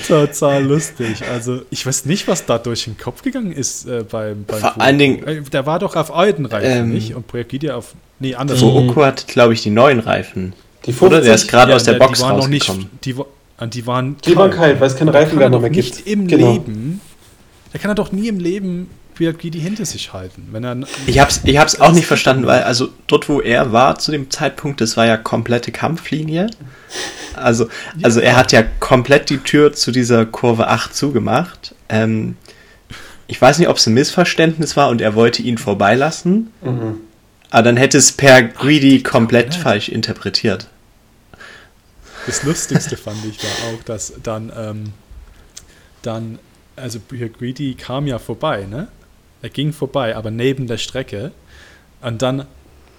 Total 0.07 0.65
lustig. 0.65 1.23
Also, 1.31 1.63
ich 1.71 1.85
weiß 1.85 2.07
nicht, 2.07 2.27
was 2.27 2.47
da 2.47 2.59
durch 2.59 2.85
den 2.85 2.97
Kopf 2.97 3.23
gegangen 3.23 3.53
ist 3.53 3.87
äh, 3.87 4.05
beim, 4.11 4.45
beim 4.45 4.61
Vor 4.61 4.81
allen 4.81 4.99
Dingen. 4.99 5.27
Äh, 5.27 5.43
Der 5.43 5.67
war 5.67 5.79
doch 5.79 5.97
auf 5.97 6.15
alten 6.15 6.47
Reifen, 6.47 6.71
Ähm, 6.71 6.89
nicht? 6.93 7.15
Und 7.15 7.27
Projekt 7.27 7.51
Gideon 7.51 7.75
auf. 7.77 7.95
Nee, 8.19 8.35
anders. 8.35 8.61
Fuoco 8.61 9.05
hat, 9.05 9.29
glaube 9.29 9.53
ich, 9.53 9.63
die 9.63 9.71
neuen 9.71 10.01
Reifen. 10.01 10.55
Die 10.87 10.93
Oder? 10.95 11.21
Der 11.21 11.35
ist 11.35 11.43
50, 11.43 11.49
gerade 11.51 11.71
Ja, 11.71 11.77
aus 11.77 11.85
der 11.85 11.95
die 11.95 11.99
Box 12.01 12.21
waren 12.21 12.37
noch 12.37 12.49
nicht. 12.49 12.69
rausgekommen. 12.69 12.99
Die, 13.05 13.11
äh, 13.11 13.69
die 13.69 13.87
waren 13.87 14.17
Die 14.25 14.37
waren 14.37 14.51
kalt, 14.51 14.81
weil 14.81 14.87
es 14.89 14.97
keine 14.97 15.11
Da 15.13 15.19
kann 15.19 15.25
Reifenwärmer 15.29 15.57
doch 15.57 15.61
mehr 15.63 15.71
nicht 15.71 15.97
gibt. 15.97 16.09
im 16.09 16.27
Genau. 16.27 16.53
Leben. 16.53 17.01
Da 17.73 17.79
kann 17.79 17.91
er 17.91 17.95
doch 17.95 18.13
nie 18.13 18.29
im 18.29 18.39
Leben 18.41 18.89
Projekt 19.15 19.41
Gideon 19.41 19.63
hinter 19.65 19.85
sich 19.85 20.13
halten. 20.13 20.49
Wenn 20.53 20.65
er. 20.65 20.77
Ich 21.07 21.19
hab's, 21.21 21.41
ich 21.45 21.57
hab's 21.59 21.81
auch 21.81 21.93
nicht 21.93 22.07
verstanden, 22.07 22.47
weil 22.47 22.63
also 22.63 22.89
dort, 23.07 23.29
wo 23.29 23.41
er 23.41 23.71
war 23.73 23.99
zu 23.99 24.11
dem 24.11 24.31
Zeitpunkt, 24.31 24.81
das 24.81 24.97
war 24.97 25.07
ja 25.07 25.17
komplette 25.17 25.71
Kampflinie. 25.71 26.49
Also, 27.35 27.69
also 28.03 28.21
er 28.21 28.37
hat 28.37 28.53
ja 28.53 28.63
komplett 28.81 29.31
die 29.31 29.39
Tür 29.39 29.73
zu 29.73 29.91
dieser 29.93 30.27
Kurve 30.27 30.69
8 30.69 30.95
zugemacht. 30.95 31.75
Ähm, 31.89 32.37
ich 33.27 33.41
weiß 33.41 33.59
nicht, 33.59 33.69
ob 33.69 33.77
es 33.77 33.87
ein 33.87 33.95
Missverständnis 33.95 34.77
war 34.77 34.89
und 34.91 35.01
er 35.01 35.15
wollte 35.15 35.43
ihn 35.43 35.57
vorbeilassen. 35.59 36.51
Mhm. 36.63 37.01
Aber 37.53 37.65
dann 37.65 37.77
hätte 37.77 37.99
es 37.99 38.13
per 38.13 38.43
Greedy 38.43 39.03
komplett 39.03 39.55
falsch 39.55 39.91
interpretiert. 39.91 40.69
Das 42.25 42.45
Lustigste 42.45 42.97
fand 42.97 43.23
ich 43.27 43.37
da 43.37 43.47
auch, 43.47 43.83
dass 43.85 44.15
dann, 44.23 44.51
ähm, 44.57 44.85
dann, 46.01 46.39
also 46.77 46.99
hier 47.11 47.29
Greedy 47.29 47.75
kam 47.75 48.07
ja 48.07 48.19
vorbei, 48.19 48.65
ne? 48.65 48.89
Er 49.43 49.51
ging 49.51 49.75
vorbei, 49.75 50.17
aber 50.17 50.31
neben 50.31 50.67
der 50.67 50.79
Strecke. 50.79 51.33
Und 52.01 52.23
dann 52.23 52.47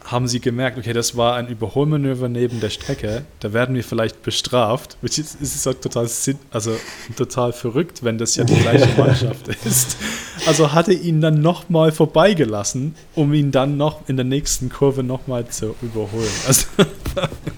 haben 0.06 0.28
sie 0.28 0.39
gemerkt, 0.39 0.78
okay, 0.78 0.94
das 0.94 1.16
war 1.16 1.36
ein 1.36 1.48
Überholmanöver 1.48 2.30
neben 2.30 2.60
der 2.60 2.70
Strecke, 2.70 3.24
da 3.39 3.54
werden 3.54 3.76
wir 3.76 3.84
vielleicht 3.84 4.22
bestraft. 4.24 4.98
Which 5.02 5.18
is, 5.18 5.36
ist 5.36 5.68
auch 5.68 5.74
total, 5.74 6.08
sinn, 6.08 6.38
also 6.52 6.72
total 7.16 7.54
verrückt, 7.54 8.04
wenn 8.04 8.18
das 8.18 8.36
ja 8.36 8.44
die 8.44 8.56
gleiche 8.56 8.89
Mannschaft 8.98 9.48
ist. 9.66 9.98
Also 10.46 10.74
hatte 10.74 10.94
ihn 10.94 11.22
dann 11.22 11.42
nochmal 11.42 11.92
vorbeigelassen, 11.92 12.96
um 13.16 13.34
ihn 13.34 13.52
dann 13.52 13.78
noch 13.78 14.08
in 14.08 14.18
der 14.18 14.26
nächsten 14.26 14.70
Kurve 14.70 15.04
nochmal 15.04 15.48
zu 15.48 15.76
überholen. 15.82 16.32
Also 16.48 16.68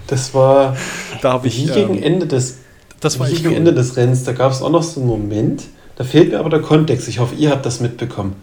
Das 0.06 0.34
war 0.34 0.76
da 1.22 1.32
habe 1.32 1.48
ich. 1.48 1.66
wie 1.66 1.72
gegen 1.72 1.96
ähm, 1.96 2.02
Ende 2.02 2.26
des 2.26 2.58
das 3.00 3.18
war 3.18 3.28
gegen 3.28 3.48
cool. 3.48 3.54
Ende 3.54 3.74
des 3.74 3.96
Rennens, 3.96 4.24
da 4.24 4.32
gab 4.32 4.52
es 4.52 4.62
auch 4.62 4.70
noch 4.70 4.82
so 4.82 5.00
einen 5.00 5.08
Moment, 5.08 5.64
da 5.96 6.04
fehlt 6.04 6.30
mir 6.30 6.38
aber 6.38 6.50
der 6.50 6.62
Kontext. 6.62 7.08
Ich 7.08 7.18
hoffe, 7.18 7.34
ihr 7.34 7.50
habt 7.50 7.66
das 7.66 7.80
mitbekommen. 7.80 8.36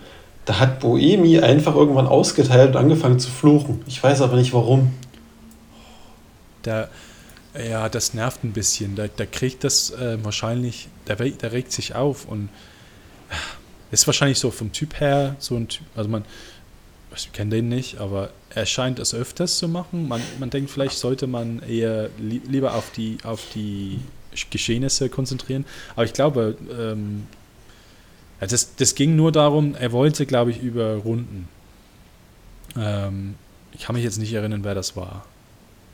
Da 0.46 0.60
hat 0.60 0.80
Boemi 0.80 1.40
einfach 1.40 1.76
irgendwann 1.76 2.08
ausgeteilt 2.08 2.72
und 2.72 2.78
angefangen 2.78 3.20
zu 3.20 3.32
fluchen. 3.32 3.82
Ich 3.88 4.02
weiß 4.04 4.22
aber 4.22 4.36
nicht 4.36 4.54
warum. 4.54 4.92
Der, 6.66 6.90
ja, 7.58 7.88
das 7.90 8.14
nervt 8.14 8.44
ein 8.44 8.52
bisschen. 8.52 8.96
Der, 8.96 9.08
der 9.08 9.28
kriegt 9.28 9.64
das 9.64 9.92
äh, 9.92 10.18
wahrscheinlich, 10.24 10.90
der, 11.08 11.16
der 11.16 11.52
regt 11.52 11.72
sich 11.72 11.96
auf 11.96 12.26
und 12.26 12.50
äh, 13.30 13.36
ist 13.94 14.08
wahrscheinlich 14.08 14.40
so 14.40 14.52
vom 14.52 14.72
Typ 14.72 15.00
her 15.00 15.36
so 15.40 15.56
ein 15.56 15.68
Typ, 15.68 15.86
also 15.96 16.10
man, 16.10 16.26
ich 17.16 17.32
kenne 17.32 17.52
den 17.52 17.70
nicht, 17.70 18.00
aber 18.00 18.32
er 18.50 18.66
scheint 18.66 19.00
es 19.00 19.14
öfters 19.14 19.60
zu 19.60 19.68
machen. 19.68 20.08
Man, 20.08 20.22
man 20.40 20.50
denkt, 20.50 20.72
vielleicht 20.72 20.98
sollte 20.98 21.28
man 21.28 21.62
eher 21.62 22.10
li 22.18 22.42
lieber 22.48 22.74
auf 22.74 22.92
die, 22.92 23.18
auf 23.24 23.42
die 23.54 24.00
Geschehnisse 24.50 25.10
konzentrieren. 25.10 25.66
Aber 25.96 26.06
ich 26.06 26.14
glaube, 26.14 26.58
ähm, 26.72 27.28
ja, 28.44 28.48
das, 28.48 28.76
das 28.76 28.94
ging 28.96 29.16
nur 29.16 29.32
darum, 29.32 29.74
er 29.76 29.94
wollte, 29.94 30.26
glaube 30.26 30.52
ich, 30.52 30.62
überrunden. 30.62 31.48
Ähm, 32.78 33.36
ich 33.72 33.86
kann 33.86 33.96
mich 33.96 34.04
jetzt 34.04 34.18
nicht 34.18 34.34
erinnern, 34.34 34.66
wer 34.66 34.76
das 34.76 34.98
war. 34.98 35.26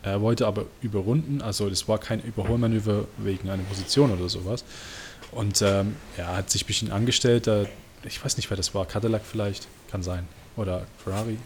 Er 0.01 0.21
wollte 0.21 0.47
aber 0.47 0.65
überrunden, 0.81 1.43
also 1.43 1.69
das 1.69 1.88
war 1.88 1.99
kein 1.99 2.21
Überholmanöver 2.21 3.05
wegen 3.17 3.51
einer 3.51 3.62
Position 3.63 4.12
oder 4.12 4.29
sowas. 4.29 4.65
Und 5.31 5.62
ähm, 5.62 5.95
er 6.17 6.38
hat 6.38 6.49
sich 6.49 6.63
ein 6.63 6.67
bisschen 6.67 6.91
angestellt, 6.91 7.45
da, 7.45 7.65
ich 8.03 8.23
weiß 8.23 8.38
nicht, 8.38 8.49
wer 8.49 8.57
das 8.57 8.73
war, 8.73 8.88
Cadillac 8.88 9.21
vielleicht, 9.23 9.67
kann 9.91 10.01
sein. 10.01 10.27
Oder 10.57 10.88
Ferrari. 11.03 11.38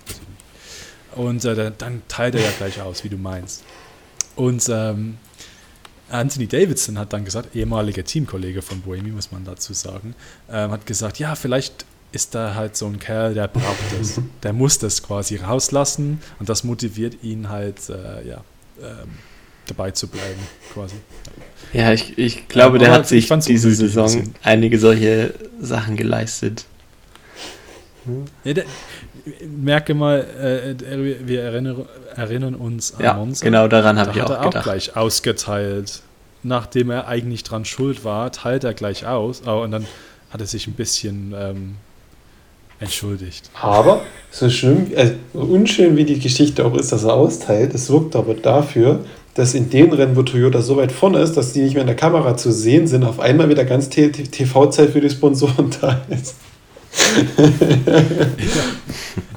Und 1.15 1.43
äh, 1.43 1.71
dann 1.77 2.01
teilt 2.07 2.35
er 2.35 2.41
ja 2.41 2.51
gleich 2.57 2.81
aus, 2.81 3.03
wie 3.03 3.09
du 3.09 3.17
meinst. 3.17 3.65
Und 4.37 4.69
ähm, 4.69 5.17
Anthony 6.09 6.47
Davidson 6.47 6.99
hat 6.99 7.13
dann 7.13 7.25
gesagt, 7.25 7.55
ehemaliger 7.55 8.03
Teamkollege 8.03 8.61
von 8.61 8.81
Boemi, 8.81 9.09
muss 9.09 9.31
man 9.31 9.45
dazu 9.45 9.73
sagen, 9.73 10.15
ähm, 10.51 10.71
hat 10.71 10.85
gesagt, 10.85 11.19
ja, 11.19 11.35
vielleicht 11.35 11.85
ist 12.11 12.35
da 12.35 12.53
halt 12.53 12.77
so 12.77 12.85
ein 12.85 12.99
Kerl, 12.99 13.33
der 13.33 13.47
braucht 13.47 13.99
das. 13.99 14.21
Der 14.43 14.53
muss 14.53 14.77
das 14.77 15.01
quasi 15.01 15.37
rauslassen 15.37 16.21
und 16.39 16.47
das 16.49 16.63
motiviert 16.63 17.23
ihn 17.23 17.49
halt, 17.49 17.89
äh, 17.89 18.27
ja, 18.27 18.43
ähm, 18.81 19.09
dabei 19.65 19.91
zu 19.91 20.07
bleiben, 20.07 20.39
quasi. 20.73 20.95
Ja, 21.71 21.91
ich, 21.91 22.17
ich 22.17 22.47
glaube, 22.47 22.77
Ja, 22.77 22.83
der 22.85 22.93
hat 22.93 23.07
sich 23.07 23.27
diese 23.27 23.73
Saison 23.73 24.33
einige 24.43 24.77
solche 24.77 25.33
Sachen 25.59 25.95
geleistet. 25.95 26.65
Ja, 28.43 28.53
der, 28.53 28.65
merke 29.47 29.93
mal, 29.93 30.19
äh, 30.41 30.75
der- 30.75 31.27
wir 31.27 31.41
erinnern, 31.43 31.85
erinnern 32.15 32.55
uns 32.55 32.93
an 32.95 33.03
Ja, 33.03 33.13
Monza. 33.13 33.43
genau 33.45 33.67
daran 33.67 33.97
habe 33.97 34.11
Da 34.11 34.15
ich 34.15 34.21
hat 34.21 34.29
auch 34.31 34.33
er 34.35 34.39
auch 34.41 34.45
gedacht. 34.49 34.63
gleich 34.63 34.95
ausgeteilt. 34.97 36.01
Nachdem 36.43 36.89
er 36.91 37.07
eigentlich 37.07 37.43
dran 37.43 37.63
schuld 37.63 38.03
war, 38.03 38.31
teilt 38.31 38.63
er 38.65 38.73
gleich 38.73 39.05
aus. 39.07 39.43
Oh, 39.47 39.61
und 39.63 39.71
dann 39.71 39.85
hat 40.31 40.41
er 40.41 40.47
sich 40.47 40.67
ein 40.67 40.73
bisschen 40.73 41.33
ähm, 41.37 41.75
entschuldigt. 42.79 43.49
Aber 43.61 44.01
so 44.29 44.49
schlimm, 44.49 44.91
äh, 44.93 45.11
so 45.33 45.39
unschön 45.39 45.95
wie 45.95 46.03
die 46.03 46.19
Geschichte 46.19 46.65
auch 46.65 46.75
ist, 46.75 46.91
dass 46.91 47.03
er 47.05 47.13
austeilt, 47.13 47.73
es 47.73 47.89
wirkt 47.89 48.15
aber 48.15 48.33
dafür, 48.33 48.99
dass 49.35 49.53
in 49.53 49.69
den 49.69 49.91
Rennen, 49.93 50.15
wo 50.15 50.21
Toyota 50.23 50.61
so 50.61 50.77
weit 50.77 50.91
vorne 50.91 51.19
ist, 51.19 51.37
dass 51.37 51.53
die 51.53 51.61
nicht 51.61 51.73
mehr 51.73 51.81
in 51.81 51.87
der 51.87 51.95
Kamera 51.95 52.35
zu 52.35 52.51
sehen 52.51 52.87
sind, 52.87 53.03
auf 53.03 53.19
einmal 53.19 53.49
wieder 53.49 53.63
ganz 53.65 53.89
TV-Zeit 53.89 54.89
für 54.91 55.01
die 55.01 55.09
Sponsoren 55.09 55.69
da 55.81 56.01
ist. 56.09 56.35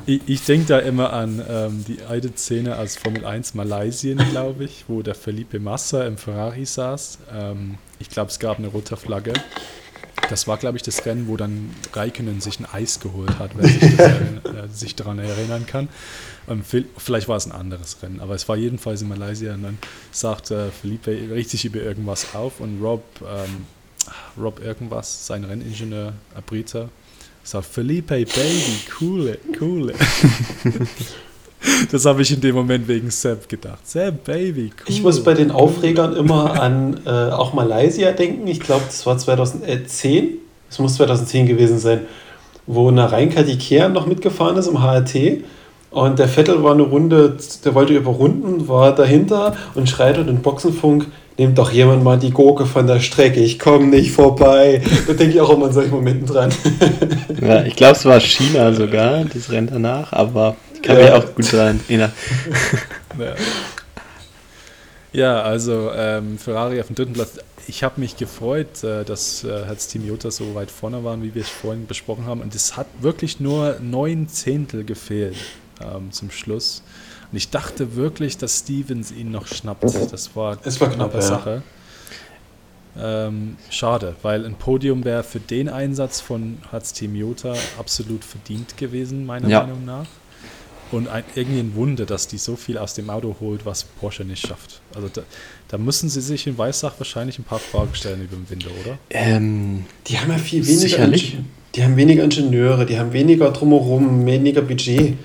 Ich, 0.09 0.21
ich 0.27 0.45
denke 0.45 0.67
da 0.67 0.79
immer 0.79 1.13
an 1.13 1.43
ähm, 1.49 1.85
die 1.87 2.01
alte 2.03 2.31
Szene 2.37 2.79
aus 2.79 2.95
Formel 2.95 3.25
1 3.25 3.55
Malaysien, 3.55 4.19
glaube 4.31 4.65
ich, 4.65 4.85
wo 4.87 5.03
der 5.03 5.17
Felipe 5.17 5.59
Massa 5.59 6.05
im 6.07 6.17
Ferrari 6.17 6.65
saß. 6.65 7.19
Ähm, 7.35 7.79
ich 7.99 8.09
glaube, 8.09 8.31
es 8.31 8.39
gab 8.39 8.59
eine 8.59 8.69
rote 8.69 8.97
Flagge. 8.97 9.33
Das 10.31 10.47
war, 10.47 10.59
glaube 10.59 10.77
ich, 10.77 10.85
das 10.85 11.05
Rennen, 11.07 11.27
wo 11.27 11.37
dann 11.37 11.71
Raikkonen 11.93 12.41
sich 12.41 12.61
ein 12.61 12.67
Eis 12.73 13.01
geholt 13.01 13.39
hat, 13.41 13.51
wer 13.55 13.69
sich, 13.69 13.97
das, 13.97 14.11
äh, 14.55 14.69
sich 14.73 14.95
daran 14.95 15.19
erinnern 15.19 15.67
kann. 15.67 15.89
Ähm, 16.49 16.63
vielleicht 16.65 17.27
war 17.27 17.37
es 17.37 17.47
ein 17.47 17.53
anderes 17.53 18.01
Rennen, 18.01 18.21
aber 18.21 18.37
es 18.37 18.49
war 18.49 18.57
jedenfalls 18.57 19.03
in 19.03 19.09
Malaysia. 19.09 19.55
Und 19.55 19.65
dann 19.65 19.79
sagt 20.13 20.53
äh, 20.53 20.71
Felipe, 20.71 21.43
sich 21.43 21.65
über 21.65 21.81
irgendwas 21.81 22.33
auf 22.33 22.61
und 22.61 22.81
Rob, 22.81 23.03
ähm, 23.23 23.67
Rob 24.41 24.61
irgendwas, 24.61 25.27
sein 25.27 25.43
Renningenieur, 25.43 26.13
Abrita, 26.37 26.91
sagt 27.47 27.67
Felipe, 27.67 28.15
Baby, 28.15 28.79
coole, 28.99 29.39
coole. 29.59 29.95
das 31.93 32.05
habe 32.05 32.23
ich 32.23 32.33
in 32.33 32.41
dem 32.41 32.57
Moment 32.57 32.89
wegen 32.89 33.11
Sepp 33.11 33.49
gedacht. 33.49 33.87
Sepp, 33.87 34.25
Baby, 34.25 34.73
cool. 34.79 34.85
Ich 34.89 35.03
muss 35.03 35.23
bei 35.23 35.35
den 35.35 35.51
Aufregern 35.51 36.17
immer 36.17 36.61
an 36.61 37.01
äh, 37.07 37.11
auch 37.11 37.55
Malaysia 37.55 38.11
denken. 38.13 38.47
Ich 38.49 38.61
glaube, 38.61 38.85
das 38.87 39.07
war 39.07 39.17
2010. 39.17 40.39
Es 40.69 40.79
muss 40.79 40.97
2010 40.97 41.47
gewesen 41.47 41.79
sein, 41.79 42.01
wo 42.67 42.91
Narein 42.91 43.33
Kadikea 43.33 43.89
noch 43.89 44.07
mitgefahren 44.07 44.57
ist 44.57 44.67
im 44.67 44.83
HRT. 44.83 45.45
Und 45.91 46.19
der 46.19 46.29
Vettel 46.29 46.63
war 46.65 46.75
eine 46.75 46.83
Runde, 46.83 47.37
der 47.65 47.75
wollte 47.75 47.95
überrunden, 47.95 48.67
war 48.69 48.95
dahinter 48.95 49.57
und 49.75 49.89
schreit 49.89 50.19
in 50.19 50.27
den 50.27 50.43
Boxenfunk, 50.43 51.07
nehmt 51.39 51.59
doch 51.59 51.71
jemand 51.71 52.03
mal 52.03 52.19
die 52.19 52.31
Gurke 52.31 52.67
von 52.67 52.87
der 52.87 53.01
Strecke, 53.01 53.41
ich 53.41 53.59
komme 53.59 53.87
nicht 53.87 54.13
vorbei. 54.13 54.83
Da 55.07 55.13
denke 55.13 55.35
ich 55.35 55.41
auch 55.41 55.51
immer 55.51 55.67
an 55.67 55.73
solchen 55.73 55.91
Momenten 55.93 56.27
dran. 56.27 56.51
Ja, 57.41 57.63
ich 57.65 57.77
glaube, 57.77 57.97
es 57.97 58.05
war 58.07 58.19
China 58.19 58.73
sogar, 58.73 59.25
das 59.25 59.51
Rennen 59.51 59.69
danach, 59.71 60.13
aber 60.13 60.57
ich 60.75 60.83
kann 60.83 60.97
Ja. 60.99 61.03
mich 61.05 61.13
auch 61.13 61.35
gut 61.35 61.53
daran 61.53 61.81
erinnern. 61.87 62.13
Ja. 63.19 63.35
Ja, 65.13 65.43
also 65.43 65.91
ähm, 65.95 66.39
Ferrari 66.39 66.81
auf 66.81 66.89
dem 66.89 66.97
dritten 66.97 67.13
Platz. 67.15 67.39
Ich 67.69 67.83
habe 67.83 68.01
mich 68.01 68.17
gefreut, 68.17 68.85
äh, 68.85 69.05
dass 69.05 69.45
äh, 69.45 69.65
Herz 69.65 69.89
Team 69.89 70.07
Jota 70.07 70.31
so 70.31 70.55
weit 70.55 70.71
vorne 70.71 71.05
waren, 71.05 71.23
wie 71.23 71.35
wir 71.35 71.43
es 71.43 71.49
vorhin 71.49 71.87
besprochen 71.87 72.27
haben. 72.27 72.41
Und 72.41 72.55
es 72.55 72.77
hat 72.77 72.87
wirklich 73.01 73.41
nur 73.41 73.77
neun 73.81 74.29
Zehntel 74.29 74.85
gefehlt 74.85 75.37
ähm, 75.81 76.11
zum 76.13 76.31
Schluss. 76.31 76.83
Und 77.31 77.37
ich 77.37 77.51
dachte 77.51 77.97
wirklich, 77.97 78.39
dass 78.39 78.61
Stevens 78.61 79.11
ihn 79.13 79.31
noch 79.31 79.47
schnappt. 79.47 79.85
Das 80.13 80.35
war, 80.37 80.59
Es 80.65 80.81
war 80.81 80.89
eine 80.89 80.97
knapp, 80.97 81.11
knappe 81.11 81.25
ja. 81.25 81.29
Sache. 81.29 81.63
Ähm, 82.99 83.57
schade, 83.69 84.17
weil 84.23 84.47
ein 84.47 84.55
Podium 84.55 85.05
wäre 85.05 85.23
für 85.23 85.41
den 85.41 85.69
Einsatz 85.69 86.21
von 86.21 86.59
Herz 86.71 86.93
Team 86.95 87.15
Jota 87.15 87.55
absolut 87.79 88.25
verdient 88.25 88.77
gewesen, 88.79 89.27
meiner 89.27 89.49
Ja. 89.49 89.61
Meinung 89.63 89.85
nach. 89.85 90.07
Und 90.93 91.09
ein, 91.09 91.25
irgendwie 91.35 91.59
ein 91.61 91.75
Wunder, 91.75 92.07
dass 92.07 92.29
die 92.29 92.39
so 92.39 92.55
viel 92.55 92.79
aus 92.79 92.95
dem 92.95 93.11
Auto 93.11 93.37
holt, 93.41 93.67
was 93.67 93.83
Porsche 93.85 94.25
nicht 94.25 94.47
schafft. 94.47 94.81
Also 94.95 95.09
da, 95.13 95.23
da 95.69 95.79
müssen 95.79 96.09
sie 96.09 96.21
sich 96.21 96.47
in 96.47 96.57
Weissach 96.59 96.95
wahrscheinlich 96.99 97.39
ein 97.41 97.45
paar 97.45 97.59
Fragen 97.59 97.93
stellen 97.95 98.23
über 98.23 98.37
den 98.37 98.49
Winter, 98.49 98.71
oder? 98.85 98.97
Ähm, 99.11 99.85
Die 100.07 100.19
haben 100.19 100.31
ja 100.31 100.39
viel 100.39 100.65
weniger, 100.65 100.81
Sicherlich. 100.81 101.37
Die 101.75 101.83
haben 101.85 101.97
weniger 101.97 102.23
Ingenieure, 102.25 102.87
die 102.87 102.99
haben 102.99 103.13
weniger 103.13 103.51
drumherum, 103.51 104.25
weniger 104.25 104.63
Budget. 104.63 105.19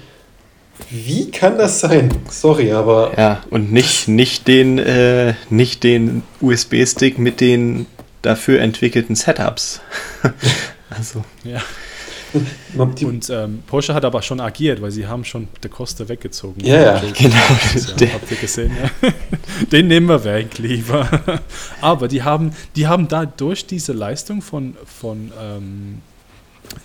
Wie 0.89 1.31
kann 1.31 1.57
das 1.57 1.79
sein? 1.79 2.11
Sorry, 2.29 2.71
aber 2.71 3.13
ja, 3.17 3.43
und 3.49 3.71
nicht, 3.71 4.07
nicht 4.07 4.47
den, 4.47 4.79
äh, 4.79 5.35
nicht 5.49 5.83
den 5.83 6.23
USB-Stick 6.41 7.17
mit 7.17 7.39
den 7.39 7.85
dafür 8.21 8.61
entwickelten 8.61 9.15
Setups. 9.15 9.81
also. 10.89 11.23
Ja. 11.43 11.61
Und 12.77 13.29
ähm, 13.29 13.63
Porsche 13.67 13.93
hat 13.93 14.05
aber 14.05 14.21
schon 14.21 14.39
agiert, 14.39 14.81
weil 14.81 14.91
sie 14.91 15.05
haben 15.05 15.25
schon 15.25 15.49
De 15.63 15.69
Costa 15.69 16.07
weggezogen. 16.07 16.63
Ja, 16.65 16.95
ja, 16.95 17.01
genau. 17.11 17.35
Ja, 17.99 18.13
habt 18.13 18.31
ihr 18.31 18.37
gesehen? 18.37 18.71
Ja. 18.81 19.09
Den 19.71 19.87
nehmen 19.87 20.07
wir 20.07 20.23
weg, 20.23 20.57
lieber. 20.57 21.07
aber 21.81 22.07
die 22.07 22.23
haben, 22.23 22.53
die 22.77 22.87
haben 22.87 23.09
da 23.09 23.25
durch 23.25 23.65
diese 23.65 23.91
Leistung 23.91 24.41
von, 24.41 24.77
von 24.85 25.33
ähm, 25.41 26.01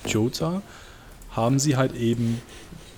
Jota, 0.06 0.62
haben 1.30 1.60
sie 1.60 1.76
halt 1.76 1.94
eben 1.94 2.42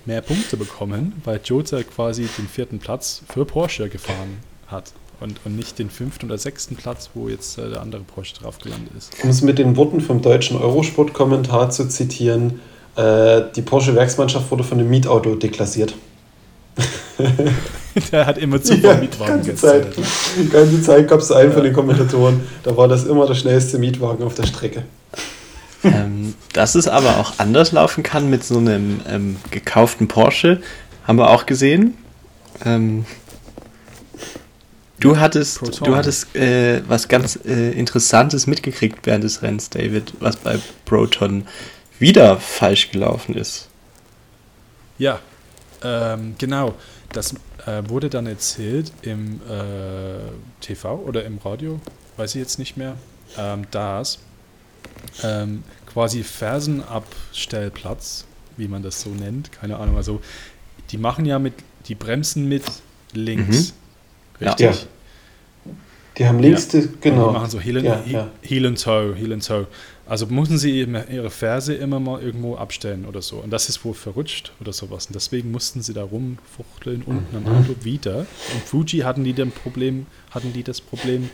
mehr 0.09 0.23
Punkte 0.23 0.57
bekommen, 0.57 1.21
weil 1.25 1.39
Jota 1.45 1.83
quasi 1.83 2.27
den 2.39 2.49
vierten 2.49 2.79
Platz 2.79 3.23
für 3.33 3.45
Porsche 3.45 3.91
gefahren 3.91 4.39
hat 4.67 4.93
und, 5.21 5.39
und 5.45 5.55
nicht 5.55 5.79
den 5.79 5.91
fünften 5.91 6.27
oder 6.27 6.39
sechsten 6.39 6.77
Platz, 6.77 7.11
wo 7.15 7.29
jetzt 7.29 7.59
äh, 7.59 7.69
der 7.69 7.83
andere 7.83 8.01
Porsche 8.03 8.35
drauf 8.35 8.59
gelandet 8.59 8.91
ist. 8.97 9.13
Um 9.23 9.29
es 9.29 9.43
mit 9.43 9.59
den 9.59 9.77
Worten 9.77 10.01
vom 10.01 10.23
deutschen 10.23 10.57
Eurosport-Kommentar 10.57 11.71
zu 11.71 11.89
zitieren, 11.89 12.61
äh, 12.97 13.43
die 13.55 13.63
Porsche-Werksmannschaft 13.63 14.51
wurde 14.51 14.65
von 14.65 14.81
einem 14.81 14.89
Mietauto 14.89 15.35
deklassiert. 15.35 15.95
der 18.13 18.27
hat 18.27 18.39
immer 18.39 18.63
zu 18.63 18.75
ja, 18.77 18.95
Mietwagen 18.95 19.35
ganze 19.35 19.55
Zeit, 19.57 19.89
Die 20.39 20.49
ganze 20.49 20.81
Zeit 20.83 21.07
gab 21.07 21.21
es 21.21 21.31
einen 21.31 21.51
ja. 21.51 21.55
von 21.55 21.65
den 21.65 21.75
Kommentatoren, 21.75 22.41
da 22.63 22.75
war 22.77 22.89
das 22.89 23.05
immer 23.05 23.27
der 23.27 23.35
schnellste 23.35 23.79
Mietwagen 23.79 24.25
auf 24.25 24.35
der 24.35 24.47
Strecke. 24.47 24.85
Ähm, 25.95 26.35
dass 26.53 26.75
es 26.75 26.89
aber 26.89 27.19
auch 27.19 27.35
anders 27.39 27.73
laufen 27.73 28.03
kann 28.03 28.31
mit 28.31 28.45
so 28.45 28.59
einem 28.59 29.01
ähm, 29.09 29.37
gekauften 29.51 30.09
Porsche, 30.09 30.61
haben 31.07 31.19
wir 31.19 31.31
auch 31.31 31.47
gesehen. 31.47 31.97
Ähm, 32.65 33.05
Du 35.01 35.17
hattest, 35.17 35.61
du 35.87 35.95
hattest 35.95 36.35
äh, 36.35 36.83
was 36.89 37.07
ganz 37.07 37.39
äh, 37.45 37.71
Interessantes 37.71 38.49
mitgekriegt 38.49 39.07
während 39.07 39.23
des 39.23 39.43
Rennens, 39.43 39.71
David, 39.71 40.13
was 40.19 40.37
bei 40.37 40.59
Proton 40.87 41.47
wieder 42.01 42.39
falsch 42.39 42.91
gelaufen 42.91 43.37
ist. 43.37 43.69
Ja, 44.99 45.21
ähm, 45.85 46.35
genau. 46.39 46.75
Das 47.13 47.35
äh, 47.65 47.83
wurde 47.89 48.11
dann 48.11 48.27
erzählt 48.27 48.93
im 49.03 49.41
äh, 49.49 50.19
TV 50.61 50.97
oder 50.97 51.25
im 51.25 51.39
Radio, 51.39 51.81
weiß 52.17 52.35
ich 52.35 52.41
jetzt 52.41 52.59
nicht 52.59 52.77
mehr, 52.77 52.97
ähm, 53.39 53.67
dass 53.71 54.19
ähm, 55.23 55.63
quasi 55.99 56.23
Fersenabstellplatz, 56.23 58.25
wie 58.57 58.69
man 58.69 58.85
das 58.85 59.01
so 59.01 59.11
nennt, 59.11 59.51
keine 59.51 59.79
Ahnung, 59.79 59.97
also 59.97 60.21
die 60.93 60.97
machen 60.97 61.27
ja 61.27 61.41
mit, 61.41 61.55
die 61.87 61.97
bremsen 61.97 62.49
mit 62.49 62.63
links. 63.15 63.75
Mhm. 64.39 64.47
Richtig? 64.47 64.67
Ja. 64.67 64.75
Die 66.17 66.29
haben 66.29 66.39
links, 66.39 66.73
ja. 66.73 66.83
genau. 67.01 67.27
Und 67.27 67.31
die 67.31 67.35
machen 67.35 67.51
so 67.51 67.59
Heel, 67.59 67.85
ja, 67.85 68.01
ja. 68.07 68.31
Heel 68.43 68.67
and 68.67 68.81
Toe, 68.81 69.13
Heel 69.17 69.33
and 69.33 69.45
Toe. 69.45 69.67
Also 70.07 70.27
mussten 70.27 70.57
sie 70.57 70.83
ihre 70.83 71.31
Ferse 71.31 71.75
immer 71.75 71.99
mal 71.99 72.23
irgendwo 72.23 72.55
abstellen 72.55 73.05
oder 73.05 73.21
so. 73.21 73.39
Und 73.39 73.51
das 73.51 73.69
ist 73.69 73.85
wohl 73.85 73.95
verrutscht 73.95 74.53
oder 74.61 74.73
sowas. 74.73 75.07
Und 75.07 75.17
deswegen 75.17 75.51
mussten 75.51 75.83
sie 75.83 75.95
da 75.95 76.05
rumfuchteln 76.05 77.03
unten 77.03 77.37
mhm. 77.37 77.45
am 77.45 77.57
Auto 77.57 77.75
wieder. 77.83 78.19
Und 78.19 78.63
Fuji 78.65 79.01
hatten 79.01 79.25
die, 79.25 79.33
Problem, 79.33 80.07
hatten 80.31 80.53
die 80.53 80.63
das 80.63 80.81
Problem 80.81 81.29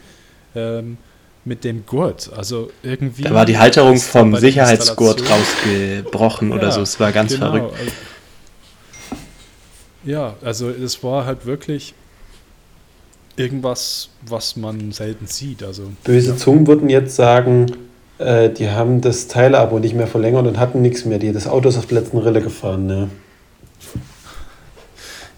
ähm, 0.55 0.96
mit 1.44 1.64
dem 1.64 1.85
Gurt. 1.87 2.30
Also 2.35 2.70
irgendwie. 2.83 3.22
Da 3.22 3.35
war 3.35 3.46
die 3.46 3.59
Halterung 3.59 3.98
vom 3.98 4.37
Sicherheitsgurt 4.37 5.22
rausgebrochen 5.28 6.52
oder 6.52 6.72
so. 6.72 6.80
Es 6.80 6.98
war 7.00 7.12
ganz 7.12 7.35
genau. 7.35 7.52
verrückt. 7.52 7.74
Ja, 10.04 10.35
also 10.42 10.68
es 10.68 11.02
war 11.02 11.24
halt 11.24 11.46
wirklich 11.46 11.94
irgendwas, 13.37 14.11
was 14.26 14.57
man 14.57 14.92
selten 14.92 15.26
sieht. 15.26 15.62
Also, 15.62 15.85
Böse 16.04 16.30
ja. 16.30 16.37
Zungen 16.37 16.66
würden 16.66 16.88
jetzt 16.88 17.16
sagen, 17.16 17.66
äh, 18.18 18.50
die 18.50 18.70
haben 18.70 19.00
das 19.00 19.28
Teileabo 19.28 19.78
nicht 19.78 19.94
mehr 19.94 20.07
verlängert 20.07 20.46
und 20.46 20.59
hatten 20.59 20.83
nichts 20.83 21.04
mehr. 21.04 21.18
Die, 21.18 21.33
das 21.33 21.46
Auto 21.46 21.68
ist 21.68 21.78
auf 21.78 21.87
der 21.87 22.00
letzten 22.00 22.18
Rille 22.18 22.42
gefahren. 22.42 22.87
Ne? 22.87 23.09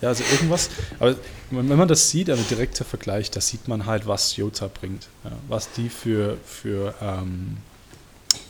Ja, 0.01 0.09
also 0.09 0.25
irgendwas, 0.31 0.69
aber 0.99 1.17
wenn 1.51 1.77
man 1.77 1.89
das 1.89 2.11
sieht, 2.11 2.29
also 2.29 2.43
direkter 2.43 2.85
Vergleich, 2.85 3.31
da 3.31 3.41
sieht 3.41 3.67
man 3.67 3.87
halt, 3.87 4.07
was 4.07 4.37
Jota 4.37 4.69
bringt. 4.69 5.09
Ja, 5.25 5.33
was 5.49 5.73
die 5.73 5.89
für, 5.89 6.37
für 6.45 6.95
ähm, 7.01 7.57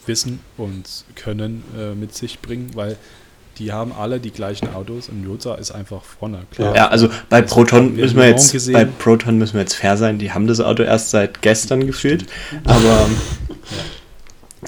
Wissen 0.05 0.39
und 0.57 1.05
Können 1.15 1.63
äh, 1.77 1.93
mit 1.93 2.13
sich 2.15 2.39
bringen, 2.39 2.71
weil 2.73 2.97
die 3.59 3.71
haben 3.71 3.91
alle 3.91 4.19
die 4.19 4.31
gleichen 4.31 4.73
Autos 4.73 5.09
und 5.09 5.23
Jota 5.23 5.55
ist 5.55 5.71
einfach 5.71 6.03
vorne. 6.03 6.43
Klar. 6.51 6.75
Ja, 6.75 6.87
also 6.89 7.09
bei 7.29 7.41
also 7.41 7.55
Proton 7.55 7.95
müssen 7.95 8.17
wir 8.17 8.27
jetzt 8.27 8.51
gesehen. 8.51 8.73
bei 8.73 8.85
Proton 8.85 9.37
müssen 9.37 9.53
wir 9.53 9.61
jetzt 9.61 9.75
fair 9.75 9.97
sein. 9.97 10.19
Die 10.19 10.31
haben 10.31 10.47
das 10.47 10.59
Auto 10.59 10.83
erst 10.83 11.09
seit 11.09 11.41
gestern 11.41 11.87
gefühlt, 11.87 12.25
aber 12.65 13.09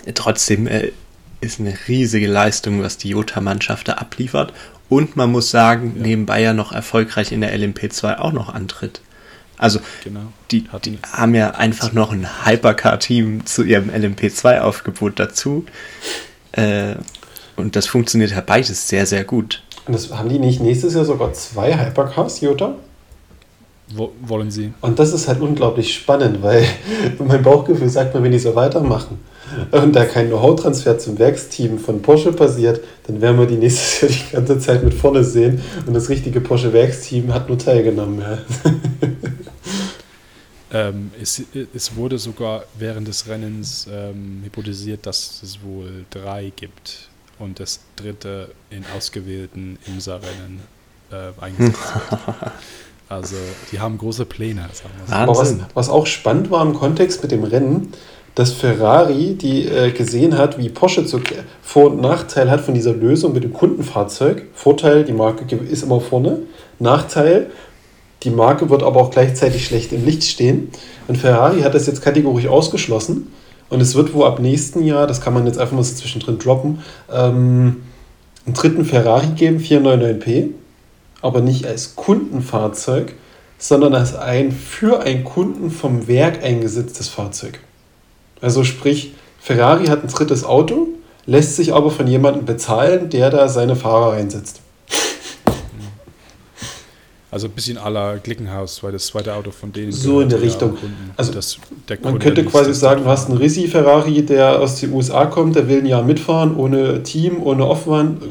ja. 0.06 0.12
trotzdem 0.14 0.68
äh, 0.68 0.92
ist 1.42 1.60
eine 1.60 1.74
riesige 1.88 2.28
Leistung, 2.28 2.82
was 2.82 2.98
die 2.98 3.10
Jota-Mannschaft 3.10 3.88
da 3.88 3.94
abliefert. 3.94 4.54
Und 4.90 5.16
man 5.16 5.32
muss 5.32 5.52
sagen, 5.52 5.94
ja. 5.96 6.04
nebenbei 6.04 6.42
ja 6.42 6.54
noch 6.54 6.72
erfolgreich 6.72 7.32
in 7.32 7.42
der 7.42 7.56
LMP2 7.56 8.18
auch 8.18 8.32
noch 8.32 8.54
antritt. 8.54 9.02
Also 9.58 9.80
genau. 10.04 10.22
die, 10.52 10.68
die 10.86 11.00
haben 11.12 11.36
ja 11.36 11.52
einfach 11.52 11.92
noch 11.94 12.12
ein 12.12 12.46
Hypercar-Team 12.46 13.46
zu 13.46 13.64
ihrem 13.64 13.90
LMP2-Aufgebot 13.90 15.20
dazu. 15.20 15.66
Äh, 16.54 16.96
und 17.56 17.76
das 17.76 17.88
funktioniert 17.88 18.32
ja 18.32 18.42
beides 18.42 18.88
sehr, 18.88 19.06
sehr 19.06 19.26
gut. 19.26 19.62
Und 19.86 19.94
das 19.94 20.10
haben 20.12 20.30
die 20.30 20.40
nicht 20.40 20.62
nächstes 20.62 20.94
Jahr 20.94 21.06
sogar 21.06 21.34
zwei 21.34 21.78
Hypercars, 21.78 22.42
Jota? 22.42 22.76
Wo, 23.94 24.14
wollen 24.22 24.50
sie? 24.50 24.72
Und 24.82 25.00
das 25.00 25.14
ist 25.14 25.28
halt 25.28 25.42
unglaublich 25.42 25.94
spannend, 25.94 26.42
weil 26.42 26.66
mein 27.20 27.44
Bauchgefühl 27.44 27.90
sagt 27.90 28.16
mir, 28.16 28.24
wenn 28.24 28.32
die 28.32 28.40
so 28.40 28.56
weitermachen 28.56 29.20
und 29.72 29.96
da 29.96 30.06
kein 30.06 30.28
Know-how-Transfer 30.28 30.98
zum 31.00 31.20
Werksteam 31.20 31.80
von 31.80 32.02
Porsche 32.02 32.32
passiert, 32.32 32.82
dann 33.08 33.22
werden 33.22 33.40
wir 33.40 33.46
die 33.46 33.56
nächstes 33.56 34.02
Jahr 34.02 34.12
die 34.12 34.36
ganze 34.36 34.60
Zeit 34.60 34.84
mit 34.84 34.94
vorne 34.94 35.24
sehen 35.24 35.62
und 35.86 35.94
das 35.94 36.10
richtige 36.10 36.42
Porsche-Werksteam 36.42 37.34
hat 37.34 37.50
nur 37.50 37.58
teilgenommen. 37.58 38.22
Ja. 38.22 38.38
Ähm, 40.72 41.12
es, 41.20 41.42
es, 41.74 41.96
wurde 41.96 42.20
sogar 42.20 42.64
während 42.78 43.08
des 43.08 43.28
Rennens 43.28 43.88
ähm, 43.92 44.42
hypothesiert, 44.44 45.04
dass 45.08 45.42
es 45.42 45.64
wohl 45.64 46.06
drei 46.12 46.52
gibt 46.56 47.10
und 47.40 47.60
das 47.60 47.80
dritte 47.96 48.52
in 48.70 48.86
ausgewählten 48.96 49.80
IMSA-Rennen 49.88 50.60
äh, 51.12 51.44
eingesetzt 51.44 51.80
wird. 52.10 52.52
Also 53.12 53.38
die 53.72 53.80
haben 53.80 53.98
große 53.98 54.24
Pläne. 54.26 54.70
Sagen 54.72 54.94
wir 55.00 55.08
so. 55.08 55.14
Aber 55.14 55.36
was, 55.36 55.56
was 55.74 55.90
auch 55.90 56.06
spannend 56.06 56.52
war 56.52 56.62
im 56.62 56.76
Kontext 56.76 57.24
mit 57.24 57.32
dem 57.32 57.44
Rennen, 57.44 57.92
dass 58.40 58.54
Ferrari, 58.54 59.34
die 59.34 59.66
äh, 59.66 59.92
gesehen 59.92 60.38
hat, 60.38 60.58
wie 60.58 60.70
Porsche 60.70 61.06
zu 61.06 61.20
Vor- 61.62 61.92
und 61.92 62.00
Nachteil 62.00 62.50
hat 62.50 62.62
von 62.62 62.74
dieser 62.74 62.94
Lösung 62.94 63.34
mit 63.34 63.44
dem 63.44 63.52
Kundenfahrzeug. 63.52 64.44
Vorteil, 64.54 65.04
die 65.04 65.12
Marke 65.12 65.44
ist 65.58 65.84
immer 65.84 66.00
vorne. 66.00 66.44
Nachteil, 66.80 67.48
die 68.24 68.30
Marke 68.30 68.70
wird 68.70 68.82
aber 68.82 69.02
auch 69.02 69.12
gleichzeitig 69.12 69.66
schlecht 69.66 69.92
im 69.92 70.06
Licht 70.06 70.24
stehen. 70.24 70.70
Und 71.10 71.18
Ferrari 71.18 71.64
hat 71.64 71.76
das 71.76 71.86
jetzt 71.86 72.02
kategorisch 72.02 72.48
ausgeschlossen 72.48 73.28
und 73.68 73.82
es 73.82 73.96
wird 73.96 74.14
wohl 74.14 74.26
ab 74.26 74.40
nächsten 74.40 74.86
Jahr, 74.86 75.06
das 75.06 75.20
kann 75.20 75.34
man 75.34 75.46
jetzt 75.46 75.60
einfach 75.60 75.76
mal 75.76 75.84
so 75.84 75.94
zwischendrin 75.94 76.40
droppen, 76.40 76.80
ähm, 77.14 77.82
einen 78.46 78.54
dritten 78.54 78.86
Ferrari 78.86 79.28
geben, 79.36 79.60
499p, 79.60 80.52
aber 81.22 81.42
nicht 81.42 81.68
als 81.68 81.98
Kundenfahrzeug, 81.98 83.16
sondern 83.58 83.96
als 83.96 84.16
ein 84.16 84.54
für 84.54 85.02
einen 85.02 85.26
Kunden 85.26 85.72
vom 85.72 86.08
Werk 86.08 86.42
eingesetztes 86.42 87.10
Fahrzeug. 87.10 87.60
Also 88.42 88.64
sprich, 88.64 89.14
Ferrari 89.40 89.88
hat 89.88 90.04
ein 90.04 90.10
drittes 90.10 90.44
Auto, 90.44 90.88
lässt 91.26 91.56
sich 91.56 91.74
aber 91.74 91.92
von 91.92 92.08
jemandem 92.08 92.46
bezahlen, 92.46 93.10
der 93.10 93.30
da 93.30 93.50
seine 93.50 93.76
Fahrer 93.76 94.14
einsetzt. 94.14 94.62
Also 97.32 97.46
ein 97.46 97.52
bisschen 97.52 97.78
aller 97.78 98.18
Glickenhaus, 98.18 98.82
weil 98.82 98.92
das 98.92 99.06
zweite 99.06 99.36
Auto 99.36 99.52
von 99.52 99.72
denen. 99.72 99.92
So 99.92 100.20
in 100.20 100.30
der 100.30 100.42
Richtung. 100.42 100.78
Also 101.16 101.32
das, 101.32 101.60
der 101.88 102.00
man 102.02 102.18
könnte 102.18 102.44
quasi 102.44 102.74
sagen, 102.74 103.04
du 103.04 103.10
hast 103.10 103.30
einen 103.30 103.38
Risi 103.38 103.68
Ferrari, 103.68 104.26
der 104.26 104.60
aus 104.60 104.80
den 104.80 104.92
USA 104.94 105.28
kommt, 105.28 105.56
der 105.56 105.68
will 105.68 105.80
ein 105.80 105.86
Jahr 105.86 106.02
mitfahren, 106.02 106.56
ohne 106.56 107.04
Team, 107.04 107.44
ohne 107.44 107.66
Aufwand, 107.66 108.24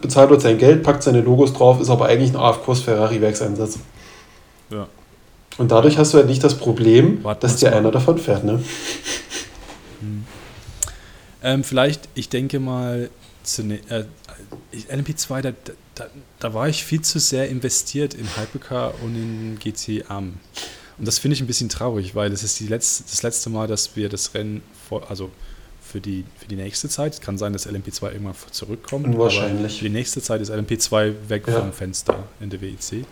bezahlt 0.00 0.32
dort 0.32 0.40
sein 0.40 0.58
Geld, 0.58 0.82
packt 0.82 1.04
seine 1.04 1.20
Logos 1.20 1.52
drauf, 1.52 1.80
ist 1.80 1.90
aber 1.90 2.06
eigentlich 2.06 2.30
ein 2.30 2.36
AF-Kurs 2.36 2.80
Ferrari-Werkseinsatz. 2.80 3.78
Ja. 4.70 4.88
Und 5.58 5.70
dadurch 5.70 5.98
hast 5.98 6.12
du 6.12 6.18
halt 6.18 6.26
nicht 6.26 6.42
das 6.42 6.56
Problem, 6.56 7.22
Warte, 7.22 7.42
dass 7.42 7.56
dir 7.56 7.72
einer 7.72 7.92
davon 7.92 8.18
fährt, 8.18 8.42
ne? 8.42 8.60
Hm. 11.42 11.50
Ähm, 11.50 11.64
vielleicht, 11.64 12.08
ich 12.14 12.28
denke 12.28 12.58
mal, 12.60 13.10
äh, 13.58 14.04
LMP2, 14.90 15.40
da, 15.40 15.52
da, 15.94 16.06
da, 16.38 16.54
war 16.54 16.68
ich 16.68 16.84
viel 16.84 17.02
zu 17.02 17.18
sehr 17.18 17.48
investiert 17.48 18.14
in 18.14 18.26
Hypercar 18.36 18.94
und 19.02 19.14
in 19.14 19.58
GT 19.58 20.10
Am. 20.10 20.34
Und 20.98 21.08
das 21.08 21.18
finde 21.18 21.34
ich 21.34 21.40
ein 21.40 21.46
bisschen 21.46 21.68
traurig, 21.68 22.14
weil 22.14 22.32
es 22.32 22.42
ist 22.42 22.60
die 22.60 22.68
letzte, 22.68 23.04
das 23.04 23.22
letzte 23.22 23.50
Mal, 23.50 23.66
dass 23.66 23.96
wir 23.96 24.08
das 24.08 24.34
Rennen, 24.34 24.62
vor, 24.88 25.10
also 25.10 25.30
für 25.80 26.00
die, 26.00 26.24
für 26.36 26.46
die 26.46 26.56
nächste 26.56 26.88
Zeit, 26.88 27.14
es 27.14 27.20
kann 27.20 27.36
sein, 27.36 27.52
dass 27.52 27.68
LMP2 27.68 28.12
irgendwann 28.12 28.34
zurückkommt. 28.50 29.18
Wahrscheinlich. 29.18 29.78
für 29.78 29.84
die 29.84 29.90
nächste 29.90 30.22
Zeit 30.22 30.40
ist 30.40 30.50
LMP2 30.50 31.28
weg 31.28 31.44
ja. 31.46 31.60
vom 31.60 31.72
Fenster 31.72 32.28
in 32.40 32.50
der 32.50 32.60
WEC. 32.60 33.04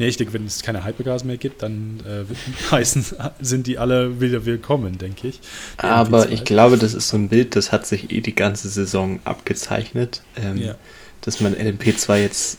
Nee, 0.00 0.08
ich 0.08 0.16
denke, 0.16 0.32
wenn 0.32 0.46
es 0.46 0.62
keine 0.62 0.84
Hypercars 0.86 1.24
mehr 1.24 1.36
gibt, 1.36 1.62
dann 1.62 2.00
äh, 2.06 2.24
heißen, 2.72 3.04
sind 3.40 3.66
die 3.66 3.76
alle 3.78 4.18
wieder 4.20 4.46
willkommen, 4.46 4.96
denke 4.96 5.28
ich. 5.28 5.40
Aber 5.76 6.22
MP2. 6.24 6.30
ich 6.30 6.44
glaube, 6.44 6.78
das 6.78 6.94
ist 6.94 7.08
so 7.08 7.18
ein 7.18 7.28
Bild, 7.28 7.54
das 7.54 7.70
hat 7.70 7.86
sich 7.86 8.10
eh 8.10 8.20
die 8.22 8.34
ganze 8.34 8.68
Saison 8.70 9.20
abgezeichnet, 9.24 10.22
ähm, 10.42 10.56
Ja. 10.56 10.74
dass 11.20 11.40
man 11.42 11.54
LMP2 11.54 12.16
jetzt, 12.16 12.56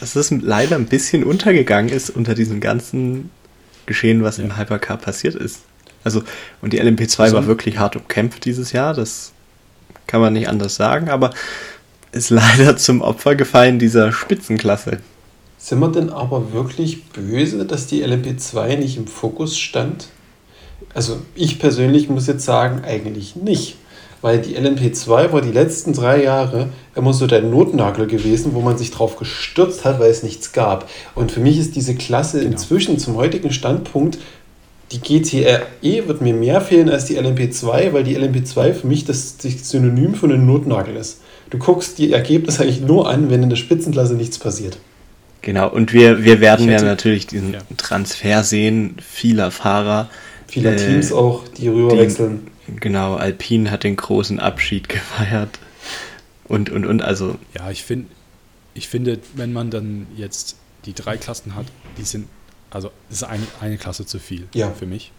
dass 0.00 0.16
es 0.16 0.32
leider 0.32 0.74
ein 0.74 0.86
bisschen 0.86 1.22
untergegangen 1.22 1.92
ist 1.92 2.10
unter 2.10 2.34
diesem 2.34 2.58
ganzen 2.60 3.30
Geschehen, 3.86 4.24
was 4.24 4.38
Ja. 4.38 4.44
im 4.44 4.56
Hypercar 4.58 4.96
passiert 4.96 5.36
ist. 5.36 5.60
Also, 6.02 6.24
und 6.60 6.72
die 6.72 6.80
LMP2 6.82 7.18
war 7.18 7.28
Son- 7.28 7.46
wirklich 7.46 7.78
hart 7.78 7.94
umkämpft 7.94 8.44
dieses 8.46 8.72
Jahr, 8.72 8.94
das 8.94 9.30
kann 10.08 10.20
man 10.20 10.32
nicht 10.32 10.48
anders 10.48 10.74
sagen, 10.74 11.08
aber 11.08 11.30
ist 12.10 12.30
leider 12.30 12.76
zum 12.76 13.00
Opfer 13.00 13.36
gefallen 13.36 13.78
dieser 13.78 14.10
Spitzenklasse. 14.10 14.98
Sind 15.64 15.80
wir 15.80 15.88
denn 15.88 16.10
aber 16.10 16.52
wirklich 16.52 17.04
böse, 17.04 17.64
dass 17.64 17.86
die 17.86 18.04
LMP2 18.04 18.76
nicht 18.76 18.98
im 18.98 19.06
Fokus 19.06 19.56
stand? 19.56 20.08
Also 20.92 21.16
ich 21.34 21.58
persönlich 21.58 22.10
muss 22.10 22.26
jetzt 22.26 22.44
sagen, 22.44 22.82
eigentlich 22.84 23.34
nicht. 23.34 23.76
Weil 24.20 24.42
die 24.42 24.58
LMP2 24.58 25.32
war 25.32 25.40
die 25.40 25.52
letzten 25.52 25.94
drei 25.94 26.22
Jahre 26.22 26.68
immer 26.94 27.14
so 27.14 27.26
der 27.26 27.40
Notnagel 27.40 28.06
gewesen, 28.06 28.52
wo 28.52 28.60
man 28.60 28.76
sich 28.76 28.90
drauf 28.90 29.16
gestürzt 29.16 29.86
hat, 29.86 30.00
weil 30.00 30.10
es 30.10 30.22
nichts 30.22 30.52
gab. 30.52 30.86
Und 31.14 31.32
für 31.32 31.40
mich 31.40 31.58
ist 31.58 31.76
diese 31.76 31.94
Klasse 31.94 32.40
Genau. 32.40 32.52
inzwischen 32.52 32.98
zum 32.98 33.16
heutigen 33.16 33.50
Standpunkt, 33.50 34.18
die 34.92 35.00
GTRE 35.00 35.62
wird 36.06 36.20
mir 36.20 36.34
mehr 36.34 36.60
fehlen 36.60 36.90
als 36.90 37.06
die 37.06 37.18
LMP2, 37.18 37.94
weil 37.94 38.04
die 38.04 38.18
LMP2 38.18 38.74
für 38.74 38.86
mich 38.86 39.06
das, 39.06 39.38
das 39.38 39.70
Synonym 39.70 40.14
für 40.14 40.26
einen 40.26 40.44
Notnagel 40.44 40.96
ist. 40.96 41.22
Du 41.48 41.56
guckst 41.56 41.96
die 41.96 42.12
Ergebnisse 42.12 42.64
eigentlich 42.64 42.82
nur 42.82 43.08
an, 43.08 43.30
wenn 43.30 43.42
in 43.42 43.48
der 43.48 43.56
Spitzenklasse 43.56 44.12
nichts 44.12 44.38
passiert. 44.38 44.76
Genau, 45.44 45.68
und 45.68 45.92
wir, 45.92 46.24
wir 46.24 46.40
werden 46.40 46.62
Ich 46.62 46.66
ja 46.68 46.72
hätte- 46.76 46.86
natürlich 46.86 47.26
diesen 47.26 47.52
Ja. 47.52 47.60
Transfer 47.76 48.42
sehen, 48.44 48.96
vieler 49.06 49.50
Fahrer. 49.50 50.08
Viele 50.46 50.72
Äh, 50.72 50.76
Teams 50.76 51.12
auch, 51.12 51.46
die 51.48 51.68
rüberwechseln. 51.68 52.48
Genau, 52.80 53.16
Alpine 53.16 53.70
hat 53.70 53.84
den 53.84 53.96
großen 53.96 54.40
Abschied 54.40 54.88
gefeiert. 54.88 55.58
Und, 56.48 56.70
und, 56.70 56.86
und, 56.86 57.02
also, 57.02 57.36
Ja, 57.54 57.70
ich, 57.70 57.84
find, 57.84 58.06
ich 58.72 58.88
finde, 58.88 59.18
wenn 59.34 59.52
man 59.52 59.70
dann 59.70 60.06
jetzt 60.16 60.56
die 60.86 60.94
drei 60.94 61.18
Klassen 61.18 61.54
hat, 61.54 61.66
die 61.98 62.04
sind, 62.04 62.26
also 62.70 62.90
das 63.10 63.18
ist 63.18 63.24
eine, 63.24 63.42
eine 63.60 63.76
Klasse 63.76 64.06
zu 64.06 64.18
viel 64.18 64.48
Ja. 64.54 64.70
für 64.70 64.86
mich. 64.86 65.12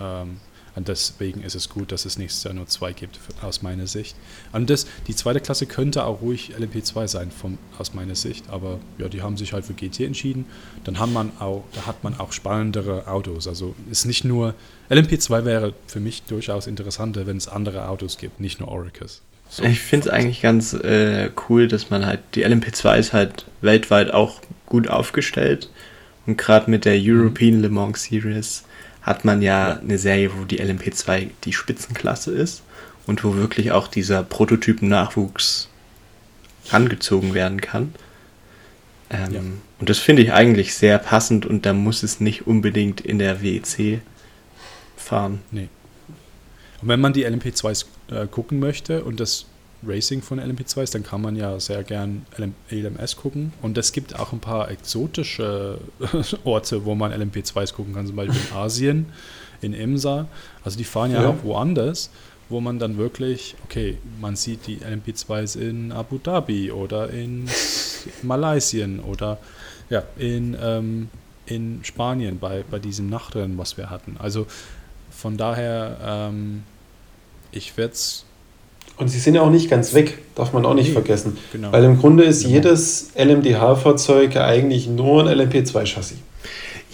Ähm, 0.00 0.36
und 0.76 0.88
deswegen 0.88 1.42
ist 1.42 1.54
es 1.54 1.68
gut, 1.68 1.92
dass 1.92 2.04
es 2.04 2.18
nächstes 2.18 2.42
Jahr 2.44 2.54
nur 2.54 2.66
zwei 2.66 2.92
gibt, 2.92 3.20
aus 3.42 3.62
meiner 3.62 3.86
Sicht. 3.86 4.16
Und 4.52 4.70
das, 4.70 4.86
die 5.06 5.14
zweite 5.14 5.40
Klasse 5.40 5.66
könnte 5.66 6.04
auch 6.04 6.20
ruhig 6.20 6.52
LMP2 6.58 7.06
sein, 7.06 7.30
vom, 7.30 7.58
aus 7.78 7.94
meiner 7.94 8.16
Sicht. 8.16 8.48
Aber 8.48 8.80
ja, 8.98 9.08
die 9.08 9.22
haben 9.22 9.36
sich 9.36 9.52
halt 9.52 9.64
für 9.64 9.74
GT 9.74 10.00
entschieden. 10.00 10.46
Dann 10.82 10.98
hat 10.98 11.10
man 11.10 11.30
auch, 11.38 11.64
da 11.74 11.86
hat 11.86 12.02
man 12.02 12.18
auch 12.18 12.32
spannendere 12.32 13.06
Autos. 13.06 13.46
Also 13.46 13.74
ist 13.90 14.04
nicht 14.04 14.24
nur, 14.24 14.54
LMP2 14.90 15.44
wäre 15.44 15.74
für 15.86 16.00
mich 16.00 16.22
durchaus 16.24 16.66
interessanter, 16.66 17.26
wenn 17.26 17.36
es 17.36 17.46
andere 17.46 17.88
Autos 17.88 18.18
gibt, 18.18 18.40
nicht 18.40 18.58
nur 18.58 18.68
Oricus. 18.68 19.22
So. 19.48 19.62
ich 19.62 19.78
finde 19.80 20.08
es 20.08 20.12
eigentlich 20.12 20.42
ganz 20.42 20.72
äh, 20.72 21.30
cool, 21.48 21.68
dass 21.68 21.90
man 21.90 22.04
halt, 22.06 22.20
die 22.34 22.44
LMP2 22.44 22.96
ist 22.96 23.12
halt 23.12 23.46
weltweit 23.60 24.12
auch 24.12 24.40
gut 24.66 24.88
aufgestellt. 24.88 25.70
Und 26.26 26.38
gerade 26.38 26.70
mit 26.70 26.84
der 26.84 26.96
European 26.98 27.60
Le 27.60 27.68
Mans 27.68 28.04
Series 28.04 28.64
hat 29.04 29.24
man 29.24 29.42
ja 29.42 29.78
eine 29.78 29.98
Serie, 29.98 30.30
wo 30.36 30.44
die 30.44 30.60
LMP2 30.60 31.30
die 31.44 31.52
Spitzenklasse 31.52 32.32
ist 32.32 32.62
und 33.06 33.22
wo 33.22 33.36
wirklich 33.36 33.70
auch 33.70 33.86
dieser 33.86 34.22
Prototypen-Nachwuchs 34.22 35.68
rangezogen 36.70 37.34
werden 37.34 37.60
kann. 37.60 37.94
Ähm, 39.10 39.32
Ja. 39.32 39.40
Und 39.78 39.90
das 39.90 39.98
finde 39.98 40.22
ich 40.22 40.32
eigentlich 40.32 40.74
sehr 40.74 40.98
passend 40.98 41.44
und 41.44 41.66
da 41.66 41.74
muss 41.74 42.02
es 42.02 42.20
nicht 42.20 42.46
unbedingt 42.46 43.02
in 43.02 43.18
der 43.18 43.42
WEC 43.42 44.00
fahren. 44.96 45.40
Nee. 45.50 45.68
Und 46.80 46.88
wenn 46.88 47.00
man 47.00 47.12
die 47.12 47.26
LMP2s 47.26 47.84
äh, 48.10 48.26
gucken 48.26 48.58
möchte 48.58 49.04
und 49.04 49.20
das 49.20 49.46
Racing 49.86 50.22
von 50.22 50.40
LMP2s, 50.40 50.92
dann 50.92 51.02
kann 51.02 51.20
man 51.22 51.36
ja 51.36 51.58
sehr 51.60 51.82
gern 51.82 52.26
LM, 52.36 52.54
LMS 52.70 53.16
gucken. 53.16 53.52
Und 53.62 53.76
es 53.78 53.92
gibt 53.92 54.18
auch 54.18 54.32
ein 54.32 54.40
paar 54.40 54.70
exotische 54.70 55.78
Orte, 56.44 56.84
wo 56.84 56.94
man 56.94 57.12
LMP2s 57.12 57.74
gucken 57.74 57.94
kann, 57.94 58.06
zum 58.06 58.16
Beispiel 58.16 58.40
in 58.50 58.56
Asien, 58.56 59.06
in 59.60 59.72
Imsa. 59.74 60.26
Also 60.64 60.76
die 60.78 60.84
fahren 60.84 61.10
ja, 61.12 61.22
Ja. 61.22 61.28
auch 61.30 61.42
woanders, 61.44 62.10
wo 62.48 62.60
man 62.60 62.78
dann 62.78 62.96
wirklich, 62.98 63.54
okay, 63.64 63.98
man 64.20 64.36
sieht 64.36 64.66
die 64.66 64.78
LMP2s 64.78 65.58
in 65.58 65.92
Abu 65.92 66.18
Dhabi 66.18 66.70
oder 66.70 67.10
in 67.10 67.46
Malaysia 68.22 68.86
oder 69.06 69.38
ja, 69.90 70.02
in, 70.18 70.56
ähm, 70.60 71.08
in 71.46 71.80
Spanien 71.84 72.38
bei, 72.38 72.64
bei 72.70 72.78
diesem 72.78 73.08
Nachtrennen, 73.08 73.56
was 73.58 73.76
wir 73.76 73.90
hatten. 73.90 74.16
Also 74.18 74.46
von 75.10 75.36
daher, 75.36 75.98
ähm, 76.04 76.64
ich 77.52 77.76
werde 77.76 77.92
es, 77.94 78.24
Und 78.96 79.08
sie 79.08 79.18
sind 79.18 79.34
ja 79.34 79.42
auch 79.42 79.50
nicht 79.50 79.68
ganz 79.68 79.92
weg, 79.94 80.18
darf 80.36 80.52
man 80.52 80.64
auch 80.64 80.74
nicht 80.74 80.88
Nee, 80.88 80.92
vergessen. 80.92 81.36
genau. 81.52 81.72
Weil 81.72 81.82
im 81.84 81.98
Grunde 81.98 82.24
ist 82.24 82.42
Genau. 82.42 82.54
jedes 82.54 83.10
LMDH-Fahrzeug 83.16 84.34
ja 84.34 84.44
eigentlich 84.46 84.86
nur 84.86 85.28
ein 85.28 85.28
LMP2-Chassis. 85.40 86.18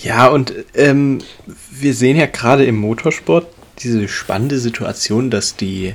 Ja, 0.03 0.29
und 0.29 0.55
ähm, 0.75 1.19
wir 1.71 1.93
sehen 1.95 2.17
ja 2.17 2.25
gerade 2.27 2.65
im 2.65 2.77
Motorsport 2.77 3.47
diese 3.81 4.09
spannende 4.09 4.59
Situation, 4.59 5.31
dass 5.31 5.57
die 5.57 5.95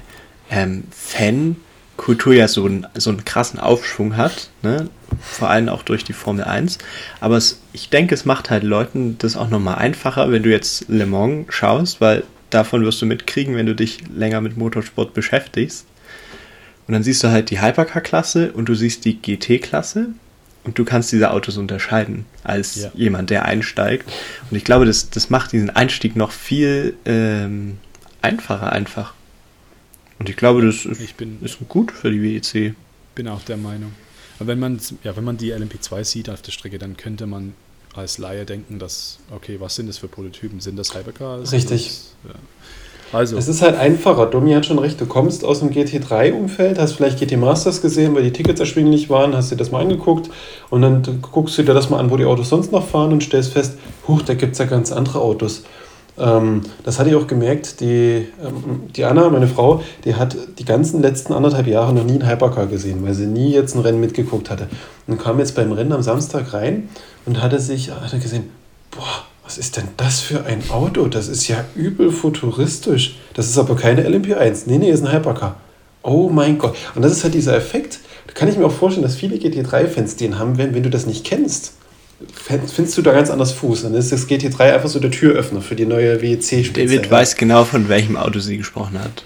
ähm, 0.52 0.84
Fankultur 0.92 2.34
ja 2.36 2.48
so, 2.48 2.66
einen- 2.66 2.86
so 2.96 3.10
einen 3.10 3.26
krassen 3.26 3.60
Aufschwung 3.60 4.16
hat, 4.16 4.50
ne? 4.62 4.90
vor 5.22 5.50
allem 5.50 5.70
auch 5.70 5.82
durch 5.82 6.04
die 6.04 6.14
Formel 6.14 6.44
1. 6.44 6.78
Aber 7.20 7.38
es, 7.38 7.62
ich 7.74 7.90
denke, 7.90 8.14
es 8.14 8.26
macht 8.26 8.50
halt 8.52 8.62
Leuten 8.64 9.18
das 9.18 9.36
auch 9.36 9.50
nochmal 9.50 9.76
einfacher, 9.76 10.32
wenn 10.32 10.44
du 10.44 10.52
jetzt 10.52 10.86
Le 10.88 11.06
Mans 11.08 11.48
schaust, 11.50 12.00
weil 12.02 12.24
davon 12.52 12.84
wirst 12.86 13.02
du 13.02 13.06
mitkriegen, 13.08 13.56
wenn 13.56 13.66
du 13.66 13.74
dich 13.76 14.00
länger 14.16 14.42
mit 14.42 14.56
Motorsport 14.58 15.14
beschäftigst. 15.16 15.86
Und 16.88 16.94
dann 16.94 17.04
siehst 17.04 17.24
du 17.24 17.30
halt 17.30 17.50
die 17.50 17.62
Hypercar-Klasse 17.62 18.52
und 18.54 18.70
du 18.70 18.76
siehst 18.76 19.06
die 19.06 19.20
GT-Klasse 19.20 20.10
und 20.64 20.78
du 20.78 20.86
kannst 20.86 21.12
diese 21.12 21.32
Autos 21.32 21.58
unterscheiden 21.58 22.26
als 22.44 22.76
Ja. 22.76 22.92
jemand, 22.94 23.30
der 23.32 23.46
einsteigt. 23.46 24.12
Und 24.52 24.58
ich 24.58 24.64
glaube, 24.64 24.86
das, 24.86 25.10
das 25.10 25.30
macht 25.30 25.52
diesen 25.52 25.70
Einstieg 25.72 26.16
noch 26.16 26.32
viel 26.32 26.96
ähm, 27.06 27.78
einfacher 28.22 28.72
einfach. 28.72 29.14
Und 30.20 30.30
ich 30.30 30.38
glaube, 30.38 30.66
das 30.66 30.86
ist, 30.86 31.02
ich 31.02 31.16
bin, 31.16 31.40
ist 31.42 31.58
gut 31.68 31.92
für 31.92 32.12
die 32.12 32.22
WEC. 32.22 32.74
bin 33.16 33.28
auch 33.28 33.42
der 33.44 33.58
Meinung. 33.58 33.92
Aber 34.40 34.48
wenn 34.48 34.60
man, 34.60 34.80
ja, 35.04 35.16
wenn 35.18 35.24
man 35.24 35.38
die 35.38 35.54
LMP2 35.54 36.04
sieht 36.04 36.30
auf 36.30 36.42
der 36.42 36.52
Strecke, 36.52 36.78
dann 36.78 36.98
könnte 36.98 37.26
man 37.26 37.54
als 37.94 38.18
Laie 38.18 38.46
denken, 38.46 38.78
dass, 38.80 39.20
okay, 39.32 39.58
was 39.60 39.76
sind 39.76 39.88
das 39.88 39.98
für 39.98 40.08
Prototypen? 40.08 40.60
Sind 40.60 40.78
das 40.78 40.94
Hypercars? 40.94 41.52
Richtig. 41.52 41.88
Das, 41.88 42.14
ja. 42.34 42.40
Also, 43.16 43.38
Es 43.38 43.48
ist 43.48 43.62
halt 43.62 43.78
einfacher. 43.78 44.26
Domi 44.26 44.52
hat 44.52 44.66
schon 44.66 44.78
recht. 44.78 45.00
Du 45.00 45.06
kommst 45.06 45.46
aus 45.46 45.60
dem 45.60 45.70
GT3-Umfeld, 45.70 46.78
hast 46.78 46.94
vielleicht 46.94 47.18
GT 47.18 47.38
Masters 47.38 47.82
gesehen, 47.82 48.14
weil 48.14 48.24
die 48.24 48.34
Tickets 48.34 48.60
erschwinglich 48.60 49.10
waren, 49.10 49.34
hast 49.38 49.52
dir 49.52 49.56
das 49.56 49.72
mal 49.72 49.82
angeguckt 49.82 50.30
und 50.70 50.82
dann 50.82 51.02
guckst 51.22 51.58
du 51.58 51.64
dir 51.64 51.74
das 51.74 51.90
mal 51.90 52.00
an, 52.00 52.12
wo 52.12 52.18
die 52.18 52.26
Autos 52.26 52.50
sonst 52.50 52.74
noch 52.74 52.86
fahren 52.86 53.14
und 53.14 53.24
stellst 53.24 53.54
fest, 53.54 53.78
huch, 54.06 54.22
da 54.24 54.34
gibt 54.34 54.52
es 54.52 54.60
ja 54.60 54.66
ganz 54.66 54.92
andere 54.92 55.22
Autos. 55.22 55.64
Ähm, 56.18 56.64
das 56.84 57.00
hatte 57.00 57.10
ich 57.10 57.16
auch 57.16 57.26
gemerkt. 57.26 57.80
Die, 57.80 58.28
ähm, 58.44 58.90
die 58.94 59.06
Anna, 59.06 59.30
meine 59.30 59.48
Frau, 59.48 59.82
die 60.04 60.16
hat 60.16 60.36
die 60.60 60.66
ganzen 60.66 61.02
letzten 61.02 61.32
anderthalb 61.32 61.68
Jahre 61.68 61.94
noch 61.94 62.04
nie 62.04 62.20
einen 62.20 62.30
Hypercar 62.30 62.68
gesehen, 62.68 63.06
weil 63.06 63.14
sie 63.14 63.28
nie 63.28 63.50
jetzt 63.50 63.76
ein 63.76 63.82
Rennen 63.82 64.02
mitgeguckt 64.02 64.50
hatte. 64.50 64.68
Und 65.08 65.22
kam 65.22 65.40
jetzt 65.40 65.56
beim 65.56 65.72
Rennen 65.72 65.94
am 65.94 66.02
Samstag 66.02 66.52
rein 66.52 66.90
und 67.26 67.42
hatte 67.42 67.62
sich 67.62 67.92
hatte 67.92 68.20
gesehen, 68.20 68.50
boah, 68.92 69.24
was 69.46 69.60
ist 69.60 69.78
denn 69.78 69.88
das 69.96 70.22
für 70.22 70.46
ein 70.46 70.70
Auto? 70.72 71.08
Das 71.08 71.28
ist 71.28 71.48
ja 71.48 71.64
übel 71.76 72.12
futuristisch. 72.12 73.18
Das 73.36 73.48
ist 73.48 73.58
aber 73.58 73.76
keine 73.76 74.08
LMP1. 74.08 74.64
Nee, 74.66 74.80
nee, 74.80 74.90
ist 74.90 75.06
ein 75.06 75.14
Hypercar. 75.14 75.60
Oh 76.02 76.30
mein 76.30 76.58
Gott. 76.58 76.76
Und 76.96 77.04
das 77.04 77.12
ist 77.12 77.24
halt 77.24 77.36
dieser 77.36 77.56
Effekt. 77.56 78.00
Da 78.26 78.34
kann 78.34 78.48
ich 78.48 78.58
mir 78.58 78.66
auch 78.66 78.72
vorstellen, 78.72 79.04
dass 79.04 79.16
viele 79.16 79.38
GT3-Fans 79.38 80.16
den 80.16 80.40
haben, 80.40 80.58
wenn, 80.58 80.74
wenn 80.74 80.84
du 80.84 80.90
das 80.90 81.06
nicht 81.06 81.24
kennst. 81.26 81.74
Findest 82.34 82.98
du 82.98 83.02
da 83.04 83.12
ganz 83.12 83.30
anders 83.30 83.52
Fuß. 83.52 83.84
Dann 83.84 83.94
ist 83.94 84.12
das 84.12 84.28
GT3 84.28 84.74
einfach 84.74 84.90
so 84.90 85.00
der 85.00 85.12
Türöffner 85.12 85.62
für 85.62 85.76
die 85.76 85.86
neue 85.86 86.22
WEC-Spitze. 86.22 86.72
David 86.72 87.12
weiß 87.12 87.36
genau, 87.36 87.66
von 87.66 87.88
welchem 87.88 88.18
Auto 88.18 88.40
sie 88.40 88.58
gesprochen 88.58 89.00
hat. 89.00 89.24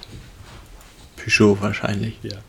Peugeot 1.16 1.58
wahrscheinlich. 1.62 2.16
ja. 2.24 2.40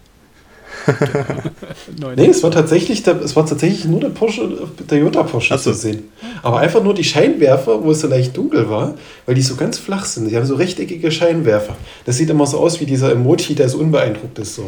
Nee, 2.17 2.27
es 2.27 2.43
war 2.43 2.51
tatsächlich, 2.51 3.03
der, 3.03 3.21
es 3.21 3.35
war 3.37 3.47
tatsächlich 3.47 3.85
nur 3.85 4.01
der 4.01 4.09
Porsche, 4.11 4.49
der 4.79 4.87
Toyota 4.87 5.23
Porsche 5.23 5.57
so. 5.59 5.73
zu 5.73 5.79
sehen. 5.79 6.05
Aber 6.43 6.59
einfach 6.61 6.83
nur 6.83 6.95
die 6.95 7.05
Scheinwerfer, 7.05 7.83
wo 7.85 7.91
es 7.91 8.01
so 8.01 8.07
leicht 8.09 8.37
dunkel 8.37 8.69
war, 8.71 8.95
weil 9.27 9.35
die 9.35 9.43
so 9.43 9.57
ganz 9.57 9.79
flach 9.79 10.05
sind. 10.05 10.31
Die 10.31 10.37
haben 10.37 10.47
so 10.47 10.55
rechteckige 10.57 11.11
Scheinwerfer. 11.11 11.77
Das 12.07 12.17
sieht 12.17 12.31
immer 12.31 12.47
so 12.47 12.59
aus 12.59 12.81
wie 12.81 12.87
dieser 12.87 13.13
Emoji, 13.13 13.55
der 13.55 13.69
so 13.69 13.79
unbeeindruckt 13.79 14.39
ist. 14.39 14.55
So. 14.57 14.65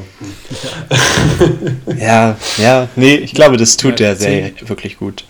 Ja, 1.99 2.37
ja, 2.59 2.89
nee, 2.97 3.15
ich 3.17 3.33
glaube, 3.35 3.57
das 3.57 3.77
tut 3.77 4.01
Ja, 4.01 4.07
der 4.09 4.17
Serie 4.17 4.53
zehn- 4.57 4.69
wirklich 4.69 4.99
gut. 4.99 5.25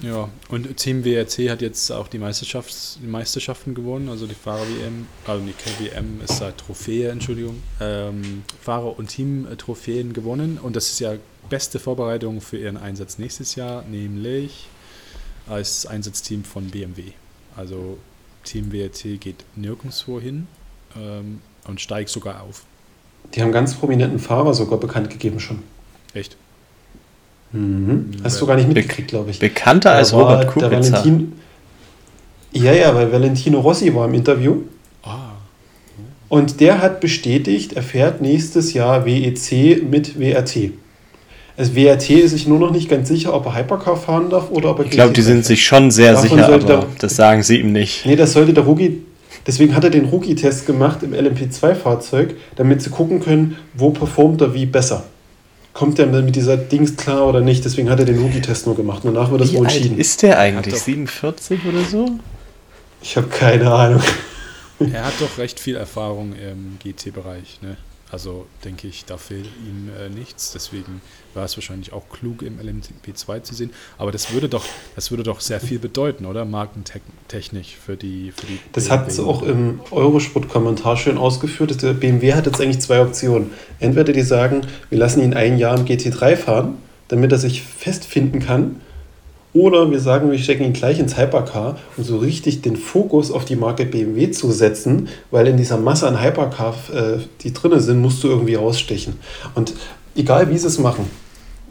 Ja, 0.00 0.28
und 0.48 0.76
Team 0.76 1.04
WRC 1.04 1.50
hat 1.50 1.60
jetzt 1.60 1.90
auch 1.90 2.06
die, 2.06 2.20
Meisterschafts-, 2.20 3.00
Meisterschaften 3.04 3.74
gewonnen, 3.74 4.08
also 4.08 4.28
die 4.28 4.34
Fahrer-WM, 4.34 5.06
also 5.26 5.44
die 5.44 5.84
WM 5.84 6.20
ist 6.22 6.40
da 6.40 6.52
Trophäe, 6.52 7.10
Entschuldigung, 7.10 7.60
ähm, 7.80 8.44
Fahrer- 8.60 8.96
und 8.96 9.08
Team-Trophäen 9.08 10.12
gewonnen 10.12 10.58
und 10.62 10.76
das 10.76 10.90
ist 10.90 11.00
ja 11.00 11.14
beste 11.50 11.80
Vorbereitung 11.80 12.40
für 12.40 12.58
ihren 12.58 12.76
Einsatz 12.76 13.18
nächstes 13.18 13.56
Jahr, 13.56 13.82
nämlich 13.82 14.68
als 15.48 15.86
Einsatzteam 15.86 16.44
von 16.44 16.68
BMW. 16.68 17.02
Also 17.56 17.98
Team 18.44 18.72
WRT 18.72 19.20
geht 19.20 19.44
nirgendwo 19.56 20.20
hin 20.20 20.46
ähm, 20.96 21.40
und 21.66 21.80
steigt 21.80 22.10
sogar 22.10 22.42
auf. 22.42 22.62
Die 23.34 23.42
haben 23.42 23.50
ganz 23.50 23.74
prominenten 23.74 24.20
Fahrer 24.20 24.54
sogar 24.54 24.78
bekannt 24.78 25.10
gegeben 25.10 25.40
schon. 25.40 25.62
Echt? 26.14 26.36
Mhm. 27.52 28.10
Hast 28.22 28.40
du 28.40 28.46
gar 28.46 28.56
nicht 28.56 28.68
mitgekriegt, 28.68 29.08
glaube 29.08 29.30
ich. 29.30 29.38
Bekannter 29.38 29.92
als 29.92 30.10
Da 30.10 30.16
war 30.18 30.22
Robert 30.42 30.48
Kubica. 30.48 31.04
Ja, 32.52 32.72
ja, 32.72 32.94
weil 32.94 33.12
Valentino 33.12 33.60
Rossi 33.60 33.94
war 33.94 34.06
im 34.06 34.14
Interview 34.14 34.56
Ah, 35.02 35.32
und 36.28 36.60
der 36.60 36.80
hat 36.82 37.00
bestätigt, 37.00 37.74
er 37.74 37.82
fährt 37.82 38.20
nächstes 38.20 38.72
Jahr 38.74 39.04
WEC 39.06 39.82
mit 39.88 40.18
WRT. 40.18 40.72
Also 41.56 41.74
WRT 41.74 42.10
ist 42.10 42.30
sich 42.32 42.46
nur 42.46 42.58
noch 42.58 42.70
nicht 42.70 42.88
ganz 42.88 43.08
sicher, 43.08 43.34
ob 43.34 43.46
er 43.46 43.56
Hypercar 43.56 43.96
fahren 43.96 44.30
darf 44.30 44.50
oder 44.50 44.70
ob 44.70 44.78
er 44.80 44.84
Ich 44.86 44.90
glaube, 44.92 45.12
die 45.12 45.20
GT3 45.20 45.24
sind 45.24 45.34
fährt. 45.36 45.46
sich 45.46 45.64
schon 45.64 45.90
sehr 45.90 46.12
Davon 46.12 46.28
sicher, 46.30 46.46
aber 46.46 46.58
der- 46.58 46.86
das 47.00 47.16
sagen 47.16 47.42
sie 47.42 47.58
ihm 47.60 47.72
nicht. 47.72 48.06
Nee, 48.06 48.16
das 48.16 48.32
sollte 48.32 48.52
der 48.52 48.64
Rookie. 48.64 49.02
Deswegen 49.46 49.74
hat 49.74 49.82
er 49.84 49.90
den 49.90 50.04
Rookie-Test 50.06 50.66
gemacht 50.66 51.02
im 51.02 51.14
LMP2-Fahrzeug, 51.14 52.34
damit 52.56 52.82
sie 52.82 52.90
gucken 52.90 53.20
können, 53.20 53.56
wo 53.74 53.90
performt 53.90 54.40
er 54.42 54.52
wie 54.54 54.66
besser. 54.66 55.04
Kommt 55.78 55.96
er 56.00 56.06
mit 56.06 56.34
dieser 56.34 56.56
Dings 56.56 56.96
klar 56.96 57.24
oder 57.28 57.40
nicht? 57.40 57.64
Deswegen 57.64 57.88
hat 57.88 58.00
er 58.00 58.04
den 58.04 58.18
Rookie-Test 58.18 58.66
nur 58.66 58.74
gemacht. 58.74 59.04
Und 59.04 59.14
danach 59.14 59.30
wird 59.30 59.42
das 59.42 59.52
Wie 59.52 59.58
wohl 59.58 59.66
alt 59.66 59.76
entschieden. 59.76 59.96
ist 59.98 60.22
der 60.22 60.36
eigentlich? 60.40 60.74
Hat 60.74 60.80
doch- 60.80 60.84
47 60.84 61.60
oder 61.66 61.84
so? 61.84 62.10
Ich 63.00 63.16
habe 63.16 63.28
keine 63.28 63.70
Ahnung. 63.70 64.02
er 64.92 65.04
hat 65.04 65.12
doch 65.20 65.38
recht 65.38 65.60
viel 65.60 65.76
Erfahrung 65.76 66.32
im 66.32 66.78
GT-Bereich. 66.82 67.60
Ne? 67.62 67.76
Also 68.10 68.46
denke 68.64 68.88
ich, 68.88 69.04
da 69.04 69.18
fehlt 69.18 69.46
ihm 69.66 69.90
äh, 69.98 70.08
nichts. 70.08 70.52
Deswegen 70.52 71.02
war 71.34 71.44
es 71.44 71.56
wahrscheinlich 71.56 71.92
auch 71.92 72.08
klug, 72.08 72.42
im 72.42 72.58
LMP2 72.58 73.42
zu 73.42 73.54
sehen. 73.54 73.70
Aber 73.98 74.12
das 74.12 74.32
würde 74.32 74.48
doch, 74.48 74.64
das 74.94 75.10
würde 75.10 75.22
doch 75.22 75.40
sehr 75.40 75.60
viel 75.60 75.78
bedeuten, 75.78 76.24
oder? 76.24 76.44
Markentechnisch 76.44 77.76
für 77.76 77.96
die, 77.96 78.32
für 78.32 78.46
die 78.46 78.58
Das 78.72 78.90
hat 78.90 79.12
sie 79.12 79.22
auch 79.22 79.42
im 79.42 79.80
Eurosport-Kommentar 79.90 80.96
schön 80.96 81.18
ausgeführt. 81.18 81.82
Der 81.82 81.92
BMW 81.92 82.32
hat 82.32 82.46
jetzt 82.46 82.60
eigentlich 82.60 82.80
zwei 82.80 83.02
Optionen. 83.02 83.50
Entweder 83.78 84.12
die 84.12 84.22
sagen, 84.22 84.62
wir 84.88 84.98
lassen 84.98 85.22
ihn 85.22 85.34
ein 85.34 85.58
Jahr 85.58 85.78
im 85.78 85.84
GT3 85.84 86.36
fahren, 86.36 86.78
damit 87.08 87.32
er 87.32 87.38
sich 87.38 87.62
festfinden 87.62 88.40
kann. 88.40 88.80
Oder 89.54 89.90
wir 89.90 89.98
sagen, 89.98 90.30
wir 90.30 90.38
stecken 90.38 90.64
ihn 90.64 90.72
gleich 90.74 90.98
ins 90.98 91.16
Hypercar, 91.16 91.78
um 91.96 92.04
so 92.04 92.18
richtig 92.18 92.60
den 92.60 92.76
Fokus 92.76 93.30
auf 93.30 93.46
die 93.46 93.56
Marke 93.56 93.86
BMW 93.86 94.30
zu 94.30 94.50
setzen, 94.52 95.08
weil 95.30 95.46
in 95.46 95.56
dieser 95.56 95.78
Masse 95.78 96.06
an 96.06 96.22
Hypercar, 96.22 96.74
äh, 96.92 97.18
die 97.40 97.54
drin 97.54 97.80
sind, 97.80 98.00
musst 98.00 98.22
du 98.22 98.28
irgendwie 98.28 98.56
rausstechen. 98.56 99.14
Und 99.54 99.72
egal 100.14 100.50
wie 100.50 100.58
sie 100.58 100.66
es 100.66 100.78
machen, 100.78 101.06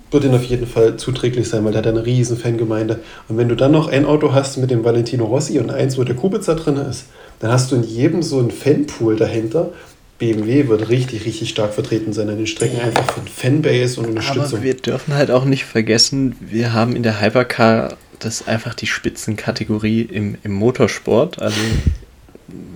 wird 0.10 0.24
ihnen 0.24 0.36
auf 0.36 0.44
jeden 0.44 0.66
Fall 0.66 0.98
zuträglich 0.98 1.50
sein, 1.50 1.66
weil 1.66 1.72
der 1.72 1.80
hat 1.80 1.88
eine 1.88 2.06
riesen 2.06 2.38
Fangemeinde. 2.38 3.00
Und 3.28 3.38
wenn 3.38 3.50
du 3.50 3.56
dann 3.56 3.72
noch 3.72 3.90
ein 3.90 4.06
Auto 4.06 4.34
hast 4.34 4.58
mit 4.58 4.72
dem 4.72 4.84
Valentino 4.84 5.26
Rossi 5.26 5.60
und 5.60 5.70
eins, 5.70 5.98
wo 5.98 6.04
der 6.04 6.16
Kubica 6.16 6.56
drin 6.56 6.78
ist, 6.78 7.08
dann 7.40 7.52
hast 7.52 7.72
du 7.72 7.76
in 7.76 7.84
jedem 7.84 8.24
so 8.24 8.40
einen 8.40 8.52
Fanpool 8.52 9.18
dahinter. 9.18 9.72
BMW 10.20 10.68
wird 10.68 10.90
richtig, 10.90 11.26
richtig 11.26 11.50
stark 11.50 11.74
vertreten 11.74 12.12
sein 12.14 12.30
an 12.30 12.38
den 12.38 12.48
Strecken, 12.48 12.80
einfach 12.82 13.12
von 13.12 13.28
Fanbase 13.28 14.00
und 14.00 14.08
Unterstützung. 14.08 14.58
Aber 14.58 14.64
wir 14.64 14.74
dürfen 14.76 15.14
halt 15.14 15.30
auch 15.30 15.46
nicht 15.46 15.66
vergessen, 15.66 16.36
wir 16.40 16.74
haben 16.74 16.96
in 16.96 17.04
der 17.04 17.22
Hypercar 17.22 17.98
das 18.20 18.42
ist 18.42 18.48
einfach 18.48 18.74
die 18.74 18.88
Spitzenkategorie 18.88 20.02
im, 20.02 20.38
im 20.44 20.52
Motorsport. 20.54 21.42
Also 21.42 21.60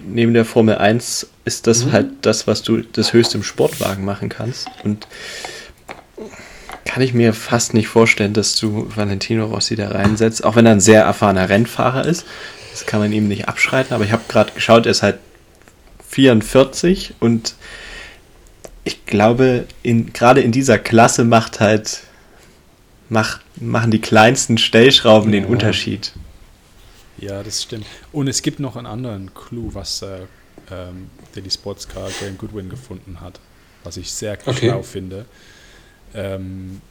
neben 0.08 0.34
der 0.34 0.46
Formel 0.46 0.76
1 0.78 1.28
ist 1.46 1.68
das 1.68 1.86
Mhm. 1.86 1.92
halt 1.92 2.08
das, 2.22 2.48
was 2.48 2.62
du 2.62 2.82
das 2.82 3.14
höchste 3.14 3.38
im 3.38 3.44
Sportwagen 3.44 4.06
machen 4.06 4.30
kannst. 4.30 4.68
Und 4.84 5.08
kann 6.86 7.02
ich 7.02 7.14
mir 7.14 7.34
fast 7.34 7.74
nicht 7.74 7.88
vorstellen, 7.88 8.34
dass 8.34 8.56
du 8.56 8.88
Valentino 8.96 9.46
Rossi 9.46 9.76
da 9.76 9.90
reinsetzt, 9.90 10.44
auch 10.44 10.56
wenn 10.56 10.66
er 10.66 10.74
ein 10.74 10.80
sehr 10.80 11.04
erfahrener 11.04 11.50
Rennfahrer 11.50 12.06
ist. 12.06 12.26
Das 12.72 12.86
kann 12.86 13.00
man 13.00 13.12
ihm 13.12 13.28
nicht 13.28 13.48
abschreiten, 13.48 13.94
aber 13.94 14.04
ich 14.04 14.12
habe 14.12 14.24
gerade 14.28 14.52
geschaut, 14.54 14.86
er 14.86 14.92
ist 14.92 15.02
halt 15.04 15.18
44 16.12 17.16
und 17.20 17.56
ich 18.84 19.06
glaube, 19.06 19.66
in, 19.84 20.12
gerade 20.12 20.42
in 20.42 20.52
dieser 20.52 20.78
Klasse 20.80 21.24
macht 21.24 21.60
halt, 21.60 22.02
macht, 23.10 23.42
machen 23.62 23.92
die 23.92 24.02
kleinsten 24.02 24.58
Stellschrauben 24.58 25.32
den 25.32 25.44
Ja. 25.44 25.50
Unterschied. 25.50 26.14
Ja, 27.18 27.44
das 27.44 27.64
stimmt. 27.64 27.86
Und 28.12 28.28
es 28.28 28.42
gibt 28.42 28.60
noch 28.60 28.76
einen 28.76 28.88
anderen 28.88 29.34
Clou, 29.34 29.70
was 29.74 30.02
äh, 30.02 30.22
ähm, 30.72 31.10
Daily 31.36 31.52
Sports 31.52 31.88
Car 31.88 32.10
Graham 32.20 32.38
Goodwin 32.38 32.70
gefunden 32.70 33.22
hat, 33.22 33.40
was 33.84 33.98
ich 33.98 34.12
sehr 34.12 34.38
Okay. 34.46 34.70
schlau 34.70 34.82
finde. 34.82 35.26
Ähm, 36.14 36.82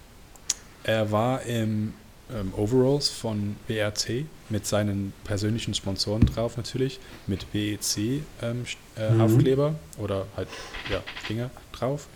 er 0.84 1.10
war 1.10 1.42
im 1.42 1.92
ähm, 2.34 2.52
Overalls 2.56 3.08
von 3.08 3.56
WRT 3.68 4.24
mit 4.48 4.66
seinen 4.66 5.12
persönlichen 5.24 5.74
Sponsoren 5.74 6.26
drauf 6.26 6.56
natürlich, 6.56 6.98
mit 7.26 7.46
WEC 7.52 8.22
ähm, 8.42 8.64
äh, 8.96 9.10
Mhm. 9.12 9.20
Aufkleber 9.20 9.74
oder 9.98 10.26
halt 10.36 10.48
ja, 10.90 11.02
Finger 11.24 11.50
drauf. 11.72 12.08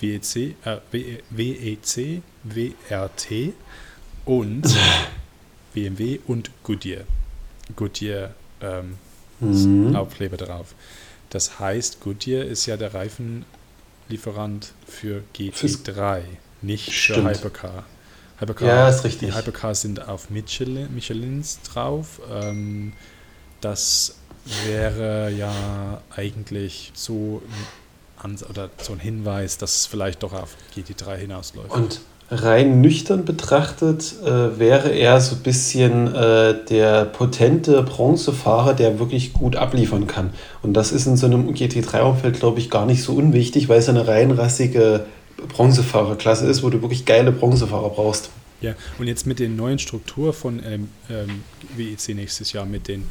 WEC, 0.00 0.54
äh, 0.64 0.78
WEC, 1.30 2.22
WRT 2.44 3.52
und 4.24 4.62
BMW 5.74 6.18
und 6.26 6.50
Goodyear. 6.62 7.02
Goodyear 7.74 8.34
ähm, 8.60 8.96
Mhm. 9.38 9.94
Aufkleber 9.94 10.38
drauf. 10.38 10.74
Das 11.28 11.58
heißt, 11.58 12.00
Goodyear 12.00 12.44
ist 12.46 12.64
ja 12.64 12.78
der 12.78 12.94
Reifenlieferant 12.94 14.72
für 14.86 15.22
GT3, 15.36 16.22
nicht 16.62 16.90
Stimmt. 16.92 17.28
für 17.28 17.34
Hypercar. 17.34 17.84
Hypercar 18.38 18.68
Ja, 18.68 18.88
ist 18.88 19.04
richtig. 19.04 19.30
Die 19.30 19.34
Hypercars 19.36 19.80
sind 19.82 20.08
auf 20.08 20.30
Michelin, 20.30 20.94
Michelins 20.94 21.60
drauf. 21.62 22.20
Ähm, 22.30 22.92
das 23.60 24.16
wäre 24.66 25.30
ja 25.30 26.02
eigentlich 26.14 26.92
so 26.94 27.42
ein, 28.22 28.38
oder 28.48 28.70
so 28.78 28.92
ein 28.92 28.98
Hinweis, 28.98 29.58
dass 29.58 29.76
es 29.76 29.86
vielleicht 29.86 30.22
doch 30.22 30.32
auf 30.32 30.56
GT3 30.76 31.16
hinausläuft. 31.16 31.70
Und 31.70 32.00
rein 32.30 32.80
nüchtern 32.80 33.24
betrachtet 33.24 34.14
äh, 34.24 34.58
wäre 34.58 34.90
er 34.90 35.20
so 35.20 35.36
ein 35.36 35.42
bisschen 35.42 36.12
äh, 36.14 36.64
der 36.68 37.04
potente 37.04 37.82
Bronzefahrer, 37.82 38.74
der 38.74 38.98
wirklich 38.98 39.32
gut 39.32 39.56
abliefern 39.56 40.06
kann. 40.06 40.30
Und 40.62 40.74
das 40.74 40.92
ist 40.92 41.06
in 41.06 41.16
so 41.16 41.26
einem 41.26 41.48
GT3-Umfeld, 41.50 42.38
glaube 42.40 42.58
ich, 42.58 42.68
gar 42.68 42.84
nicht 42.86 43.02
so 43.02 43.14
unwichtig, 43.14 43.68
weil 43.68 43.78
es 43.78 43.88
eine 43.88 44.06
reinrassige 44.06 45.06
Bronzefahrerklasse 45.36 46.46
ist, 46.46 46.62
wo 46.62 46.70
du 46.70 46.80
wirklich 46.82 47.04
geile 47.04 47.32
Bronzefahrer 47.32 47.90
brauchst. 47.90 48.30
Ja, 48.60 48.74
und 48.98 49.06
jetzt 49.06 49.26
mit 49.26 49.38
der 49.38 49.48
neuen 49.48 49.78
Struktur 49.78 50.32
von 50.32 50.62
ähm, 50.64 50.88
ähm, 51.10 51.42
WEC 51.76 52.14
nächstes 52.14 52.52
Jahr 52.52 52.64
mit 52.64 52.88
den 52.88 53.06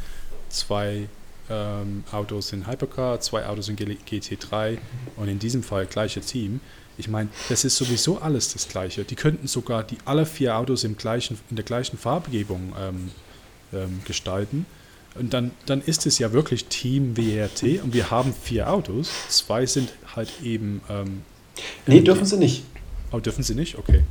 zwei 0.50 1.08
ähm, 1.50 2.04
Autos 2.12 2.52
in 2.52 2.68
Hypercar, 2.68 3.20
zwei 3.20 3.46
Autos 3.46 3.70
in 3.70 3.76
G- 3.76 3.98
GT3 4.10 4.80
und 5.18 5.28
in 5.28 5.38
diesem 5.38 5.62
Fall 5.62 5.86
gleiche 5.86 6.22
Team. 6.22 6.62
Ich 6.98 7.08
meine, 7.10 7.30
das 7.50 7.64
ist 7.66 7.76
sowieso 7.76 8.20
alles 8.20 8.54
das 8.54 8.68
Gleiche. 8.68 9.04
Die 9.04 9.16
könnten 9.16 9.48
sogar 9.48 9.84
die 9.84 9.98
alle 10.06 10.26
vier 10.26 10.56
Autos 10.58 10.84
im 10.84 10.98
gleichen, 10.98 11.38
in 11.50 11.58
der 11.58 11.66
gleichen 11.66 11.98
Farbgebung 11.98 12.74
ähm, 12.82 13.12
ähm, 13.74 14.00
gestalten. 14.06 14.66
Und 15.14 15.34
dann, 15.34 15.52
dann 15.66 15.82
ist 15.82 16.06
es 16.08 16.18
ja 16.20 16.34
wirklich 16.34 16.66
Team 16.66 17.16
WRT 17.18 17.84
und 17.84 17.94
wir 17.94 18.10
haben 18.12 18.34
vier 18.34 18.72
Autos. 18.72 19.10
Zwei 19.30 19.66
sind 19.66 19.94
halt 20.16 20.30
eben. 20.42 20.82
Ähm, 20.90 21.22
Nee, 21.88 22.02
dürfen 22.02 22.26
sie 22.26 22.38
nicht. 22.38 22.64
Oh, 23.12 23.20
dürfen 23.20 23.44
sie 23.44 23.56
nicht? 23.56 23.78
Okay. 23.78 24.02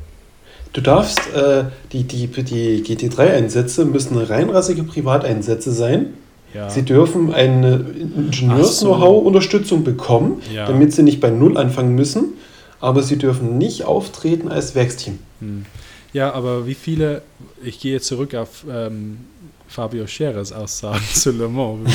Du 0.72 0.80
darfst, 0.80 1.20
äh, 1.34 1.64
die, 1.92 2.02
die, 2.04 2.26
die 2.26 2.82
GT3-Einsätze 2.84 3.84
müssen 3.84 4.18
reinrassige 4.18 4.82
Privateinsätze 4.82 5.72
sein. 5.72 6.14
Ja. 6.52 6.68
Sie 6.70 6.82
dürfen 6.82 7.32
eine 7.34 7.84
Ingenieurs-Know-how-Unterstützung 8.16 9.84
bekommen, 9.84 10.40
Ja. 10.52 10.66
damit 10.66 10.92
sie 10.92 11.02
nicht 11.02 11.20
bei 11.20 11.30
Null 11.30 11.56
anfangen 11.56 11.94
müssen, 11.94 12.34
aber 12.80 13.02
sie 13.02 13.16
dürfen 13.18 13.58
nicht 13.58 13.84
auftreten 13.84 14.48
als 14.48 14.74
Werksteam. 14.74 15.18
Hm. 15.40 15.64
Ja, 16.12 16.32
aber 16.32 16.66
wie 16.66 16.74
viele, 16.74 17.22
ich 17.62 17.80
gehe 17.80 17.92
jetzt 17.92 18.06
zurück 18.06 18.34
auf 18.34 18.64
ähm, 18.70 19.18
Fabio 19.66 20.06
Scheres 20.06 20.52
Aussagen 20.52 21.02
zu 21.12 21.32
Le 21.32 21.48
Mans, 21.48 21.90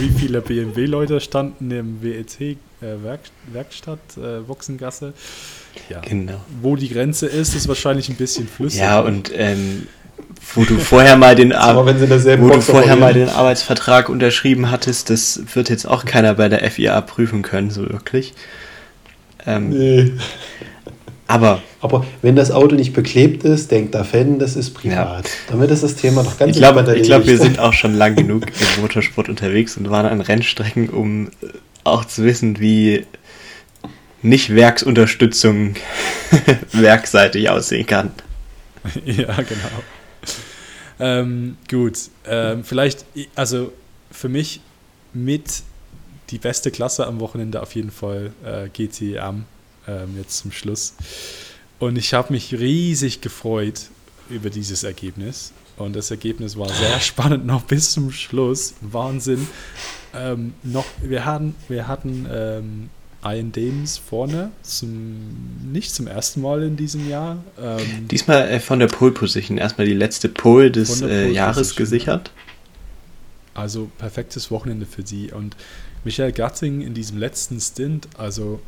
wie 0.00 0.10
viele 0.18 0.40
BMW-Leute 0.40 1.20
standen 1.20 1.70
im 1.70 2.02
WEC-Werkstatt, 2.02 2.56
äh, 2.82 4.40
Boxengasse. 4.46 5.12
Ja. 5.88 6.00
Genau. 6.00 6.40
Wo 6.62 6.76
die 6.76 6.88
Grenze 6.88 7.26
ist, 7.26 7.54
ist 7.54 7.68
wahrscheinlich 7.68 8.08
ein 8.08 8.16
bisschen 8.16 8.48
flüssig. 8.48 8.80
Ja, 8.80 9.00
und 9.00 9.30
ähm, 9.34 9.86
wo 10.54 10.64
du 10.64 10.78
vorher 10.78 11.16
mal 11.16 11.34
den 11.34 11.52
Ar- 11.52 11.76
wo 11.76 12.48
du 12.48 12.60
vorher 12.60 12.96
mal 12.96 13.14
den 13.14 13.28
Arbeitsvertrag 13.28 14.08
unterschrieben 14.08 14.70
hattest, 14.70 15.10
das 15.10 15.40
wird 15.54 15.68
jetzt 15.70 15.86
auch 15.86 16.04
keiner 16.04 16.34
bei 16.34 16.48
der 16.48 16.68
FIA 16.70 17.00
prüfen 17.00 17.42
können, 17.42 17.70
so 17.70 17.82
wirklich. 17.88 18.34
Ähm, 19.46 19.70
Nee. 19.70 20.12
Aber 21.30 21.62
Aber 21.82 22.06
wenn 22.22 22.36
das 22.36 22.50
Auto 22.50 22.74
nicht 22.74 22.94
beklebt 22.94 23.44
ist, 23.44 23.70
denkt 23.70 23.92
der 23.94 24.04
Fan, 24.06 24.38
das 24.38 24.56
ist 24.56 24.70
privat. 24.72 25.28
Damit 25.50 25.70
ist 25.70 25.82
das 25.82 25.94
Thema 25.94 26.22
doch 26.22 26.38
ganz 26.38 26.52
ich 26.52 26.56
glaube, 26.56 26.82
glaub, 27.02 27.26
wir 27.26 27.36
sind 27.38 27.58
auch 27.58 27.74
schon 27.74 27.94
lang 27.94 28.16
genug 28.16 28.46
im 28.46 28.80
Motorsport 28.82 29.28
unterwegs 29.28 29.76
und 29.76 29.90
waren 29.90 30.06
an 30.06 30.22
Rennstrecken, 30.22 30.88
um 30.88 31.26
äh, 31.42 31.48
auch 31.84 32.04
zu 32.04 32.24
wissen, 32.24 32.60
wie 32.60 33.06
nicht 34.22 34.54
Werksunterstützung 34.54 35.76
werkseitig 36.72 37.48
aussehen 37.50 37.86
kann. 37.86 38.12
ja, 39.04 39.34
genau. 39.42 39.82
ähm, 40.98 41.56
gut, 41.68 41.98
ähm, 42.26 42.64
vielleicht, 42.64 43.04
also 43.34 43.72
für 44.10 44.28
mich 44.28 44.60
mit 45.12 45.62
die 46.30 46.38
beste 46.38 46.70
Klasse 46.70 47.06
am 47.06 47.20
Wochenende 47.20 47.62
auf 47.62 47.74
jeden 47.74 47.90
Fall 47.90 48.32
äh, 48.44 48.68
GTM 48.68 49.44
ähm, 49.86 50.16
jetzt 50.16 50.38
zum 50.38 50.52
Schluss. 50.52 50.94
Und 51.78 51.96
ich 51.96 52.12
habe 52.12 52.32
mich 52.32 52.52
riesig 52.52 53.20
gefreut 53.20 53.86
über 54.28 54.50
dieses 54.50 54.82
Ergebnis. 54.82 55.52
Und 55.76 55.94
das 55.94 56.10
Ergebnis 56.10 56.56
war 56.56 56.68
sehr 56.68 57.00
spannend 57.00 57.46
noch 57.46 57.62
bis 57.62 57.92
zum 57.92 58.10
Schluss. 58.10 58.74
Wahnsinn. 58.80 59.46
Ähm, 60.14 60.54
noch, 60.62 60.86
wir 61.02 61.24
hatten, 61.24 61.54
wir 61.68 61.86
hatten 61.86 62.26
ähm, 62.30 62.90
Ian 63.24 63.52
Dames 63.52 63.98
vorne, 63.98 64.50
zum, 64.62 65.72
nicht 65.72 65.94
zum 65.94 66.06
ersten 66.06 66.40
Mal 66.40 66.62
in 66.62 66.76
diesem 66.76 67.08
Jahr. 67.08 67.42
Ähm, 67.60 68.08
Diesmal 68.08 68.48
äh, 68.48 68.60
von 68.60 68.78
der 68.78 68.86
Pole 68.86 69.12
Position, 69.12 69.58
erstmal 69.58 69.86
die 69.86 69.94
letzte 69.94 70.28
Pole 70.28 70.70
des 70.70 71.00
Pole 71.00 71.26
äh, 71.26 71.32
Jahres 71.32 71.74
gesichert. 71.74 72.30
Also 73.54 73.90
perfektes 73.98 74.50
Wochenende 74.50 74.86
für 74.86 75.04
sie. 75.04 75.32
Und 75.32 75.56
Michael 76.04 76.32
Gatting 76.32 76.80
in 76.80 76.94
diesem 76.94 77.18
letzten 77.18 77.60
Stint, 77.60 78.08
also 78.16 78.60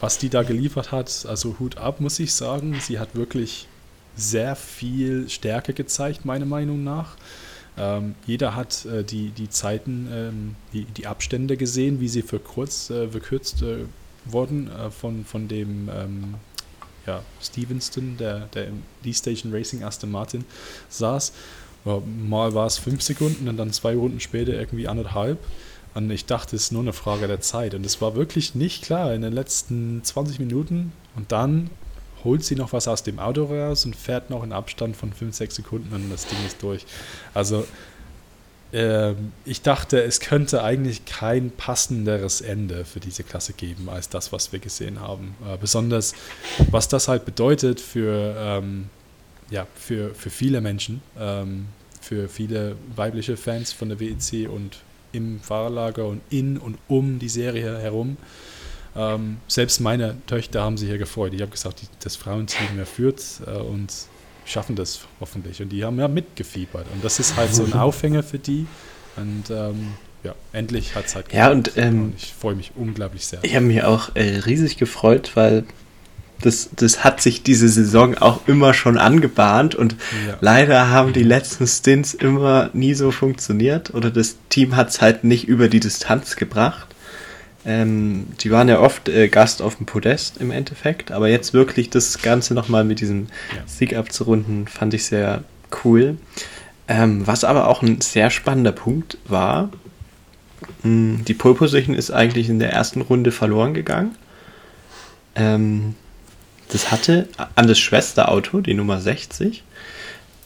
was 0.00 0.18
die 0.18 0.30
da 0.30 0.42
geliefert 0.42 0.92
hat, 0.92 1.26
also 1.28 1.56
Hut 1.58 1.76
ab, 1.76 2.00
muss 2.00 2.18
ich 2.18 2.32
sagen. 2.32 2.76
Sie 2.80 2.98
hat 2.98 3.14
wirklich 3.14 3.66
sehr 4.16 4.56
viel 4.56 5.28
Stärke 5.28 5.74
gezeigt, 5.74 6.24
meiner 6.24 6.46
Meinung 6.46 6.84
nach. 6.84 7.16
Ähm, 7.78 8.14
jeder 8.26 8.54
hat 8.54 8.84
äh, 8.86 9.04
die, 9.04 9.30
die 9.30 9.48
Zeiten, 9.48 10.08
ähm, 10.12 10.56
die, 10.72 10.84
die 10.84 11.06
Abstände 11.06 11.56
gesehen, 11.56 12.00
wie 12.00 12.08
sie 12.08 12.22
verkürzt, 12.22 12.90
äh, 12.90 13.08
verkürzt 13.08 13.62
äh, 13.62 13.84
wurden 14.24 14.70
äh, 14.70 14.90
von, 14.90 15.24
von 15.24 15.48
dem 15.48 15.88
ähm, 15.88 16.34
ja, 17.06 17.22
Stevenston, 17.40 18.16
der, 18.18 18.46
der 18.54 18.68
im 18.68 18.82
D-Station 19.04 19.52
Racing 19.52 19.82
Aston 19.82 20.10
Martin 20.10 20.44
saß. 20.88 21.32
Mal 21.84 22.52
war 22.52 22.66
es 22.66 22.76
fünf 22.76 23.00
Sekunden 23.00 23.48
und 23.48 23.56
dann 23.56 23.72
zwei 23.72 23.94
Runden 23.94 24.20
später 24.20 24.52
irgendwie 24.52 24.88
anderthalb. 24.88 25.38
Und 25.94 26.10
ich 26.10 26.26
dachte, 26.26 26.54
es 26.54 26.64
ist 26.64 26.72
nur 26.72 26.82
eine 26.82 26.92
Frage 26.92 27.26
der 27.28 27.40
Zeit. 27.40 27.72
Und 27.74 27.86
es 27.86 28.02
war 28.02 28.14
wirklich 28.14 28.54
nicht 28.54 28.84
klar 28.84 29.14
in 29.14 29.22
den 29.22 29.32
letzten 29.32 30.04
20 30.04 30.38
Minuten. 30.38 30.92
Und 31.16 31.32
dann 31.32 31.70
holt 32.24 32.44
sie 32.44 32.54
noch 32.54 32.72
was 32.72 32.88
aus 32.88 33.02
dem 33.02 33.18
Auto 33.18 33.44
raus 33.44 33.84
und 33.84 33.96
fährt 33.96 34.30
noch 34.30 34.42
in 34.42 34.52
Abstand 34.52 34.96
von 34.96 35.12
5, 35.12 35.34
6 35.34 35.54
Sekunden 35.56 35.94
und 35.94 36.10
das 36.10 36.26
Ding 36.26 36.38
ist 36.46 36.62
durch. 36.62 36.84
Also 37.34 37.64
äh, 38.72 39.14
ich 39.44 39.62
dachte, 39.62 40.02
es 40.02 40.20
könnte 40.20 40.62
eigentlich 40.62 41.04
kein 41.04 41.50
passenderes 41.50 42.40
Ende 42.40 42.84
für 42.84 43.00
diese 43.00 43.22
Klasse 43.22 43.52
geben 43.52 43.88
als 43.88 44.08
das, 44.08 44.32
was 44.32 44.52
wir 44.52 44.58
gesehen 44.58 45.00
haben. 45.00 45.34
Äh, 45.46 45.56
besonders, 45.58 46.14
was 46.70 46.88
das 46.88 47.08
halt 47.08 47.24
bedeutet 47.24 47.80
für, 47.80 48.34
ähm, 48.38 48.90
ja, 49.50 49.66
für, 49.74 50.14
für 50.14 50.30
viele 50.30 50.60
Menschen, 50.60 51.02
ähm, 51.18 51.66
für 52.00 52.28
viele 52.28 52.76
weibliche 52.94 53.36
Fans 53.36 53.72
von 53.72 53.88
der 53.88 54.00
WEC 54.00 54.48
und 54.48 54.78
im 55.12 55.40
Fahrerlager 55.40 56.06
und 56.06 56.20
in 56.30 56.58
und 56.58 56.78
um 56.86 57.18
die 57.18 57.28
Serie 57.28 57.78
herum. 57.78 58.18
Ähm, 58.96 59.38
selbst 59.46 59.80
meine 59.80 60.16
Töchter 60.26 60.62
haben 60.62 60.76
sich 60.76 60.88
hier 60.88 60.98
gefreut. 60.98 61.32
Ich 61.34 61.40
habe 61.40 61.50
gesagt, 61.50 61.82
die, 61.82 61.86
das 62.02 62.16
Frauenteam 62.16 62.84
führt 62.86 63.22
äh, 63.46 63.50
und 63.50 63.92
schaffen 64.44 64.76
das 64.76 65.00
hoffentlich. 65.20 65.60
Und 65.62 65.68
die 65.70 65.84
haben 65.84 65.98
ja 65.98 66.08
mitgefiebert. 66.08 66.86
Und 66.92 67.04
das 67.04 67.18
ist 67.18 67.36
halt 67.36 67.54
so 67.54 67.64
ein 67.64 67.74
Aufhänger 67.74 68.22
für 68.22 68.38
die. 68.38 68.66
Und 69.16 69.50
ähm, 69.50 69.94
ja, 70.24 70.34
endlich 70.52 70.94
hat 70.94 71.06
es 71.06 71.14
halt 71.14 71.32
Ja, 71.32 71.50
und, 71.50 71.72
ähm, 71.76 72.04
und 72.04 72.14
ich 72.16 72.32
freue 72.32 72.54
mich 72.54 72.72
unglaublich 72.74 73.26
sehr. 73.26 73.40
Ich 73.42 73.54
habe 73.54 73.66
mich 73.66 73.82
auch 73.84 74.10
äh, 74.14 74.38
riesig 74.38 74.76
gefreut, 74.76 75.32
weil 75.34 75.64
das, 76.40 76.70
das 76.74 77.04
hat 77.04 77.20
sich 77.20 77.42
diese 77.42 77.68
Saison 77.68 78.16
auch 78.16 78.46
immer 78.46 78.72
schon 78.74 78.96
angebahnt 78.96 79.74
und 79.74 79.96
ja. 80.26 80.36
leider 80.40 80.90
haben 80.90 81.12
die 81.12 81.24
letzten 81.24 81.66
Stints 81.66 82.14
immer 82.14 82.70
nie 82.72 82.94
so 82.94 83.10
funktioniert 83.10 83.92
oder 83.92 84.10
das 84.10 84.36
Team 84.48 84.76
hat 84.76 84.90
es 84.90 85.00
halt 85.00 85.24
nicht 85.24 85.48
über 85.48 85.68
die 85.68 85.80
Distanz 85.80 86.36
gebracht. 86.36 86.94
Ähm, 87.66 88.28
die 88.40 88.50
waren 88.50 88.68
ja 88.68 88.80
oft 88.80 89.08
äh, 89.08 89.28
Gast 89.28 89.62
auf 89.62 89.76
dem 89.76 89.86
Podest 89.86 90.38
im 90.38 90.50
Endeffekt, 90.50 91.10
aber 91.10 91.28
jetzt 91.28 91.52
wirklich 91.52 91.90
das 91.90 92.22
Ganze 92.22 92.54
nochmal 92.54 92.84
mit 92.84 93.00
diesem 93.00 93.26
ja. 93.54 93.62
Sieg 93.66 93.96
abzurunden, 93.96 94.68
fand 94.68 94.94
ich 94.94 95.04
sehr 95.04 95.42
cool. 95.84 96.16
Ähm, 96.86 97.26
was 97.26 97.44
aber 97.44 97.68
auch 97.68 97.82
ein 97.82 98.00
sehr 98.00 98.30
spannender 98.30 98.72
Punkt 98.72 99.18
war, 99.26 99.70
mh, 100.82 101.24
die 101.26 101.34
Pole 101.34 101.54
Position 101.54 101.94
ist 101.94 102.10
eigentlich 102.10 102.48
in 102.48 102.58
der 102.58 102.72
ersten 102.72 103.02
Runde 103.02 103.32
verloren 103.32 103.74
gegangen. 103.74 104.14
Ähm, 105.34 105.94
das 106.70 106.90
hatte 106.90 107.28
an 107.54 107.66
das 107.66 107.78
Schwesterauto, 107.78 108.60
die 108.60 108.74
Nummer 108.74 109.00
60. 109.00 109.62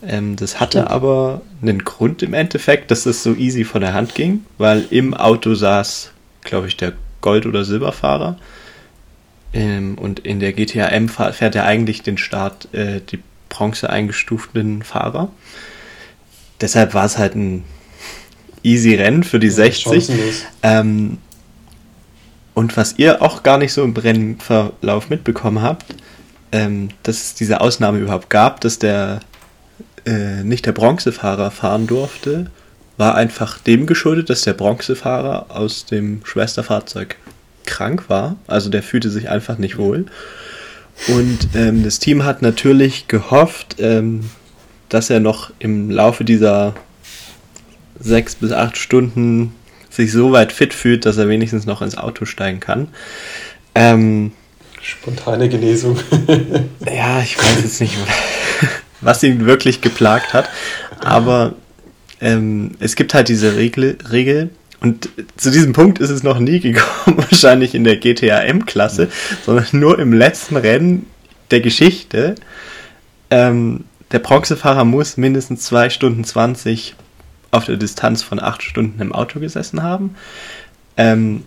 Ähm, 0.04 0.36
das 0.36 0.60
hatte 0.60 0.78
Stimmt. 0.78 0.90
aber 0.90 1.42
einen 1.60 1.84
Grund 1.84 2.22
im 2.22 2.34
Endeffekt, 2.34 2.90
dass 2.90 3.06
es 3.06 3.22
so 3.22 3.34
easy 3.34 3.64
von 3.64 3.80
der 3.80 3.94
Hand 3.94 4.14
ging, 4.14 4.44
weil 4.58 4.84
im 4.90 5.14
Auto 5.14 5.54
saß, 5.54 6.10
glaube 6.43 6.68
ich, 6.68 6.76
der 6.76 6.93
Gold- 7.20 7.47
oder 7.47 7.64
Silberfahrer. 7.64 8.36
Ähm, 9.55 9.97
und 9.99 10.20
in 10.20 10.40
der 10.40 10.53
GTA 10.53 10.86
M 10.86 11.09
fährt 11.09 11.55
er 11.55 11.64
eigentlich 11.64 12.03
den 12.03 12.18
Start 12.18 12.72
äh, 12.74 13.01
die 13.01 13.20
Bronze 13.49 13.90
eingestuften 13.90 14.82
Fahrer. 14.82 15.30
Deshalb 16.61 16.95
war 16.95 17.05
es 17.05 17.18
halt 17.18 17.34
ein 17.34 17.64
easy 18.62 18.95
Rennen 18.95 19.24
für 19.24 19.38
die 19.38 19.49
ja, 19.49 19.53
60. 19.53 20.11
Ähm, 20.62 21.18
und 22.55 22.76
was 22.76 22.99
ihr 22.99 23.22
auch 23.22 23.43
gar 23.43 23.59
nicht 23.59 23.72
so 23.72 23.82
im 23.82 23.95
Rennverlauf 23.95 25.11
mitbekommen 25.11 25.62
habt, 25.62 25.95
ähm, 26.53 26.88
dass 27.03 27.16
es 27.22 27.34
diese 27.34 27.61
Ausnahme 27.61 27.99
überhaupt 27.99 28.30
gab, 28.30 28.61
dass 28.61 28.78
der 28.78 29.20
äh, 30.05 30.43
nicht 30.45 30.66
der 30.66 30.72
Bronzefahrer 30.72 31.51
fahren 31.51 31.86
durfte, 31.86 32.51
war 32.97 33.14
einfach 33.14 33.59
dem 33.59 33.86
geschuldet, 33.86 34.30
dass 34.30 34.43
der 34.43 34.53
Bronzefahrer 34.53 35.47
aus 35.49 35.86
dem 35.86 36.20
Schwesterfahrzeug 36.24 37.16
krank 37.64 38.05
war. 38.09 38.36
Also 38.47 38.70
der 38.70 38.82
fühlte 38.82 39.11
sich 39.11 39.28
einfach 39.28 39.59
nicht 39.59 39.78
wohl. 39.78 40.07
Und 41.09 41.49
ähm, 41.55 41.82
das 41.82 41.99
Team 41.99 42.24
hat 42.24 42.43
natürlich 42.43 43.09
gehofft, 43.09 43.76
ähm, 43.78 44.30
dass 44.88 45.11
er 45.11 45.20
noch 45.20 45.51
im 45.59 45.90
Laufe 45.90 46.24
dieser 46.24 46.74
sechs 47.99 48.34
bis 48.34 48.53
acht 48.53 48.76
Stunden 48.76 49.55
sich 49.90 50.12
so 50.12 50.32
weit 50.32 50.53
fit 50.53 50.74
fühlt, 50.74 51.07
dass 51.07 51.16
er 51.16 51.28
wenigstens 51.28 51.66
noch 51.66 51.82
ins 51.82 51.97
Auto 51.97 52.24
steigen 52.24 52.61
kann. 52.61 52.88
Ähm, 53.74 54.32
Spontane 54.80 55.49
Genesung. 55.49 55.99
ja, 56.86 57.20
ich 57.20 57.38
weiß 57.38 57.62
jetzt 57.62 57.80
nicht, 57.80 57.97
was 59.01 59.22
ihn 59.22 59.47
wirklich 59.47 59.80
geplagt 59.80 60.34
hat. 60.34 60.49
Aber 60.99 61.55
ähm, 62.22 62.70
es 62.78 62.96
gibt 62.96 63.12
halt 63.12 63.28
diese 63.28 63.56
Regel, 63.56 63.98
Regel, 64.10 64.50
und 64.80 65.10
zu 65.36 65.52
diesem 65.52 65.72
Punkt 65.72 66.00
ist 66.00 66.10
es 66.10 66.24
noch 66.24 66.40
nie 66.40 66.58
gekommen, 66.58 67.16
wahrscheinlich 67.30 67.74
in 67.74 67.84
der 67.84 67.98
GTA 67.98 68.40
M-Klasse, 68.40 69.08
sondern 69.44 69.66
nur 69.72 69.98
im 69.98 70.12
letzten 70.12 70.56
Rennen 70.56 71.06
der 71.52 71.60
Geschichte. 71.60 72.34
Ähm, 73.30 73.84
der 74.10 74.18
Bronzefahrer 74.18 74.84
muss 74.84 75.16
mindestens 75.16 75.62
2 75.64 75.90
Stunden 75.90 76.24
20 76.24 76.96
auf 77.52 77.66
der 77.66 77.76
Distanz 77.76 78.22
von 78.22 78.40
8 78.40 78.62
Stunden 78.62 79.00
im 79.00 79.12
Auto 79.12 79.38
gesessen 79.38 79.82
haben. 79.82 80.16
Ähm, 80.96 81.44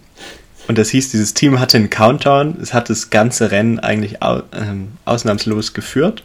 und 0.68 0.78
das 0.78 0.90
hieß, 0.90 1.12
dieses 1.12 1.34
Team 1.34 1.60
hatte 1.60 1.78
einen 1.78 1.90
Countdown. 1.90 2.58
Es 2.62 2.74
hat 2.74 2.90
das 2.90 3.10
ganze 3.10 3.52
Rennen 3.52 3.80
eigentlich 3.80 4.24
au 4.24 4.44
ähm, 4.54 4.94
ausnahmslos 5.04 5.74
geführt. 5.74 6.24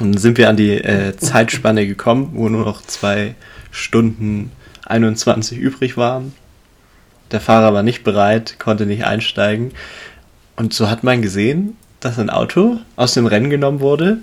Und 0.00 0.18
sind 0.18 0.38
wir 0.38 0.48
an 0.48 0.56
die 0.56 0.72
äh, 0.72 1.16
Zeitspanne 1.16 1.86
gekommen, 1.86 2.30
wo 2.34 2.48
nur 2.48 2.64
noch 2.64 2.82
zwei 2.82 3.34
Stunden 3.70 4.50
21 4.86 5.58
übrig 5.58 5.96
waren. 5.96 6.32
Der 7.30 7.40
Fahrer 7.40 7.74
war 7.74 7.82
nicht 7.82 8.04
bereit, 8.04 8.58
konnte 8.58 8.86
nicht 8.86 9.04
einsteigen. 9.04 9.72
Und 10.56 10.74
so 10.74 10.88
hat 10.88 11.04
man 11.04 11.22
gesehen, 11.22 11.76
dass 12.00 12.18
ein 12.18 12.30
Auto 12.30 12.78
aus 12.96 13.14
dem 13.14 13.26
Rennen 13.26 13.50
genommen 13.50 13.80
wurde, 13.80 14.18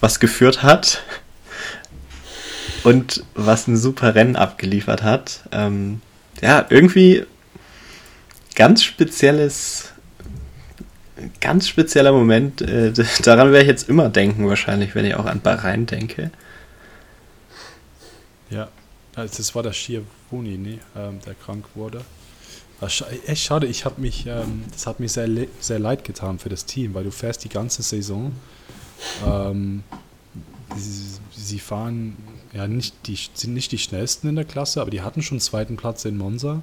was 0.00 0.20
geführt 0.20 0.62
hat 0.62 1.02
und 2.84 3.24
was 3.34 3.66
ein 3.68 3.76
super 3.76 4.14
Rennen 4.14 4.36
abgeliefert 4.36 5.02
hat. 5.02 5.40
Ähm, 5.50 6.00
ja, 6.40 6.66
irgendwie 6.68 7.24
ganz 8.54 8.84
spezielles, 8.84 9.91
ganz 11.40 11.68
spezieller 11.68 12.12
Moment. 12.12 12.62
Äh, 12.62 12.92
daran 13.22 13.52
werde 13.52 13.62
ich 13.62 13.68
jetzt 13.68 13.88
immer 13.88 14.08
denken, 14.08 14.48
wahrscheinlich, 14.48 14.94
wenn 14.94 15.04
ich 15.04 15.14
auch 15.14 15.26
an 15.26 15.40
Bahrain 15.40 15.86
denke. 15.86 16.30
Ja, 18.50 18.68
also 19.14 19.38
das 19.38 19.54
war 19.54 19.62
der 19.62 19.72
Schiavoni, 19.72 20.58
ne, 20.58 20.78
ähm, 20.96 21.20
der 21.26 21.34
krank 21.34 21.64
wurde. 21.74 22.02
Echt 23.26 23.44
schade, 23.44 23.68
ich 23.68 23.84
habe 23.84 24.00
mich, 24.00 24.26
ähm, 24.26 24.64
das 24.72 24.88
hat 24.88 24.98
mich 24.98 25.12
sehr, 25.12 25.28
sehr 25.60 25.78
leid 25.78 26.04
getan 26.04 26.40
für 26.40 26.48
das 26.48 26.64
Team, 26.66 26.94
weil 26.94 27.04
du 27.04 27.12
fährst 27.12 27.44
die 27.44 27.48
ganze 27.48 27.82
Saison. 27.82 28.32
Ähm, 29.24 29.84
sie, 30.76 31.18
sie, 31.30 31.58
fahren 31.60 32.16
ja 32.52 32.66
nicht 32.66 32.94
die, 33.06 33.16
sind 33.34 33.54
nicht 33.54 33.70
die 33.70 33.78
schnellsten 33.78 34.28
in 34.28 34.34
der 34.34 34.44
Klasse, 34.44 34.80
aber 34.80 34.90
die 34.90 35.02
hatten 35.02 35.22
schon 35.22 35.38
zweiten 35.38 35.76
Platz 35.76 36.04
in 36.04 36.16
Monza 36.16 36.62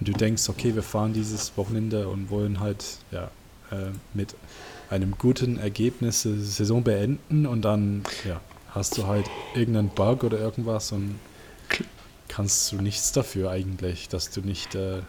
und 0.00 0.08
du 0.08 0.12
denkst, 0.12 0.48
okay, 0.48 0.74
wir 0.74 0.82
fahren 0.82 1.12
dieses 1.12 1.56
Wochenende 1.56 2.08
und 2.08 2.30
wollen 2.30 2.60
halt 2.60 2.84
ja, 3.10 3.30
mit 4.14 4.34
einem 4.90 5.16
guten 5.18 5.58
Ergebnis 5.58 6.22
die 6.22 6.38
Saison 6.38 6.82
beenden 6.82 7.46
und 7.46 7.62
dann 7.62 8.02
ja, 8.26 8.40
hast 8.70 8.98
du 8.98 9.06
halt 9.06 9.26
irgendeinen 9.54 9.88
Bug 9.88 10.24
oder 10.24 10.38
irgendwas 10.38 10.92
und 10.92 11.18
kannst 12.28 12.72
du 12.72 12.76
nichts 12.76 13.12
dafür 13.12 13.50
eigentlich, 13.50 14.08
dass 14.08 14.30
du 14.30 14.40
nicht 14.40 14.74
äh, 14.74 15.00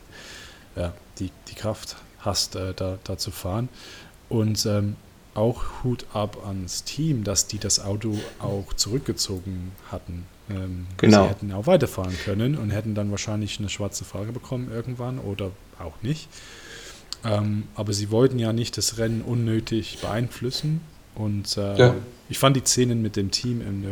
ja, 0.76 0.94
die, 1.20 1.32
die 1.50 1.56
Kraft 1.56 1.96
hast, 2.20 2.56
äh, 2.56 2.74
da, 2.74 2.98
da 3.04 3.18
zu 3.18 3.32
fahren. 3.32 3.70
Und 4.30 4.66
ähm, 4.66 4.96
auch 5.36 5.64
Hut 5.84 6.06
ab 6.14 6.38
ans 6.46 6.84
Team, 6.84 7.24
dass 7.24 7.48
die 7.48 7.60
das 7.60 7.80
Auto 7.80 8.18
auch 8.40 8.74
zurückgezogen 8.74 9.72
hatten. 9.92 10.26
Ähm, 10.50 10.88
genau. 10.98 11.24
Sie 11.24 11.30
hätten 11.30 11.52
auch 11.54 11.66
weiterfahren 11.66 12.16
können 12.24 12.58
und 12.58 12.72
hätten 12.72 12.96
dann 12.96 13.10
wahrscheinlich 13.12 13.60
eine 13.60 13.70
schwarze 13.70 14.06
Frage 14.06 14.32
bekommen 14.32 14.72
irgendwann 14.72 15.20
oder 15.20 15.52
auch 15.80 16.02
nicht. 16.02 16.30
Ähm, 17.26 17.64
aber 17.76 17.94
sie 17.94 18.12
wollten 18.12 18.40
ja 18.40 18.54
nicht 18.54 18.78
das 18.78 18.98
Rennen 18.98 19.22
unnötig 19.22 20.00
beeinflussen. 20.02 20.82
Und 21.16 21.58
äh, 21.58 21.78
ja. 21.78 21.96
ich 22.30 22.40
fand 22.40 22.56
die 22.56 22.62
Szenen 22.62 23.02
mit 23.02 23.16
dem 23.16 23.32
Team 23.32 23.62
in, 23.62 23.86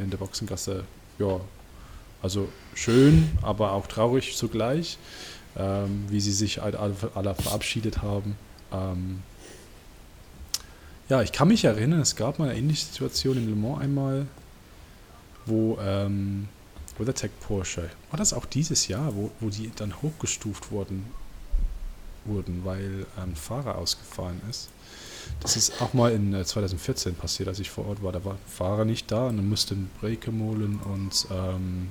in 0.00 0.10
der 0.10 0.18
Boxengasse, 0.18 0.84
ja, 1.18 1.40
also 2.20 2.48
schön, 2.74 3.30
aber 3.42 3.72
auch 3.72 3.86
traurig 3.86 4.36
zugleich, 4.36 4.98
ähm, 5.56 6.04
wie 6.08 6.20
sie 6.20 6.32
sich 6.32 6.62
alle, 6.62 6.78
alle 7.14 7.34
verabschiedet 7.34 8.02
haben. 8.02 8.36
Ähm, 8.72 9.22
ja, 11.08 11.22
ich 11.22 11.32
kann 11.32 11.48
mich 11.48 11.64
erinnern, 11.64 12.00
es 12.00 12.16
gab 12.16 12.38
mal 12.38 12.48
eine 12.48 12.58
ähnliche 12.58 12.86
Situation 12.86 13.36
in 13.36 13.48
Le 13.48 13.56
Mans 13.56 13.82
einmal, 13.82 14.26
wo 15.46 15.78
ähm, 15.80 16.48
WeatherTech 16.98 17.30
Porsche, 17.40 17.90
war 18.10 18.18
das 18.18 18.32
auch 18.32 18.46
dieses 18.46 18.88
Jahr, 18.88 19.14
wo, 19.14 19.30
wo 19.40 19.48
die 19.48 19.70
dann 19.74 20.00
hochgestuft 20.00 20.70
wurden, 20.70 21.04
wurden, 22.24 22.62
weil 22.64 23.06
ein 23.16 23.34
Fahrer 23.36 23.76
ausgefallen 23.76 24.40
ist. 24.48 24.68
Das 25.40 25.56
ist 25.56 25.80
auch 25.80 25.92
mal 25.92 26.12
in 26.12 26.44
2014 26.44 27.12
äh, 27.12 27.14
passiert, 27.14 27.48
als 27.48 27.58
ich 27.58 27.70
vor 27.70 27.86
Ort 27.88 28.02
war. 28.02 28.12
Da 28.12 28.24
war 28.24 28.36
Fahrer 28.46 28.84
nicht 28.84 29.10
da 29.10 29.28
und 29.28 29.36
dann 29.36 29.48
mussten 29.48 29.90
Brekemolen 30.00 30.78
und 30.80 31.26
ähm, 31.30 31.88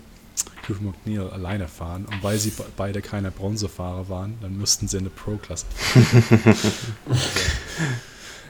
Cliff 0.63 0.79
McNeil 0.79 1.29
alleine 1.29 1.67
fahren. 1.67 2.05
Und 2.05 2.23
weil 2.23 2.37
sie 2.37 2.53
beide 2.77 3.01
keine 3.01 3.31
Bronzefahrer 3.31 4.09
waren, 4.09 4.35
dann 4.41 4.57
mussten 4.57 4.87
sie 4.87 4.97
in 4.97 5.03
der 5.03 5.11
Pro-Klasse 5.11 5.65
fahren. 5.69 6.55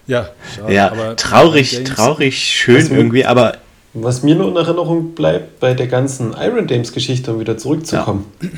ja, 0.08 0.30
schade, 0.56 0.74
ja 0.74 1.16
traurig, 1.16 1.84
traurig, 1.84 2.38
schön 2.38 2.92
irgendwie, 2.92 3.26
aber 3.26 3.58
was 3.94 4.24
mir 4.24 4.36
nur 4.36 4.50
in 4.50 4.56
Erinnerung 4.56 5.16
bleibt, 5.16 5.60
bei 5.60 5.74
der 5.74 5.88
ganzen 5.88 6.34
Iron 6.34 6.68
Dames 6.68 6.94
Geschichte, 6.94 7.34
um 7.34 7.40
wieder 7.40 7.58
zurückzukommen, 7.58 8.26
ja. 8.42 8.50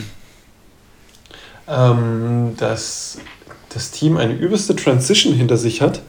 Ähm, 1.73 2.53
dass 2.57 3.17
das 3.73 3.91
Team 3.91 4.17
eine 4.17 4.33
übelste 4.33 4.75
Transition 4.75 5.33
hinter 5.33 5.57
sich 5.57 5.81
hat. 5.81 6.01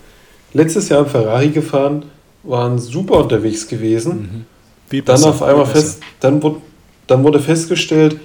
Letztes 0.52 0.88
Jahr 0.88 1.00
im 1.00 1.06
Ferrari 1.06 1.48
gefahren, 1.48 2.04
waren 2.42 2.78
super 2.78 3.18
unterwegs 3.18 3.66
gewesen. 3.66 4.46
Mhm. 4.90 5.04
Dann 5.04 5.24
auf 5.24 5.42
einmal 5.42 5.66
fest, 5.66 6.02
dann 6.20 6.42
wurde, 6.42 6.58
dann 7.06 7.24
wurde 7.24 7.40
festgestellt, 7.40 8.20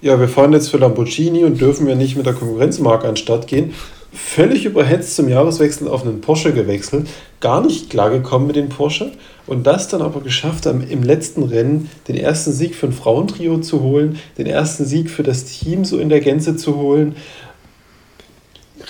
ja, 0.00 0.18
wir 0.20 0.28
fahren 0.28 0.52
jetzt 0.52 0.68
für 0.68 0.78
Lamborghini 0.78 1.44
und 1.44 1.60
dürfen 1.60 1.88
ja 1.88 1.94
nicht 1.94 2.16
mit 2.16 2.24
der 2.24 2.34
Konkurrenzmarke 2.34 3.08
an 3.08 3.16
Start 3.16 3.46
gehen 3.46 3.74
völlig 4.14 4.64
überhetzt 4.64 5.16
zum 5.16 5.28
Jahreswechsel 5.28 5.88
auf 5.88 6.02
einen 6.04 6.20
Porsche 6.20 6.52
gewechselt, 6.52 7.08
gar 7.40 7.60
nicht 7.60 7.90
klargekommen 7.90 8.46
mit 8.46 8.56
dem 8.56 8.68
Porsche 8.68 9.12
und 9.46 9.66
das 9.66 9.88
dann 9.88 10.02
aber 10.02 10.20
geschafft 10.20 10.66
haben, 10.66 10.86
im 10.88 11.02
letzten 11.02 11.42
Rennen 11.42 11.90
den 12.08 12.16
ersten 12.16 12.52
Sieg 12.52 12.74
für 12.74 12.86
ein 12.86 12.92
Frauentrio 12.92 13.58
zu 13.58 13.82
holen, 13.82 14.18
den 14.38 14.46
ersten 14.46 14.86
Sieg 14.86 15.10
für 15.10 15.22
das 15.22 15.44
Team 15.44 15.84
so 15.84 15.98
in 15.98 16.08
der 16.08 16.20
Gänze 16.20 16.56
zu 16.56 16.76
holen. 16.76 17.16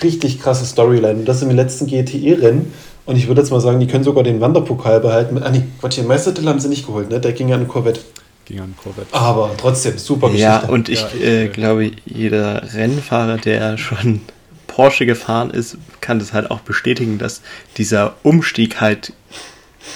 Richtig 0.01 0.41
krasse 0.41 0.65
Storyline. 0.65 1.19
Und 1.19 1.25
das 1.25 1.41
im 1.41 1.51
letzten 1.51 1.87
GTE-Rennen. 1.87 2.73
Und 3.05 3.17
ich 3.17 3.27
würde 3.27 3.41
jetzt 3.41 3.51
mal 3.51 3.59
sagen, 3.59 3.79
die 3.79 3.87
können 3.87 4.03
sogar 4.03 4.23
den 4.23 4.41
Wanderpokal 4.41 4.99
behalten. 4.99 5.37
Ah, 5.43 5.51
nee, 5.51 5.63
Quatsch, 5.79 5.97
den 5.97 6.07
Meistertitel 6.07 6.47
haben 6.47 6.59
sie 6.59 6.69
nicht 6.69 6.85
geholt, 6.85 7.09
ne? 7.09 7.19
Der 7.19 7.33
ging 7.33 7.51
an 7.53 7.59
eine 7.59 7.67
Corvette. 7.67 7.99
Ging 8.45 8.59
an 8.59 8.73
Corvette. 8.81 9.13
Aber 9.13 9.51
trotzdem, 9.57 9.97
super 9.97 10.27
Geschichte. 10.27 10.43
Ja, 10.43 10.65
und 10.67 10.89
ich, 10.89 11.01
ja, 11.01 11.09
ich 11.15 11.23
äh, 11.23 11.47
glaube, 11.49 11.91
jeder 12.05 12.73
Rennfahrer, 12.73 13.37
der 13.37 13.77
schon 13.77 14.21
Porsche 14.67 15.05
gefahren 15.05 15.51
ist, 15.51 15.77
kann 16.01 16.19
das 16.19 16.33
halt 16.33 16.51
auch 16.51 16.59
bestätigen, 16.59 17.17
dass 17.17 17.41
dieser 17.77 18.15
Umstieg 18.23 18.81
halt 18.81 19.13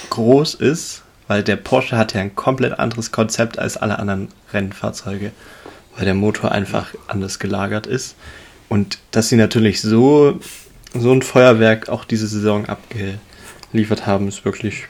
groß 0.09 0.55
ist, 0.55 1.03
weil 1.27 1.43
der 1.43 1.55
Porsche 1.55 1.97
hat 1.97 2.13
ja 2.13 2.21
ein 2.21 2.35
komplett 2.35 2.79
anderes 2.79 3.11
Konzept 3.11 3.59
als 3.59 3.77
alle 3.77 3.99
anderen 3.99 4.29
Rennfahrzeuge, 4.51 5.31
weil 5.95 6.05
der 6.05 6.15
Motor 6.15 6.51
einfach 6.51 6.93
anders 7.07 7.39
gelagert 7.39 7.87
ist. 7.87 8.15
Und 8.67 8.99
dass 9.11 9.29
sie 9.29 9.35
natürlich 9.35 9.81
so, 9.81 10.39
so 10.93 11.11
ein 11.11 11.21
Feuerwerk 11.21 11.89
auch 11.89 12.05
diese 12.05 12.27
Saison 12.27 12.65
abgeliefert 12.67 14.05
haben, 14.05 14.27
ist 14.27 14.45
wirklich, 14.45 14.85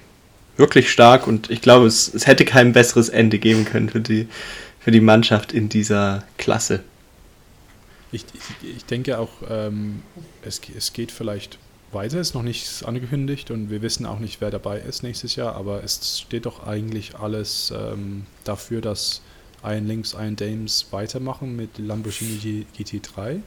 wirklich 0.58 0.92
stark 0.92 1.28
und 1.28 1.50
ich 1.50 1.62
glaube, 1.62 1.88
es, 1.88 2.14
es 2.14 2.28
hätte 2.28 2.46
kein 2.46 2.74
besseres 2.74 3.10
Ende 3.10 3.40
geben 3.40 3.66
können 3.66 3.90
für 3.90 4.02
die, 4.02 4.28
für 4.80 4.92
die 4.92 5.02
Mannschaft 5.02 5.54
in 5.54 5.70
dieser 5.70 6.24
Klasse. 6.38 6.84
Ich, 8.12 8.26
ich, 8.34 8.78
ich 8.78 8.86
denke 8.86 9.20
auch, 9.20 9.30
ähm, 9.50 10.04
es, 10.44 10.62
es 10.76 10.94
geht 10.94 11.12
vielleicht 11.12 11.60
weiter, 11.92 12.20
ist 12.20 12.36
noch 12.36 12.44
nichts 12.44 12.84
angekündigt 12.84 13.52
und 13.52 13.70
wir 13.70 13.82
wissen 13.82 14.06
auch 14.06 14.20
nicht, 14.20 14.42
wer 14.42 14.52
dabei 14.52 14.80
ist 14.80 15.04
nächstes 15.04 15.36
Jahr, 15.36 15.56
aber 15.56 15.84
es 15.84 16.20
steht 16.20 16.46
doch 16.46 16.66
eigentlich 16.66 17.16
alles 17.18 17.74
ähm, 17.76 18.26
dafür, 18.44 18.82
dass 18.82 19.22
ein 19.62 19.88
Links, 19.88 20.16
ein 20.16 20.36
Dames 20.36 20.88
weitermachen 20.92 21.56
mit 21.56 21.78
Lamborghini 21.78 22.66
GT3. 22.78 23.42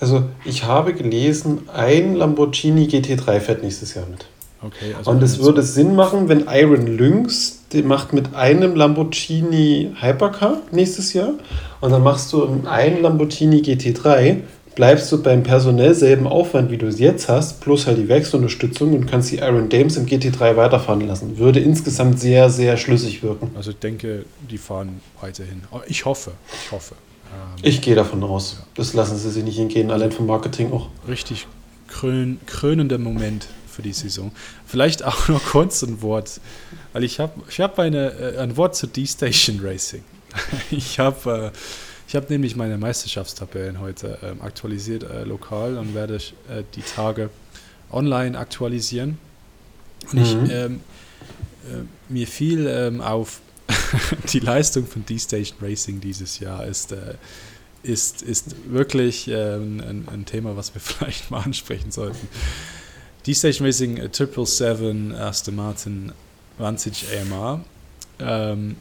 Also 0.00 0.24
ich 0.44 0.64
habe 0.64 0.94
gelesen, 0.94 1.68
ein 1.68 2.14
Lamborghini 2.16 2.86
GT3 2.86 3.40
fährt 3.40 3.62
nächstes 3.62 3.94
Jahr 3.94 4.06
mit. 4.06 4.26
Okay, 4.60 4.94
also 4.96 5.10
und 5.10 5.22
es 5.22 5.40
würde 5.40 5.62
Sinn 5.62 5.94
machen, 5.96 6.28
wenn 6.28 6.46
Iron 6.48 6.86
Lynx 6.86 7.62
die 7.72 7.82
macht 7.82 8.12
mit 8.12 8.34
einem 8.34 8.76
Lamborghini 8.76 9.96
Hypercar 10.00 10.58
nächstes 10.70 11.12
Jahr 11.14 11.34
und 11.80 11.90
dann 11.90 12.02
machst 12.02 12.32
du 12.32 12.60
einen 12.66 13.02
Lamborghini 13.02 13.60
GT3, 13.60 14.40
bleibst 14.74 15.10
du 15.12 15.22
beim 15.22 15.42
personell 15.42 15.94
selben 15.94 16.26
Aufwand, 16.26 16.70
wie 16.70 16.78
du 16.78 16.86
es 16.86 16.98
jetzt 16.98 17.28
hast, 17.28 17.60
plus 17.60 17.86
halt 17.86 17.98
die 17.98 18.08
Werksunterstützung 18.08 18.94
und 18.94 19.06
kannst 19.06 19.30
die 19.30 19.38
Iron 19.38 19.68
Dames 19.68 19.96
im 19.96 20.06
GT3 20.06 20.56
weiterfahren 20.56 21.06
lassen. 21.06 21.38
Würde 21.38 21.60
insgesamt 21.60 22.20
sehr, 22.20 22.50
sehr 22.50 22.76
schlüssig 22.76 23.22
wirken. 23.22 23.50
Also 23.56 23.70
ich 23.70 23.78
denke, 23.78 24.24
die 24.50 24.58
fahren 24.58 25.00
weiterhin. 25.20 25.62
Ich 25.86 26.04
hoffe, 26.04 26.32
ich 26.64 26.72
hoffe. 26.72 26.94
Ähm, 27.32 27.60
ich 27.62 27.80
gehe 27.80 27.94
davon 27.94 28.22
aus. 28.22 28.62
Das 28.74 28.94
lassen 28.94 29.16
sie 29.16 29.30
sich 29.30 29.44
nicht 29.44 29.56
hingehen, 29.56 29.90
allein 29.90 30.12
vom 30.12 30.26
Marketing 30.26 30.72
auch. 30.72 30.88
Richtig 31.08 31.46
krön 31.92 32.40
krönender 32.46 32.98
Moment 32.98 33.46
für 33.68 33.82
die 33.82 33.92
Saison. 33.92 34.32
Vielleicht 34.66 35.04
auch 35.04 35.28
noch 35.28 35.44
kurz 35.44 35.82
ein 35.82 36.02
Wort, 36.02 36.40
weil 36.92 37.04
ich 37.04 37.20
habe 37.20 37.32
ich 37.48 37.60
hab 37.60 37.78
äh, 37.78 38.38
ein 38.38 38.56
Wort 38.56 38.76
zu 38.76 38.86
D-Station 38.86 39.60
Racing. 39.62 40.02
ich 40.70 40.98
habe 40.98 41.52
äh, 41.52 41.58
ich 42.08 42.16
hab 42.16 42.28
nämlich 42.30 42.56
meine 42.56 42.78
Meisterschaftstabellen 42.78 43.80
heute 43.80 44.18
äh, 44.22 44.44
aktualisiert 44.44 45.04
äh, 45.04 45.24
lokal 45.24 45.78
und 45.78 45.94
werde 45.94 46.16
äh, 46.16 46.62
die 46.74 46.82
Tage 46.82 47.30
online 47.90 48.38
aktualisieren. 48.38 49.18
Und 50.10 50.14
mhm. 50.14 50.22
ich, 50.22 50.52
ähm, 50.52 50.80
äh, 51.70 52.12
mir 52.12 52.26
fiel 52.26 52.66
ähm, 52.66 53.00
auf, 53.00 53.40
die 54.32 54.40
Leistung 54.40 54.86
von 54.86 55.06
D-Station 55.06 55.58
Racing 55.60 56.00
dieses 56.00 56.38
Jahr 56.40 56.66
ist, 56.66 56.94
ist, 57.82 58.22
ist 58.22 58.54
wirklich 58.68 59.28
ein, 59.28 60.06
ein 60.10 60.24
Thema, 60.26 60.56
was 60.56 60.74
wir 60.74 60.80
vielleicht 60.80 61.30
mal 61.30 61.40
ansprechen 61.40 61.90
sollten. 61.90 62.28
D-Station 63.26 63.66
Racing 63.66 63.96
777 63.96 65.18
Aston 65.18 65.54
Martin 65.54 66.12
Vantage 66.58 67.06
AMR. 67.20 67.64
Ähm, 68.18 68.76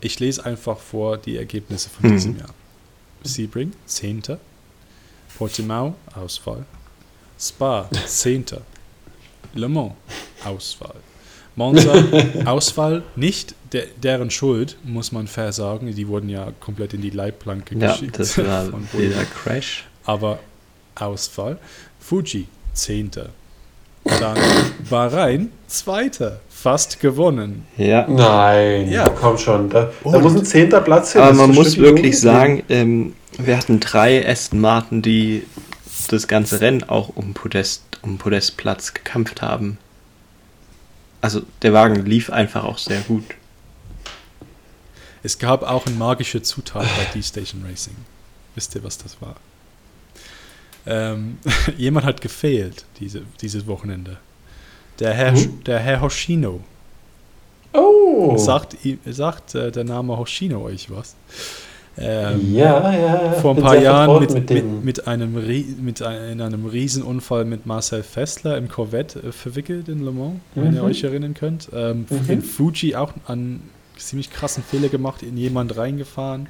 ich 0.00 0.20
lese 0.20 0.44
einfach 0.44 0.78
vor 0.78 1.18
die 1.18 1.36
Ergebnisse 1.36 1.88
von 1.88 2.08
mhm. 2.08 2.14
diesem 2.14 2.38
Jahr. 2.38 2.54
Sebring, 3.22 3.72
10. 3.86 4.38
Portimao, 5.36 5.94
Ausfall. 6.14 6.64
Spa, 7.38 7.88
10. 8.06 8.44
Le 9.54 9.68
Mans, 9.68 9.92
Ausfall. 10.44 10.96
Monza, 11.56 11.92
Ausfall, 12.44 13.02
nicht 13.16 13.54
de 13.72 13.88
deren 14.02 14.30
Schuld, 14.30 14.76
muss 14.84 15.12
man 15.12 15.26
fair 15.26 15.52
sagen. 15.52 15.92
Die 15.94 16.06
wurden 16.08 16.28
ja 16.28 16.52
komplett 16.60 16.94
in 16.94 17.02
die 17.02 17.10
Leitplanke 17.10 17.76
ja, 17.76 17.92
geschickt. 17.92 18.18
Das 18.18 18.38
war 18.38 18.66
wieder 18.92 19.24
Crash. 19.24 19.86
Aber 20.04 20.38
Ausfall. 20.94 21.58
Fuji, 22.00 22.46
10. 22.74 23.10
Dann 24.04 24.38
Bahrain, 24.88 25.50
Zweiter. 25.66 26.40
Fast 26.60 26.98
gewonnen. 26.98 27.66
Ja. 27.76 28.08
Nein, 28.08 28.90
ja. 28.90 29.08
komm 29.08 29.38
schon. 29.38 29.70
Da, 29.70 29.92
da 30.02 30.18
muss 30.18 30.34
ein 30.34 30.44
zehnter 30.44 30.80
Platz 30.80 31.12
hin. 31.12 31.22
Aber 31.22 31.32
man 31.34 31.54
muss 31.54 31.76
wirklich 31.78 32.18
sagen, 32.18 32.64
ähm, 32.68 33.14
wir 33.38 33.56
hatten 33.56 33.78
drei 33.78 34.28
Aston 34.28 34.60
Martin, 34.60 35.00
die 35.00 35.44
das 36.08 36.26
ganze 36.26 36.60
Rennen 36.60 36.82
auch 36.82 37.10
um 37.14 37.32
Podest, 37.32 37.84
um 38.02 38.18
Podestplatz 38.18 38.92
gekämpft 38.92 39.40
haben. 39.40 39.78
Also 41.20 41.42
der 41.62 41.72
Wagen 41.72 42.04
lief 42.04 42.28
einfach 42.30 42.64
auch 42.64 42.78
sehr 42.78 43.02
gut. 43.02 43.24
Es 45.22 45.38
gab 45.38 45.62
auch 45.62 45.86
eine 45.86 45.94
magische 45.94 46.42
Zutat 46.42 46.82
bei 46.82 47.04
D-Station 47.14 47.64
Racing. 47.68 47.94
Wisst 48.56 48.74
ihr, 48.74 48.82
was 48.82 48.98
das 48.98 49.22
war? 49.22 49.36
Ähm, 50.86 51.38
jemand 51.76 52.04
hat 52.04 52.20
gefehlt 52.20 52.84
diese, 52.98 53.22
dieses 53.40 53.68
Wochenende. 53.68 54.16
Der 54.98 55.14
Herr, 55.14 55.34
hm? 55.34 55.64
der 55.64 55.78
Herr 55.78 56.00
Hoshino. 56.00 56.60
Oh. 57.72 58.36
Sagt, 58.36 58.76
sagt 59.06 59.54
äh, 59.54 59.70
der 59.70 59.84
Name 59.84 60.16
Hoshino 60.18 60.62
euch 60.64 60.90
was? 60.90 61.14
Ähm, 62.00 62.54
ja, 62.54 62.92
ja. 62.94 63.32
Vor 63.32 63.56
ein 63.56 63.62
paar 63.62 63.76
Jahren 63.76 64.20
mit, 64.20 64.32
mit, 64.32 64.50
mit, 64.50 64.84
mit, 64.84 65.06
einem, 65.08 65.34
mit 65.84 66.02
ein, 66.02 66.32
in 66.32 66.40
einem 66.40 66.66
Riesenunfall 66.66 67.44
mit 67.44 67.66
Marcel 67.66 68.04
Fessler 68.04 68.56
im 68.56 68.68
Corvette 68.68 69.18
äh, 69.20 69.32
verwickelt 69.32 69.88
in 69.88 70.04
Le 70.04 70.12
Mans, 70.12 70.34
mhm. 70.54 70.62
wenn 70.62 70.74
ihr 70.74 70.82
mhm. 70.82 70.88
euch 70.88 71.02
erinnern 71.02 71.34
könnt. 71.34 71.68
Ähm, 71.74 72.06
mhm. 72.08 72.30
In 72.30 72.42
Fuji 72.42 72.94
auch 72.94 73.12
einen 73.26 73.68
ziemlich 73.96 74.30
krassen 74.30 74.62
Fehler 74.62 74.88
gemacht, 74.88 75.22
in 75.22 75.36
jemand 75.36 75.76
reingefahren. 75.76 76.48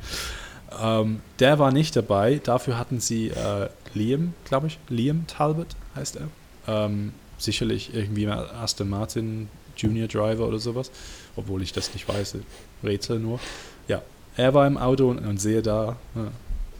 Ähm, 0.82 1.20
der 1.38 1.58
war 1.58 1.72
nicht 1.72 1.96
dabei. 1.96 2.40
Dafür 2.42 2.78
hatten 2.78 3.00
sie 3.00 3.28
äh, 3.28 3.68
Liam, 3.94 4.34
glaube 4.44 4.66
ich. 4.66 4.78
Liam 4.88 5.26
Talbot 5.26 5.68
heißt 5.96 6.18
er. 6.18 6.90
Sicherlich 7.38 7.94
irgendwie 7.94 8.26
Aston 8.28 8.88
Martin 8.88 9.48
Junior 9.76 10.08
Driver 10.08 10.46
oder 10.46 10.58
sowas. 10.58 10.90
Obwohl 11.36 11.62
ich 11.62 11.72
das 11.72 11.94
nicht 11.94 12.08
weiß. 12.08 12.36
Rätsel 12.84 13.18
nur. 13.18 13.40
Ja, 13.86 14.02
er 14.36 14.54
war 14.54 14.66
im 14.66 14.76
Auto 14.76 15.08
und, 15.08 15.18
und 15.18 15.40
sehe 15.40 15.62
da, 15.62 15.96
ja, 16.14 16.28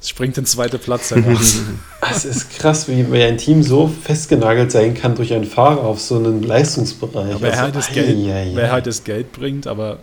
es 0.00 0.10
springt 0.10 0.36
den 0.36 0.46
zweiten 0.46 0.78
Platz 0.78 1.10
heraus. 1.10 1.60
es 2.12 2.24
ist 2.24 2.50
krass, 2.50 2.88
wie, 2.88 3.10
wie 3.12 3.22
ein 3.22 3.36
Team 3.36 3.62
so 3.62 3.88
festgenagelt 3.88 4.70
sein 4.70 4.94
kann 4.94 5.16
durch 5.16 5.32
einen 5.34 5.44
Fahrer 5.44 5.82
auf 5.82 6.00
so 6.00 6.16
einen 6.16 6.42
Leistungsbereich. 6.42 7.32
Aber 7.32 7.42
wer, 7.42 7.50
also, 7.50 7.62
halt 7.62 7.76
das 7.76 7.90
Geld, 7.90 8.16
ja, 8.18 8.42
ja. 8.42 8.56
wer 8.56 8.72
halt 8.72 8.86
das 8.86 9.02
Geld 9.02 9.32
bringt, 9.32 9.66
aber 9.66 9.98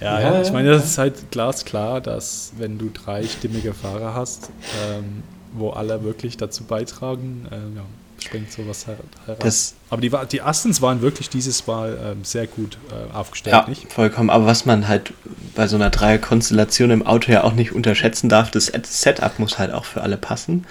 ja, 0.00 0.20
ja, 0.20 0.42
ich 0.42 0.50
meine, 0.50 0.70
das 0.70 0.84
ist 0.84 0.98
halt 0.98 1.30
glasklar, 1.30 2.00
dass 2.00 2.52
wenn 2.58 2.76
du 2.78 2.90
drei 2.92 3.24
stimmige 3.24 3.72
Fahrer 3.72 4.14
hast, 4.14 4.50
ähm, 4.90 5.22
wo 5.52 5.70
alle 5.70 6.02
wirklich 6.02 6.36
dazu 6.36 6.64
beitragen, 6.64 7.46
äh, 7.52 7.76
ja, 7.76 7.84
springt 8.22 8.50
sowas 8.52 8.86
heraus. 8.86 9.38
Das, 9.40 9.74
aber 9.90 10.00
die, 10.00 10.10
die 10.30 10.42
Astons 10.42 10.80
waren 10.80 11.02
wirklich 11.02 11.28
dieses 11.28 11.66
Mal 11.66 11.98
ähm, 12.02 12.24
sehr 12.24 12.46
gut 12.46 12.78
äh, 12.90 13.12
aufgestellt, 13.14 13.54
ja, 13.54 13.68
nicht? 13.68 13.92
vollkommen. 13.92 14.30
Aber 14.30 14.46
was 14.46 14.66
man 14.66 14.88
halt 14.88 15.12
bei 15.54 15.66
so 15.66 15.76
einer 15.76 15.90
Dreierkonstellation 15.90 16.90
im 16.90 17.06
Auto 17.06 17.30
ja 17.30 17.44
auch 17.44 17.54
nicht 17.54 17.72
unterschätzen 17.72 18.28
darf, 18.28 18.50
das 18.50 18.66
Setup 18.66 19.38
muss 19.38 19.58
halt 19.58 19.72
auch 19.72 19.84
für 19.84 20.00
alle 20.02 20.16
passen. 20.16 20.66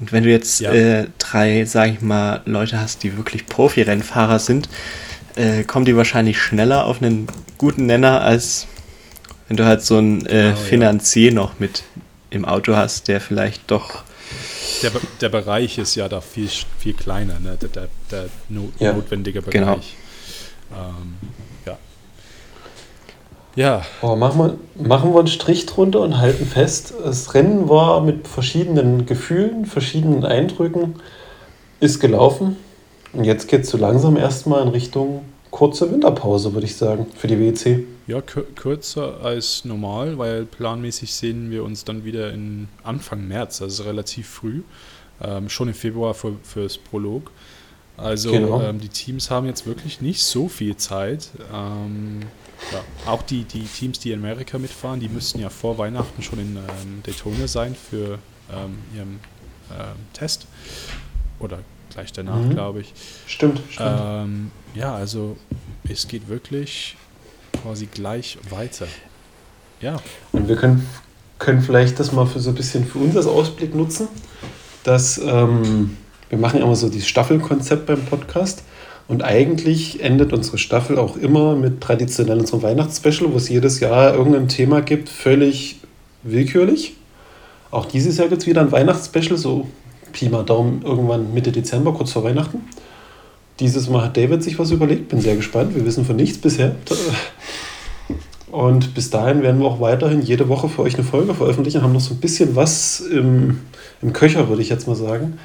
Und 0.00 0.12
wenn 0.12 0.24
du 0.24 0.30
jetzt 0.30 0.60
ja. 0.60 0.72
äh, 0.72 1.08
drei, 1.18 1.64
sag 1.64 1.90
ich 1.90 2.00
mal, 2.00 2.42
Leute 2.44 2.80
hast, 2.80 3.02
die 3.02 3.16
wirklich 3.16 3.46
Profi-Rennfahrer 3.46 4.38
sind, 4.38 4.68
äh, 5.34 5.64
kommen 5.64 5.84
die 5.84 5.96
wahrscheinlich 5.96 6.40
schneller 6.40 6.84
auf 6.84 7.02
einen 7.02 7.26
guten 7.58 7.86
Nenner, 7.86 8.22
als 8.22 8.66
wenn 9.48 9.56
du 9.56 9.64
halt 9.64 9.82
so 9.82 9.98
einen 9.98 10.26
äh, 10.26 10.52
oh, 10.54 10.56
Finanzier 10.56 11.30
ja. 11.30 11.34
noch 11.34 11.58
mit 11.58 11.82
im 12.30 12.44
Auto 12.44 12.76
hast, 12.76 13.08
der 13.08 13.20
vielleicht 13.20 13.70
doch 13.70 14.04
der, 14.82 14.92
der 15.20 15.28
Bereich 15.28 15.78
ist 15.78 15.94
ja 15.94 16.08
da 16.08 16.20
viel, 16.20 16.48
viel 16.78 16.94
kleiner, 16.94 17.38
ne? 17.40 17.56
der, 17.60 17.68
der, 17.68 17.88
der 18.10 18.24
no 18.48 18.70
ja, 18.78 18.92
notwendige 18.92 19.42
Bereich. 19.42 19.52
Genau. 19.52 19.78
Ähm, 20.72 21.16
ja. 21.66 21.78
Ja. 23.56 23.82
Oh, 24.02 24.16
machen, 24.16 24.38
wir, 24.38 24.86
machen 24.86 25.12
wir 25.12 25.18
einen 25.18 25.28
Strich 25.28 25.66
drunter 25.66 26.00
und 26.00 26.18
halten 26.18 26.46
fest, 26.46 26.94
das 27.02 27.34
Rennen 27.34 27.68
war 27.68 28.00
mit 28.00 28.28
verschiedenen 28.28 29.06
Gefühlen, 29.06 29.66
verschiedenen 29.66 30.24
Eindrücken, 30.24 30.94
ist 31.80 32.00
gelaufen. 32.00 32.56
Und 33.12 33.24
jetzt 33.24 33.48
geht 33.48 33.62
es 33.62 33.70
so 33.70 33.78
langsam 33.78 34.16
erstmal 34.16 34.62
in 34.62 34.68
Richtung 34.68 35.22
kurze 35.50 35.90
Winterpause, 35.90 36.52
würde 36.52 36.66
ich 36.66 36.76
sagen, 36.76 37.06
für 37.16 37.26
die 37.26 37.38
WEC. 37.38 37.84
Ja, 38.08 38.22
kürzer 38.22 39.20
als 39.22 39.66
normal, 39.66 40.16
weil 40.16 40.46
planmäßig 40.46 41.12
sehen 41.12 41.50
wir 41.50 41.62
uns 41.62 41.84
dann 41.84 42.06
wieder 42.06 42.32
in 42.32 42.68
Anfang 42.82 43.28
März, 43.28 43.60
also 43.60 43.82
relativ 43.82 44.26
früh, 44.26 44.62
ähm, 45.20 45.50
schon 45.50 45.68
im 45.68 45.74
Februar 45.74 46.14
für, 46.14 46.36
fürs 46.42 46.78
Prolog. 46.78 47.30
Also 47.98 48.32
genau. 48.32 48.62
ähm, 48.62 48.80
die 48.80 48.88
Teams 48.88 49.30
haben 49.30 49.46
jetzt 49.46 49.66
wirklich 49.66 50.00
nicht 50.00 50.22
so 50.22 50.48
viel 50.48 50.74
Zeit. 50.78 51.28
Ähm, 51.52 52.20
ja, 52.72 53.12
auch 53.12 53.20
die, 53.20 53.44
die 53.44 53.64
Teams, 53.64 53.98
die 53.98 54.12
in 54.12 54.20
Amerika 54.20 54.58
mitfahren, 54.58 55.00
die 55.00 55.10
müssten 55.10 55.38
ja 55.40 55.50
vor 55.50 55.76
Weihnachten 55.76 56.22
schon 56.22 56.38
in 56.38 56.56
ähm, 56.56 57.02
Daytona 57.02 57.46
sein 57.46 57.74
für 57.74 58.18
ähm, 58.50 58.78
ihren 58.96 59.20
ähm, 59.70 59.96
Test. 60.14 60.46
Oder 61.40 61.58
gleich 61.90 62.10
danach, 62.14 62.40
mhm. 62.40 62.54
glaube 62.54 62.80
ich. 62.80 62.94
Stimmt, 63.26 63.60
stimmt. 63.68 64.50
Ja, 64.74 64.94
also 64.94 65.36
es 65.84 66.08
geht 66.08 66.28
wirklich 66.28 66.96
quasi 67.62 67.86
gleich 67.86 68.38
weiter. 68.50 68.86
Ja. 69.80 69.96
Und 70.32 70.48
wir 70.48 70.56
können, 70.56 70.86
können 71.38 71.62
vielleicht 71.62 72.00
das 72.00 72.12
mal 72.12 72.26
für 72.26 72.40
so 72.40 72.50
ein 72.50 72.56
bisschen 72.56 72.84
für 72.84 72.98
uns 72.98 73.16
als 73.16 73.26
Ausblick 73.26 73.74
nutzen, 73.74 74.08
dass 74.84 75.18
ähm, 75.18 75.96
wir 76.28 76.38
machen 76.38 76.58
ja 76.58 76.64
immer 76.64 76.76
so 76.76 76.88
dieses 76.88 77.08
Staffelkonzept 77.08 77.86
beim 77.86 78.04
Podcast. 78.04 78.62
Und 79.06 79.24
eigentlich 79.24 80.02
endet 80.02 80.34
unsere 80.34 80.58
Staffel 80.58 80.98
auch 80.98 81.16
immer 81.16 81.56
mit 81.56 81.80
traditionell 81.80 82.38
unserem 82.40 82.62
Weihnachtsspecial, 82.62 83.32
wo 83.32 83.38
es 83.38 83.48
jedes 83.48 83.80
Jahr 83.80 84.14
irgendein 84.14 84.48
Thema 84.48 84.82
gibt, 84.82 85.08
völlig 85.08 85.80
willkürlich. 86.22 86.94
Auch 87.70 87.86
dieses 87.86 88.18
Jahr 88.18 88.28
gibt 88.28 88.42
es 88.42 88.46
wieder 88.46 88.60
ein 88.60 88.70
Weihnachtsspecial, 88.70 89.38
so 89.38 89.66
Pi 90.12 90.28
mal 90.28 90.44
Daumen 90.44 90.82
irgendwann 90.82 91.32
Mitte 91.32 91.52
Dezember, 91.52 91.94
kurz 91.94 92.12
vor 92.12 92.24
Weihnachten. 92.24 92.60
Dieses 93.60 93.88
Mal 93.88 94.04
hat 94.04 94.16
David 94.16 94.42
sich 94.42 94.58
was 94.58 94.70
überlegt, 94.70 95.08
bin 95.08 95.20
sehr 95.20 95.36
gespannt. 95.36 95.74
Wir 95.74 95.84
wissen 95.84 96.04
von 96.04 96.16
nichts 96.16 96.38
bisher. 96.38 96.74
Und 98.50 98.94
bis 98.94 99.10
dahin 99.10 99.42
werden 99.42 99.60
wir 99.60 99.66
auch 99.66 99.80
weiterhin 99.80 100.22
jede 100.22 100.48
Woche 100.48 100.68
für 100.68 100.82
euch 100.82 100.94
eine 100.94 101.04
Folge 101.04 101.34
veröffentlichen, 101.34 101.82
haben 101.82 101.92
noch 101.92 102.00
so 102.00 102.14
ein 102.14 102.20
bisschen 102.20 102.56
was 102.56 103.00
im, 103.00 103.60
im 104.00 104.12
Köcher, 104.12 104.48
würde 104.48 104.62
ich 104.62 104.68
jetzt 104.68 104.86
mal 104.86 104.94
sagen. 104.94 105.38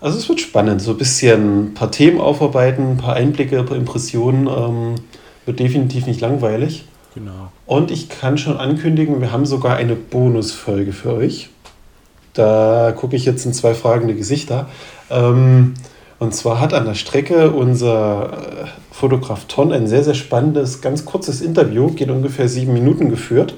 Also 0.00 0.18
es 0.18 0.28
wird 0.28 0.40
spannend, 0.40 0.80
so 0.80 0.92
ein 0.92 0.98
bisschen 0.98 1.64
ein 1.64 1.74
paar 1.74 1.90
Themen 1.90 2.20
aufarbeiten, 2.20 2.92
ein 2.92 2.96
paar 2.96 3.14
Einblicke, 3.14 3.58
ein 3.58 3.66
paar 3.66 3.76
Impressionen. 3.76 4.46
Ähm, 4.46 4.94
wird 5.46 5.58
definitiv 5.58 6.06
nicht 6.06 6.20
langweilig. 6.20 6.84
Genau. 7.14 7.50
Und 7.66 7.90
ich 7.90 8.08
kann 8.08 8.38
schon 8.38 8.56
ankündigen, 8.56 9.20
wir 9.20 9.32
haben 9.32 9.46
sogar 9.46 9.76
eine 9.76 9.96
Bonusfolge 9.96 10.92
für 10.92 11.14
euch. 11.14 11.48
Da 12.34 12.94
gucke 12.96 13.16
ich 13.16 13.24
jetzt 13.24 13.44
in 13.44 13.52
zwei 13.52 13.74
fragende 13.74 14.14
Gesichter. 14.14 14.68
Ähm, 15.10 15.74
und 16.20 16.34
zwar 16.34 16.60
hat 16.60 16.74
an 16.74 16.84
der 16.84 16.94
Strecke 16.94 17.50
unser 17.50 18.32
äh, 18.32 18.66
Fotograf 18.92 19.46
Ton 19.46 19.72
ein 19.72 19.86
sehr, 19.86 20.04
sehr 20.04 20.12
spannendes, 20.12 20.82
ganz 20.82 21.06
kurzes 21.06 21.40
Interview, 21.40 21.88
geht 21.88 22.10
ungefähr 22.10 22.46
sieben 22.46 22.74
Minuten 22.74 23.08
geführt. 23.08 23.54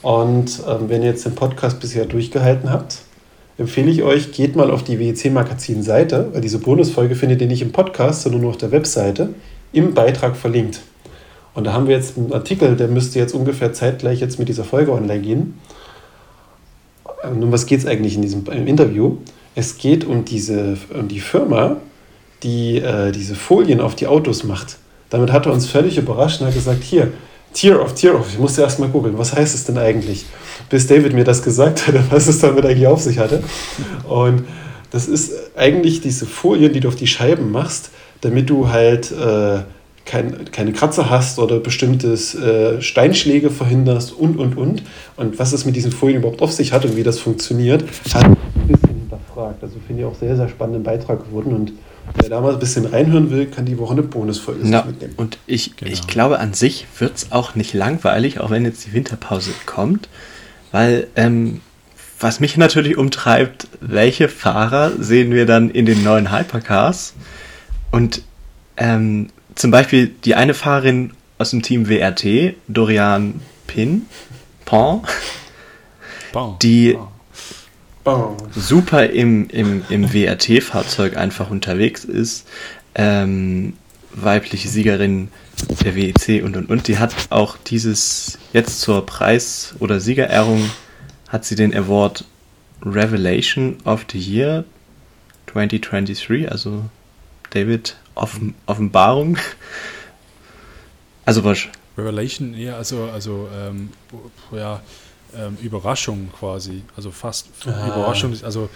Und 0.00 0.62
ähm, 0.68 0.88
wenn 0.88 1.02
ihr 1.02 1.08
jetzt 1.08 1.26
den 1.26 1.34
Podcast 1.34 1.80
bisher 1.80 2.06
durchgehalten 2.06 2.70
habt, 2.70 2.98
empfehle 3.58 3.90
ich 3.90 4.04
euch, 4.04 4.30
geht 4.30 4.54
mal 4.54 4.70
auf 4.70 4.84
die 4.84 5.00
WEC 5.00 5.32
Magazin 5.32 5.82
Seite, 5.82 6.28
weil 6.32 6.40
diese 6.40 6.60
Bonusfolge 6.60 7.16
findet 7.16 7.40
ihr 7.40 7.48
nicht 7.48 7.62
im 7.62 7.72
Podcast, 7.72 8.22
sondern 8.22 8.42
nur 8.42 8.50
auf 8.50 8.58
der 8.58 8.70
Webseite, 8.70 9.30
im 9.72 9.92
Beitrag 9.92 10.36
verlinkt. 10.36 10.82
Und 11.54 11.64
da 11.64 11.72
haben 11.72 11.88
wir 11.88 11.96
jetzt 11.96 12.16
einen 12.16 12.32
Artikel, 12.32 12.76
der 12.76 12.86
müsste 12.86 13.18
jetzt 13.18 13.34
ungefähr 13.34 13.72
zeitgleich 13.72 14.20
jetzt 14.20 14.38
mit 14.38 14.48
dieser 14.48 14.62
Folge 14.62 14.92
online 14.92 15.20
gehen. 15.20 15.58
Und 17.28 17.42
um 17.42 17.50
was 17.50 17.66
geht 17.66 17.80
es 17.80 17.86
eigentlich 17.86 18.14
in 18.14 18.22
diesem 18.22 18.46
Interview? 18.46 19.16
Es 19.56 19.78
geht 19.78 20.04
um, 20.04 20.24
diese, 20.24 20.78
um 20.96 21.08
die 21.08 21.18
Firma, 21.18 21.78
die 22.42 22.78
äh, 22.78 23.12
diese 23.12 23.34
Folien 23.34 23.80
auf 23.80 23.94
die 23.94 24.06
Autos 24.06 24.44
macht. 24.44 24.78
Damit 25.10 25.32
hat 25.32 25.46
er 25.46 25.52
uns 25.52 25.66
völlig 25.66 25.98
überrascht 25.98 26.40
und 26.40 26.46
hat 26.46 26.54
gesagt, 26.54 26.82
hier, 26.82 27.12
Tier 27.54 27.80
of, 27.80 27.94
Tier 27.94 28.14
of, 28.14 28.28
ich 28.30 28.38
musste 28.38 28.62
erst 28.62 28.78
mal 28.78 28.88
googeln, 28.88 29.16
was 29.16 29.34
heißt 29.34 29.54
es 29.54 29.64
denn 29.64 29.78
eigentlich? 29.78 30.26
Bis 30.68 30.86
David 30.86 31.14
mir 31.14 31.24
das 31.24 31.42
gesagt 31.42 31.86
hat, 31.86 31.94
was 32.10 32.26
es 32.26 32.40
damit 32.40 32.64
eigentlich 32.64 32.86
auf 32.86 33.00
sich 33.00 33.18
hatte. 33.18 33.42
Und 34.08 34.44
das 34.90 35.08
ist 35.08 35.32
eigentlich 35.56 36.00
diese 36.00 36.26
Folien, 36.26 36.72
die 36.72 36.80
du 36.80 36.88
auf 36.88 36.96
die 36.96 37.06
Scheiben 37.06 37.50
machst, 37.50 37.90
damit 38.20 38.50
du 38.50 38.68
halt 38.68 39.10
äh, 39.12 39.60
kein, 40.04 40.50
keine 40.50 40.72
Kratzer 40.72 41.10
hast 41.10 41.38
oder 41.38 41.60
bestimmtes 41.60 42.34
äh, 42.34 42.80
Steinschläge 42.80 43.50
verhinderst 43.50 44.12
und, 44.12 44.38
und, 44.38 44.56
und. 44.56 44.82
Und 45.16 45.38
was 45.38 45.52
es 45.52 45.64
mit 45.66 45.76
diesen 45.76 45.92
Folien 45.92 46.18
überhaupt 46.18 46.40
auf 46.40 46.52
sich 46.52 46.72
hat 46.72 46.84
und 46.84 46.96
wie 46.96 47.02
das 47.02 47.18
funktioniert, 47.18 47.84
hat 48.14 48.24
ein 48.24 48.36
bisschen 48.66 48.88
hinterfragt. 48.88 49.62
Also 49.62 49.76
finde 49.86 50.02
ich 50.02 50.08
auch 50.08 50.14
sehr, 50.14 50.36
sehr 50.36 50.48
spannenden 50.48 50.82
Beitrag 50.82 51.24
geworden 51.26 51.54
und 51.54 51.72
Wer 52.14 52.30
da 52.30 52.40
mal 52.40 52.54
ein 52.54 52.58
bisschen 52.58 52.86
reinhören 52.86 53.30
will, 53.30 53.46
kann 53.46 53.66
die 53.66 53.78
Woche 53.78 53.92
eine 53.92 54.02
Bonusfolge 54.02 54.66
no, 54.66 54.84
mitnehmen. 54.84 55.14
Und 55.16 55.38
ich, 55.46 55.76
genau. 55.76 55.90
ich 55.90 56.06
glaube, 56.06 56.38
an 56.38 56.54
sich 56.54 56.86
wird 56.98 57.16
es 57.16 57.32
auch 57.32 57.54
nicht 57.54 57.74
langweilig, 57.74 58.40
auch 58.40 58.50
wenn 58.50 58.64
jetzt 58.64 58.86
die 58.86 58.92
Winterpause 58.92 59.52
kommt, 59.66 60.08
weil 60.72 61.06
ähm, 61.16 61.60
was 62.20 62.40
mich 62.40 62.56
natürlich 62.56 62.96
umtreibt, 62.96 63.68
welche 63.80 64.28
Fahrer 64.28 64.92
sehen 64.98 65.32
wir 65.32 65.46
dann 65.46 65.70
in 65.70 65.86
den 65.86 66.02
neuen 66.02 66.32
Hypercars? 66.32 67.14
Und 67.90 68.22
ähm, 68.76 69.28
zum 69.54 69.70
Beispiel 69.70 70.08
die 70.24 70.34
eine 70.34 70.54
Fahrerin 70.54 71.12
aus 71.38 71.50
dem 71.50 71.62
Team 71.62 71.88
WRT, 71.88 72.54
Dorian 72.66 73.40
Pin, 73.66 74.06
Pon, 74.64 75.02
bon. 76.32 76.56
die 76.60 76.96
bon 78.16 78.36
super 78.54 79.10
im, 79.10 79.48
im, 79.50 79.84
im 79.88 80.12
WRT-Fahrzeug 80.12 81.16
einfach 81.16 81.50
unterwegs 81.50 82.04
ist. 82.04 82.46
Ähm, 82.94 83.74
weibliche 84.12 84.68
Siegerin 84.68 85.28
der 85.82 85.94
WEC 85.94 86.42
und 86.44 86.56
und 86.56 86.70
und. 86.70 86.88
Die 86.88 86.98
hat 86.98 87.14
auch 87.30 87.56
dieses 87.56 88.38
jetzt 88.52 88.80
zur 88.80 89.04
Preis- 89.04 89.74
oder 89.78 90.00
Siegerehrung 90.00 90.70
hat 91.28 91.44
sie 91.44 91.56
den 91.56 91.74
Award 91.74 92.24
Revelation 92.82 93.78
of 93.84 94.06
the 94.10 94.18
Year 94.18 94.64
2023, 95.52 96.50
also 96.50 96.84
David 97.50 97.96
Offen 98.14 98.54
Offenbarung. 98.66 99.38
Also 101.24 101.44
was? 101.44 101.68
Revelation, 101.96 102.54
ja, 102.54 102.76
also, 102.76 103.04
also 103.12 103.48
ähm, 103.54 103.90
ja, 104.52 104.80
ähm, 105.36 105.56
Überraschung 105.62 106.30
quasi. 106.38 106.82
Also 106.96 107.10
fast 107.10 107.48
Ah. 107.66 107.86
Überraschung, 107.88 108.34
also 108.42 108.68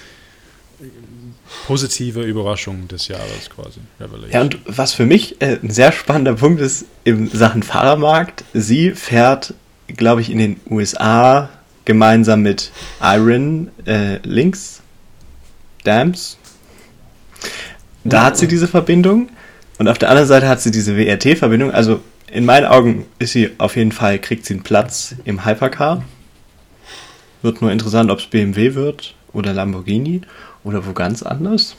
positive 1.66 2.22
Überraschung 2.22 2.88
des 2.88 3.08
Jahres 3.08 3.50
quasi. 3.54 3.80
Revelation. 4.00 4.30
Ja, 4.32 4.40
und 4.42 4.58
was 4.66 4.92
für 4.94 5.06
mich 5.06 5.40
äh, 5.40 5.58
ein 5.62 5.70
sehr 5.70 5.92
spannender 5.92 6.34
Punkt 6.34 6.60
ist 6.60 6.86
in 7.04 7.28
Sachen 7.28 7.62
Fahrermarkt, 7.62 8.44
sie 8.52 8.92
fährt, 8.92 9.54
glaube 9.88 10.20
ich, 10.20 10.30
in 10.30 10.38
den 10.38 10.60
USA 10.68 11.50
gemeinsam 11.84 12.42
mit 12.42 12.70
Iron 13.00 13.70
äh, 13.86 14.16
Links 14.18 14.80
Dams. 15.84 16.36
Da 18.04 18.24
hat 18.24 18.36
sie 18.36 18.48
diese 18.48 18.68
Verbindung 18.68 19.28
und 19.78 19.88
auf 19.88 19.98
der 19.98 20.08
anderen 20.10 20.28
Seite 20.28 20.48
hat 20.48 20.60
sie 20.60 20.70
diese 20.70 20.96
WRT-Verbindung. 20.96 21.70
Also 21.70 22.00
in 22.30 22.44
meinen 22.44 22.66
Augen 22.66 23.06
ist 23.18 23.32
sie 23.32 23.50
auf 23.58 23.76
jeden 23.76 23.92
Fall, 23.92 24.18
kriegt 24.18 24.46
sie 24.46 24.54
einen 24.54 24.62
Platz 24.62 25.14
im 25.24 25.44
Hypercar. 25.44 26.04
Wird 27.42 27.60
nur 27.60 27.70
interessant, 27.72 28.10
ob 28.10 28.18
es 28.20 28.26
BMW 28.26 28.74
wird 28.74 29.14
oder 29.32 29.52
Lamborghini 29.52 30.22
oder 30.64 30.86
wo 30.86 30.92
ganz 30.92 31.22
anders. 31.22 31.76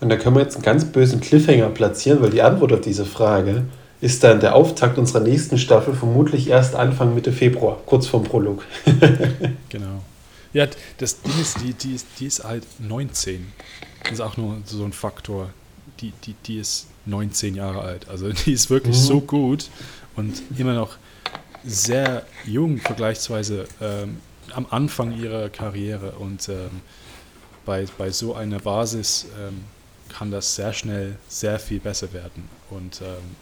Und 0.00 0.08
da 0.08 0.16
können 0.16 0.36
wir 0.36 0.42
jetzt 0.42 0.54
einen 0.56 0.64
ganz 0.64 0.84
bösen 0.86 1.20
Cliffhanger 1.20 1.68
platzieren, 1.68 2.22
weil 2.22 2.30
die 2.30 2.42
Antwort 2.42 2.72
auf 2.72 2.80
diese 2.80 3.04
Frage 3.04 3.64
ist 4.00 4.24
dann 4.24 4.40
der 4.40 4.54
Auftakt 4.54 4.96
unserer 4.96 5.20
nächsten 5.20 5.58
Staffel, 5.58 5.92
vermutlich 5.94 6.48
erst 6.48 6.74
Anfang 6.74 7.14
Mitte 7.14 7.32
Februar, 7.32 7.78
kurz 7.84 8.06
vorm 8.06 8.24
Prolog. 8.24 8.64
Genau. 9.68 10.02
Ja, 10.52 10.66
das 10.98 11.20
Ding 11.22 11.32
ist, 11.40 11.60
die, 11.60 11.74
die, 11.74 11.94
ist, 11.94 12.06
die 12.18 12.26
ist 12.26 12.42
halt 12.42 12.64
19. 12.80 13.52
Das 14.02 14.12
ist 14.14 14.20
auch 14.20 14.36
nur 14.36 14.56
so 14.64 14.82
ein 14.84 14.92
Faktor. 14.92 15.50
Die, 16.00 16.12
die, 16.24 16.34
die 16.46 16.58
ist 16.58 16.88
19 17.06 17.54
Jahre 17.54 17.82
alt. 17.82 18.08
Also 18.08 18.32
die 18.32 18.52
ist 18.52 18.68
wirklich 18.70 18.96
Mhm. 18.96 19.00
so 19.00 19.20
gut 19.20 19.68
und 20.16 20.42
immer 20.58 20.74
noch 20.74 20.96
sehr 21.64 22.24
jung 22.44 22.78
vergleichsweise 22.78 23.66
ähm, 23.80 24.18
am 24.52 24.66
Anfang 24.70 25.18
ihrer 25.18 25.48
Karriere. 25.48 26.12
Und 26.12 26.48
ähm, 26.48 26.80
bei, 27.64 27.86
bei 27.98 28.10
so 28.10 28.34
einer 28.34 28.58
Basis 28.58 29.26
ähm, 29.38 29.64
kann 30.08 30.30
das 30.30 30.54
sehr 30.56 30.72
schnell 30.72 31.16
sehr 31.28 31.58
viel 31.58 31.80
besser 31.80 32.12
werden. 32.12 32.48
Und 32.70 33.00
ähm, 33.02 33.36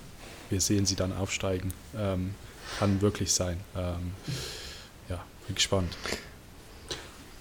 wir 0.51 0.61
sehen 0.61 0.87
sie 0.87 0.97
dann 0.97 1.17
aufsteigen. 1.17 1.73
Ähm, 1.97 2.35
kann 2.79 3.01
wirklich 3.01 3.33
sein. 3.33 3.59
Ähm, 3.77 4.13
ja, 5.09 5.25
bin 5.47 5.55
gespannt. 5.55 5.97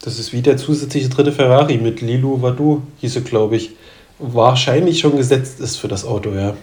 Das 0.01 0.19
ist 0.19 0.31
wie 0.31 0.41
der 0.41 0.57
zusätzliche 0.57 1.09
dritte 1.09 1.31
Ferrari 1.31 1.77
mit 1.77 2.01
Lilu 2.01 2.41
Vadu, 2.41 2.83
hieß 2.99 3.17
er, 3.17 3.21
glaube 3.23 3.57
ich. 3.57 3.71
Wahrscheinlich 4.19 4.99
schon 4.99 5.17
gesetzt 5.17 5.59
ist 5.59 5.77
für 5.77 5.87
das 5.87 6.05
Auto, 6.05 6.31
ja. 6.33 6.55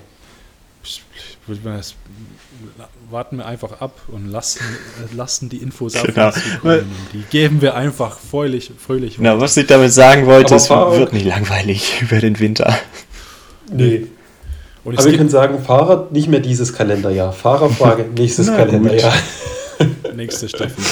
Warten 3.11 3.37
wir 3.39 3.47
einfach 3.47 3.81
ab 3.81 3.93
und 4.09 4.31
lassen, 4.31 4.61
lassen 5.17 5.49
die 5.49 5.59
Infos 5.59 5.95
auf 5.97 6.03
Genau. 6.03 6.31
Die 7.13 7.23
geben 7.31 7.61
wir 7.61 7.75
einfach 7.75 8.19
fröhlich, 8.19 8.73
fröhlich 8.79 9.17
Genau, 9.17 9.41
was 9.41 9.57
ich 9.57 9.67
damit 9.67 9.93
sagen 9.93 10.27
wollte, 10.27 10.55
es 10.55 10.69
Fahrer- 10.69 10.99
wird 10.99 11.13
nicht 11.13 11.27
langweilig 11.27 12.01
über 12.03 12.19
den 12.21 12.39
Winter. 12.39 12.77
Nee. 13.71 14.07
Aber 14.85 15.03
wir 15.03 15.17
können 15.17 15.31
sagen, 15.31 15.65
Fahrrad 15.65 16.13
nicht 16.13 16.29
mehr 16.29 16.41
dieses 16.41 16.75
Kalenderjahr. 16.75 17.33
Fahrerfrage 17.33 18.05
nächstes 18.19 18.49
Na 18.49 18.57
Kalenderjahr. 18.57 19.13
Nächste 20.15 20.49
Staffel. 20.49 20.83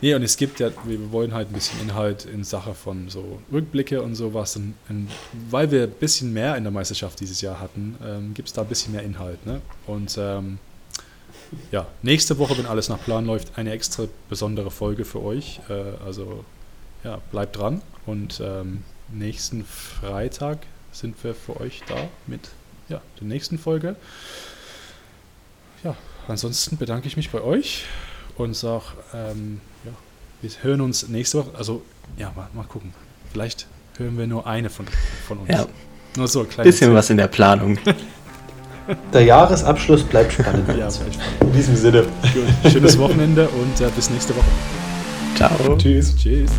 Nee, 0.00 0.14
und 0.14 0.22
es 0.22 0.36
gibt 0.36 0.60
ja, 0.60 0.70
wir 0.84 1.12
wollen 1.12 1.34
halt 1.34 1.48
ein 1.48 1.52
bisschen 1.52 1.80
Inhalt 1.80 2.24
in 2.24 2.44
Sache 2.44 2.74
von 2.74 3.08
so 3.08 3.40
Rückblicke 3.52 4.02
und 4.02 4.14
sowas. 4.14 4.56
Und, 4.56 4.74
und 4.88 5.08
weil 5.50 5.70
wir 5.70 5.84
ein 5.84 5.90
bisschen 5.90 6.32
mehr 6.32 6.56
in 6.56 6.64
der 6.64 6.72
Meisterschaft 6.72 7.20
dieses 7.20 7.40
Jahr 7.40 7.60
hatten, 7.60 7.96
ähm, 8.04 8.34
gibt 8.34 8.48
es 8.48 8.54
da 8.54 8.62
ein 8.62 8.68
bisschen 8.68 8.92
mehr 8.92 9.02
Inhalt. 9.02 9.44
Ne? 9.46 9.60
Und 9.86 10.16
ähm, 10.18 10.58
ja, 11.72 11.86
nächste 12.02 12.38
Woche, 12.38 12.56
wenn 12.58 12.66
alles 12.66 12.88
nach 12.88 13.02
Plan 13.02 13.26
läuft, 13.26 13.58
eine 13.58 13.72
extra 13.72 14.04
besondere 14.28 14.70
Folge 14.70 15.04
für 15.04 15.22
euch. 15.22 15.60
Äh, 15.68 16.04
also 16.04 16.44
ja, 17.04 17.20
bleibt 17.30 17.56
dran. 17.56 17.82
Und 18.06 18.40
ähm, 18.42 18.84
nächsten 19.12 19.64
Freitag 19.64 20.58
sind 20.92 21.22
wir 21.24 21.34
für 21.34 21.60
euch 21.60 21.82
da 21.88 21.96
mit 22.26 22.48
ja, 22.88 23.00
der 23.20 23.26
nächsten 23.26 23.58
Folge. 23.58 23.96
Ja, 25.84 25.96
ansonsten 26.28 26.76
bedanke 26.76 27.06
ich 27.06 27.16
mich 27.16 27.30
bei 27.30 27.40
euch 27.40 27.84
und 28.36 28.54
sage, 28.56 28.84
ähm, 29.14 29.60
ja, 29.84 29.92
wir 30.42 30.50
hören 30.62 30.80
uns 30.80 31.08
nächste 31.08 31.38
Woche. 31.38 31.50
Also, 31.56 31.82
ja, 32.16 32.32
mal, 32.34 32.48
mal 32.54 32.64
gucken. 32.64 32.92
Vielleicht 33.32 33.66
hören 33.96 34.18
wir 34.18 34.26
nur 34.26 34.46
eine 34.46 34.70
von, 34.70 34.86
von 35.26 35.38
uns. 35.38 35.50
Ja. 35.50 35.66
Nur 36.16 36.28
so 36.28 36.40
ein 36.40 36.48
kleines 36.48 36.74
Bisschen 36.74 36.94
was 36.94 37.10
in 37.10 37.16
der 37.16 37.28
Planung. 37.28 37.78
Der 39.12 39.22
Jahresabschluss 39.22 40.02
bleibt 40.02 40.32
spannend. 40.32 40.68
Ja. 40.76 40.88
In 41.40 41.52
diesem 41.52 41.76
Sinne. 41.76 42.06
Gut. 42.34 42.72
Schönes 42.72 42.98
Wochenende 42.98 43.48
und 43.48 43.80
äh, 43.80 43.88
bis 43.94 44.10
nächste 44.10 44.34
Woche. 44.34 44.46
Ciao. 45.36 45.76
Tschüss. 45.76 46.16
Tschüss. 46.16 46.50